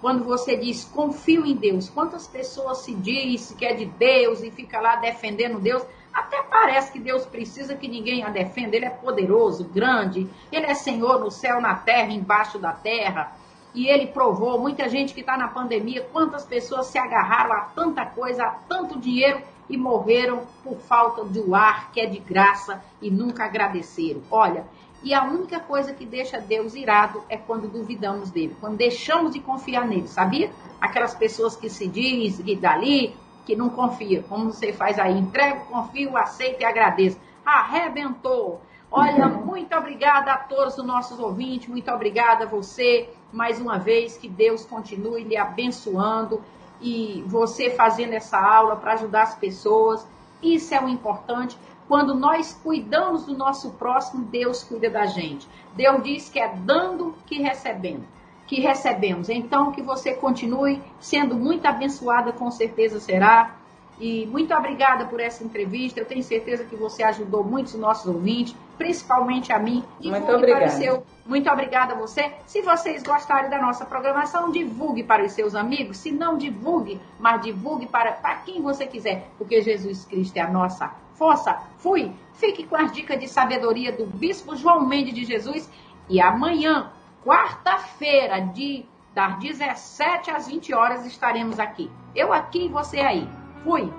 Quando 0.00 0.24
você 0.24 0.56
diz 0.56 0.84
confio 0.84 1.44
em 1.44 1.54
Deus, 1.54 1.90
quantas 1.90 2.26
pessoas 2.26 2.78
se 2.78 2.94
diz 2.94 3.54
que 3.56 3.66
é 3.66 3.74
de 3.74 3.84
Deus 3.84 4.42
e 4.42 4.50
fica 4.50 4.80
lá 4.80 4.96
defendendo 4.96 5.60
Deus? 5.60 5.82
Até 6.12 6.42
parece 6.42 6.92
que 6.92 6.98
Deus 6.98 7.24
precisa 7.24 7.74
que 7.74 7.88
ninguém 7.88 8.24
a 8.24 8.30
defenda. 8.30 8.76
Ele 8.76 8.86
é 8.86 8.90
poderoso, 8.90 9.64
grande, 9.64 10.28
ele 10.50 10.66
é 10.66 10.74
Senhor 10.74 11.20
no 11.20 11.30
céu, 11.30 11.60
na 11.60 11.74
terra, 11.74 12.12
embaixo 12.12 12.58
da 12.58 12.72
terra 12.72 13.40
e 13.74 13.86
ele 13.86 14.08
provou, 14.08 14.58
muita 14.58 14.88
gente 14.88 15.14
que 15.14 15.20
está 15.20 15.36
na 15.36 15.48
pandemia, 15.48 16.06
quantas 16.12 16.44
pessoas 16.44 16.86
se 16.86 16.98
agarraram 16.98 17.52
a 17.52 17.60
tanta 17.60 18.04
coisa, 18.04 18.44
a 18.44 18.50
tanto 18.50 18.98
dinheiro 18.98 19.40
e 19.68 19.76
morreram 19.76 20.42
por 20.64 20.76
falta 20.78 21.24
do 21.24 21.54
ar 21.54 21.92
que 21.92 22.00
é 22.00 22.06
de 22.06 22.18
graça 22.18 22.82
e 23.00 23.10
nunca 23.10 23.44
agradeceram. 23.44 24.22
Olha, 24.30 24.66
e 25.02 25.14
a 25.14 25.22
única 25.22 25.60
coisa 25.60 25.94
que 25.94 26.04
deixa 26.04 26.40
Deus 26.40 26.74
irado 26.74 27.22
é 27.28 27.36
quando 27.36 27.68
duvidamos 27.68 28.30
dele, 28.30 28.56
quando 28.60 28.76
deixamos 28.76 29.32
de 29.32 29.40
confiar 29.40 29.86
nele, 29.86 30.08
sabia? 30.08 30.50
Aquelas 30.80 31.14
pessoas 31.14 31.54
que 31.54 31.70
se 31.70 31.86
diz 31.86 32.38
que 32.38 32.56
dali, 32.56 33.14
que 33.44 33.56
não 33.56 33.68
confia, 33.68 34.22
como 34.28 34.52
você 34.52 34.72
faz 34.72 34.98
aí, 34.98 35.18
entrego, 35.18 35.64
confio, 35.66 36.16
aceito 36.16 36.60
e 36.60 36.64
agradeço. 36.64 37.18
Arrebentou. 37.44 38.60
Olha, 38.90 39.26
muito 39.28 39.74
obrigada 39.76 40.32
a 40.32 40.36
todos 40.36 40.78
os 40.78 40.84
nossos 40.84 41.18
ouvintes, 41.18 41.68
muito 41.68 41.90
obrigada 41.90 42.44
a 42.44 42.48
você 42.48 43.08
mais 43.32 43.60
uma 43.60 43.78
vez, 43.78 44.16
que 44.16 44.28
Deus 44.28 44.64
continue 44.64 45.22
lhe 45.22 45.36
abençoando 45.36 46.42
e 46.80 47.22
você 47.26 47.70
fazendo 47.70 48.14
essa 48.14 48.38
aula 48.38 48.76
para 48.76 48.94
ajudar 48.94 49.22
as 49.22 49.34
pessoas. 49.34 50.06
Isso 50.42 50.74
é 50.74 50.80
o 50.80 50.88
importante. 50.88 51.56
Quando 51.86 52.14
nós 52.14 52.58
cuidamos 52.62 53.26
do 53.26 53.36
nosso 53.36 53.72
próximo, 53.72 54.24
Deus 54.24 54.62
cuida 54.62 54.88
da 54.88 55.06
gente. 55.06 55.46
Deus 55.74 56.02
diz 56.02 56.28
que 56.28 56.38
é 56.38 56.48
dando 56.48 57.14
que 57.26 57.42
recebendo, 57.42 58.04
que 58.50 58.60
recebemos. 58.60 59.28
Então 59.28 59.70
que 59.70 59.80
você 59.80 60.12
continue 60.12 60.82
sendo 60.98 61.36
muito 61.36 61.64
abençoada, 61.66 62.32
com 62.32 62.50
certeza 62.50 62.98
será. 62.98 63.54
E 64.00 64.26
muito 64.26 64.52
obrigada 64.52 65.04
por 65.04 65.20
essa 65.20 65.44
entrevista. 65.44 66.00
Eu 66.00 66.04
tenho 66.04 66.24
certeza 66.24 66.64
que 66.64 66.74
você 66.74 67.04
ajudou 67.04 67.44
muitos 67.44 67.74
nossos 67.74 68.06
ouvintes, 68.12 68.56
principalmente 68.76 69.52
a 69.52 69.58
mim. 69.60 69.84
Muito 70.02 70.32
obrigada. 70.32 70.68
Seu... 70.70 71.06
Muito 71.24 71.48
obrigada 71.48 71.92
a 71.92 71.96
você. 71.96 72.32
Se 72.44 72.60
vocês 72.60 73.04
gostarem 73.04 73.48
da 73.48 73.62
nossa 73.62 73.84
programação, 73.84 74.50
divulgue 74.50 75.04
para 75.04 75.24
os 75.24 75.30
seus 75.30 75.54
amigos. 75.54 75.98
Se 75.98 76.10
não, 76.10 76.36
divulgue, 76.36 77.00
mas 77.20 77.42
divulgue 77.42 77.86
para, 77.86 78.12
para 78.12 78.34
quem 78.36 78.60
você 78.60 78.84
quiser, 78.84 79.28
porque 79.38 79.62
Jesus 79.62 80.04
Cristo 80.06 80.36
é 80.38 80.40
a 80.40 80.50
nossa 80.50 80.92
força. 81.14 81.56
Fui. 81.78 82.10
Fique 82.32 82.66
com 82.66 82.74
as 82.74 82.90
dicas 82.90 83.20
de 83.20 83.28
sabedoria 83.28 83.92
do 83.92 84.06
Bispo 84.06 84.56
João 84.56 84.84
Mendes 84.84 85.14
de 85.14 85.24
Jesus. 85.24 85.70
E 86.08 86.20
amanhã, 86.20 86.90
quarta-feira, 87.24 88.40
de 88.40 88.84
das 89.14 89.38
17 89.40 90.30
às 90.30 90.46
20 90.46 90.72
horas, 90.72 91.04
estaremos 91.04 91.58
aqui. 91.58 91.90
Eu 92.14 92.32
aqui 92.32 92.66
e 92.66 92.68
você 92.68 93.00
aí. 93.00 93.28
Fui! 93.64 93.92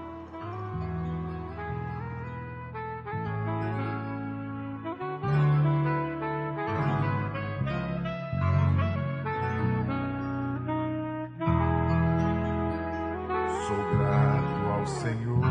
Sou 13.68 13.98
grato 13.98 14.80
ao 14.80 14.88
Senhor 14.88 15.42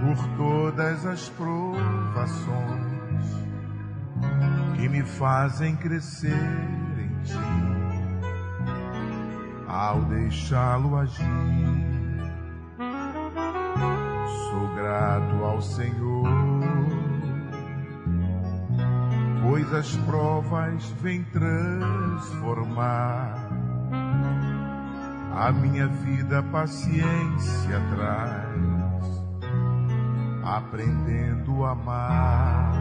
por 0.00 0.36
todas 0.36 1.06
as 1.06 1.28
provações 1.30 2.99
que 4.80 4.88
me 4.88 5.02
fazem 5.02 5.76
crescer 5.76 6.32
em 6.32 7.22
Ti 7.22 7.36
ao 9.68 10.00
deixá-lo 10.04 10.96
agir. 10.96 11.20
Sou 14.48 14.74
grato 14.74 15.44
ao 15.44 15.60
Senhor, 15.60 16.26
pois 19.42 19.70
as 19.74 19.94
provas 19.96 20.82
vêm 21.02 21.24
transformar 21.24 23.50
a 25.36 25.52
minha 25.52 25.88
vida, 25.88 26.42
paciência 26.44 27.82
traz, 27.90 28.56
aprendendo 30.42 31.66
a 31.66 31.72
amar. 31.72 32.79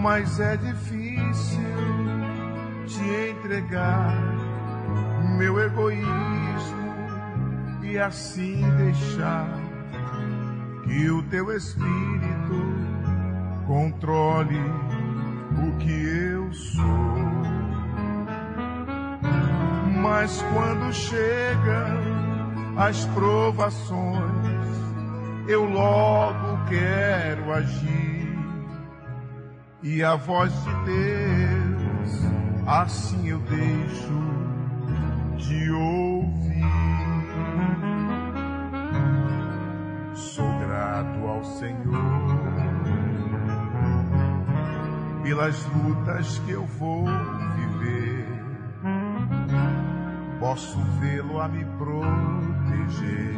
Mas 0.00 0.38
é 0.38 0.56
difícil 0.56 1.58
te 2.86 3.30
entregar 3.30 4.14
meu 5.36 5.60
egoísmo 5.60 6.94
e 7.82 7.98
assim 7.98 8.62
deixar 8.76 9.48
que 10.84 11.10
o 11.10 11.22
teu 11.24 11.54
espírito 11.54 12.78
controle 13.66 14.60
o 15.66 15.76
que 15.78 15.90
eu 15.90 16.52
sou. 16.52 17.18
Mas 20.00 20.42
quando 20.52 20.92
chegam 20.92 22.76
as 22.76 23.04
provações, 23.06 24.68
eu 25.48 25.64
logo 25.64 26.64
quero 26.68 27.52
agir 27.52 28.07
e 29.82 30.02
a 30.02 30.16
voz 30.16 30.52
de 30.64 30.74
Deus 30.84 31.78
assim 32.66 33.28
eu 33.28 33.38
deixo 33.38 34.18
de 35.36 35.70
ouvir. 35.70 36.64
Sou 40.14 40.58
grato 40.58 41.26
ao 41.26 41.44
Senhor 41.44 42.38
pelas 45.22 45.64
lutas 45.66 46.38
que 46.40 46.50
eu 46.50 46.66
vou 46.66 47.04
viver. 47.56 48.26
Posso 50.40 50.78
vê-lo 51.00 51.40
a 51.40 51.48
me 51.48 51.64
proteger 51.64 53.34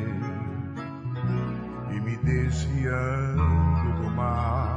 e 1.90 2.00
me 2.00 2.16
desviando 2.18 4.02
do 4.02 4.10
mal 4.10 4.69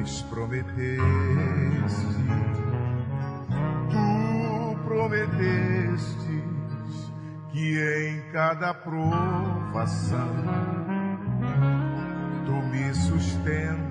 pois 0.00 0.22
prometeste, 0.22 1.02
tu 3.90 4.76
prometestes 4.84 6.16
que 7.52 7.78
em 7.78 8.32
cada 8.32 8.72
provação 8.72 10.26
tu 12.46 12.52
me 12.52 12.94
sustentarias 12.94 13.90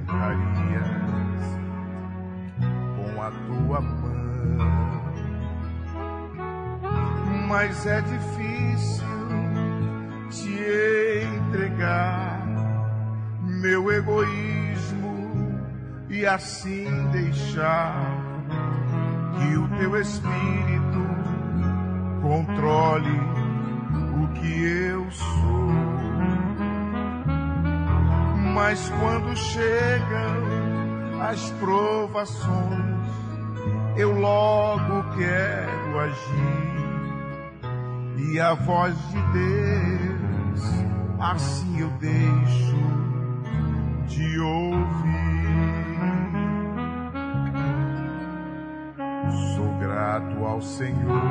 com 2.96 3.22
a 3.22 3.30
tua 3.30 3.82
mão. 3.82 4.10
Mas 7.48 7.86
é 7.86 8.02
difícil 8.02 9.06
te 10.32 11.26
entregar 11.36 12.48
meu 13.42 13.92
egoísmo 13.92 14.59
e 16.20 16.26
assim 16.26 16.86
deixar 17.14 17.96
que 19.38 19.56
o 19.56 19.70
teu 19.78 20.02
espírito 20.02 21.00
controle 22.22 23.22
o 24.22 24.28
que 24.34 24.66
eu 24.66 25.10
sou. 25.12 25.70
Mas 28.54 28.90
quando 29.00 29.34
chegam 29.38 31.22
as 31.22 31.52
provações, 31.52 33.08
eu 33.96 34.20
logo 34.20 35.04
quero 35.18 36.00
agir. 36.02 36.80
E 38.18 38.40
a 38.42 38.56
voz 38.56 38.94
de 39.08 39.22
Deus, 39.32 40.62
assim 41.18 41.80
eu 41.80 41.90
deixo 41.92 42.76
de 44.06 44.38
ouvir. 44.38 45.29
Grato 50.10 50.44
ao 50.44 50.60
Senhor, 50.60 51.22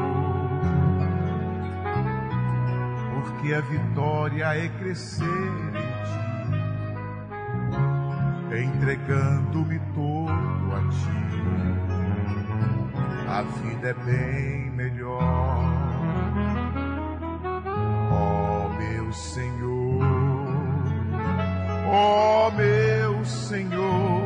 porque 3.13 3.53
a 3.53 3.61
vitória 3.61 4.57
é 4.57 4.69
crescer 4.69 5.25
em 5.25 5.91
ti, 8.47 8.65
entregando-me 8.65 9.81
todo 9.95 10.77
a 10.77 10.81
ti. 10.91 11.19
A 13.29 13.43
vida 13.43 13.89
é 13.89 13.95
bem 13.95 14.71
melhor, 14.71 15.23
ó 18.13 18.67
oh, 18.67 18.69
meu 18.79 19.13
Senhor, 19.13 20.05
ó 21.91 22.47
oh, 22.47 22.51
meu 22.53 23.25
Senhor 23.25 24.18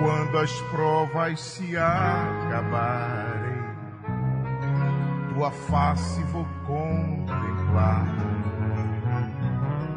quando 0.00 0.38
as 0.38 0.52
provas 0.62 1.40
se 1.40 1.76
acabarem, 1.76 3.56
tua 5.32 5.50
face 5.50 6.22
vou 6.24 6.46
contemplar 6.66 8.06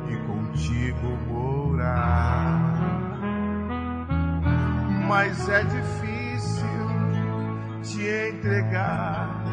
e 0.10 0.16
contigo 0.26 1.18
morar. 1.28 2.80
Mas 5.08 5.50
é 5.50 5.64
difícil 5.64 6.66
te 7.84 8.08
entregar 8.30 9.44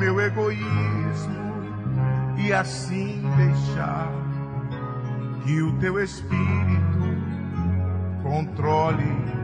meu 0.00 0.20
egoísmo 0.20 1.44
e 2.38 2.52
assim 2.52 3.22
deixar 3.36 4.10
que 5.44 5.62
o 5.62 5.72
teu 5.78 6.02
espírito 6.02 7.04
controle 8.22 9.43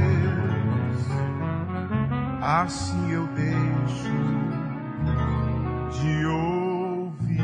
assim 2.59 3.11
eu 3.11 3.25
deixo 3.27 4.11
de 5.97 6.25
ouvir. 6.25 7.41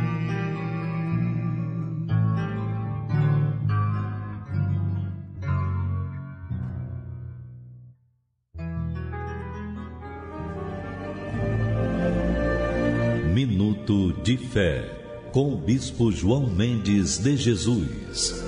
Minuto 13.33 14.11
de 14.23 14.37
Fé, 14.37 14.83
com 15.31 15.53
o 15.53 15.57
Bispo 15.57 16.11
João 16.11 16.47
Mendes 16.47 17.17
de 17.17 17.37
Jesus. 17.37 18.43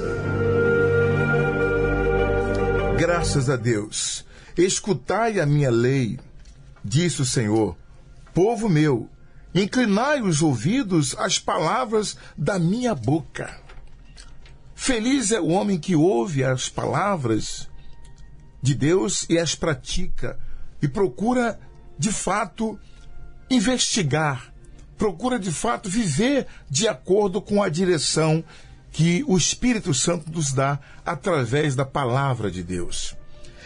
Graças 2.99 3.49
a 3.49 3.55
Deus. 3.55 4.25
Escutai 4.57 5.39
a 5.39 5.45
minha 5.45 5.71
lei 5.71 6.19
disse 6.83 7.21
o 7.21 7.25
Senhor: 7.25 7.75
Povo 8.33 8.69
meu, 8.69 9.09
inclinai 9.53 10.21
os 10.21 10.41
ouvidos 10.41 11.15
às 11.17 11.39
palavras 11.39 12.17
da 12.37 12.59
minha 12.59 12.93
boca. 12.93 13.59
Feliz 14.75 15.31
é 15.31 15.39
o 15.39 15.47
homem 15.47 15.77
que 15.77 15.95
ouve 15.95 16.43
as 16.43 16.69
palavras 16.69 17.69
de 18.61 18.73
Deus 18.73 19.25
e 19.29 19.37
as 19.37 19.55
pratica 19.55 20.39
e 20.81 20.87
procura 20.87 21.59
de 21.97 22.11
fato 22.11 22.79
investigar, 23.49 24.53
procura 24.97 25.37
de 25.37 25.51
fato 25.51 25.89
viver 25.89 26.47
de 26.69 26.87
acordo 26.87 27.41
com 27.41 27.61
a 27.61 27.69
direção 27.69 28.43
que 28.91 29.23
o 29.27 29.37
Espírito 29.37 29.93
Santo 29.93 30.31
nos 30.31 30.53
dá 30.53 30.79
através 31.05 31.75
da 31.75 31.85
palavra 31.85 32.49
de 32.49 32.63
Deus. 32.63 33.15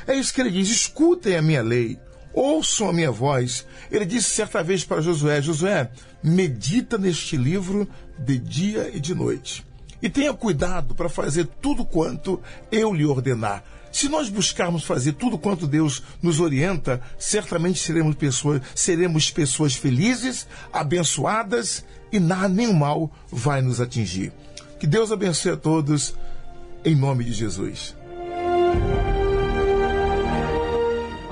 É 0.07 0.16
isso 0.16 0.34
que 0.34 0.41
ele 0.41 0.51
diz: 0.51 0.70
escutem 0.70 1.36
a 1.36 1.41
minha 1.41 1.61
lei, 1.61 1.99
ouçam 2.34 2.89
a 2.89 2.93
minha 2.93 3.11
voz. 3.11 3.65
Ele 3.91 4.05
disse 4.05 4.29
certa 4.29 4.63
vez 4.63 4.84
para 4.84 5.01
Josué: 5.01 5.41
Josué, 5.41 5.91
medita 6.23 6.97
neste 6.97 7.38
livro 7.38 7.88
de 8.17 8.38
dia 8.38 8.91
e 8.93 8.99
de 8.99 9.13
noite. 9.13 9.65
E 10.01 10.09
tenha 10.09 10.34
cuidado 10.34 10.93
para 10.93 11.07
fazer 11.07 11.45
tudo 11.61 11.86
quanto 11.86 12.41
eu 12.71 12.93
lhe 12.93 13.05
ordenar. 13.05 13.63
Se 13.93 14.09
nós 14.09 14.27
buscarmos 14.27 14.84
fazer 14.84 15.13
tudo 15.13 15.38
quanto 15.38 15.67
Deus 15.67 16.01
nos 16.21 16.39
orienta, 16.39 16.99
certamente 17.17 17.79
seremos 17.79 18.15
pessoas, 18.15 18.61
seremos 18.73 19.29
pessoas 19.29 19.75
felizes, 19.75 20.47
abençoadas 20.73 21.86
e 22.11 22.19
nada 22.19 22.49
nem 22.49 22.73
mal 22.73 23.11
vai 23.31 23.61
nos 23.61 23.79
atingir. 23.79 24.34
Que 24.79 24.88
Deus 24.88 25.11
abençoe 25.11 25.51
a 25.51 25.57
todos, 25.57 26.15
em 26.84 26.95
nome 26.95 27.23
de 27.23 27.34
Jesus. 27.34 27.95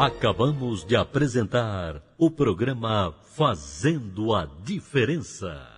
Acabamos 0.02 0.84
de 0.84 0.96
apresentar 0.96 2.02
o 2.18 2.32
programa 2.32 3.14
Fazendo 3.36 4.34
a 4.34 4.48
Diferença. 4.64 5.71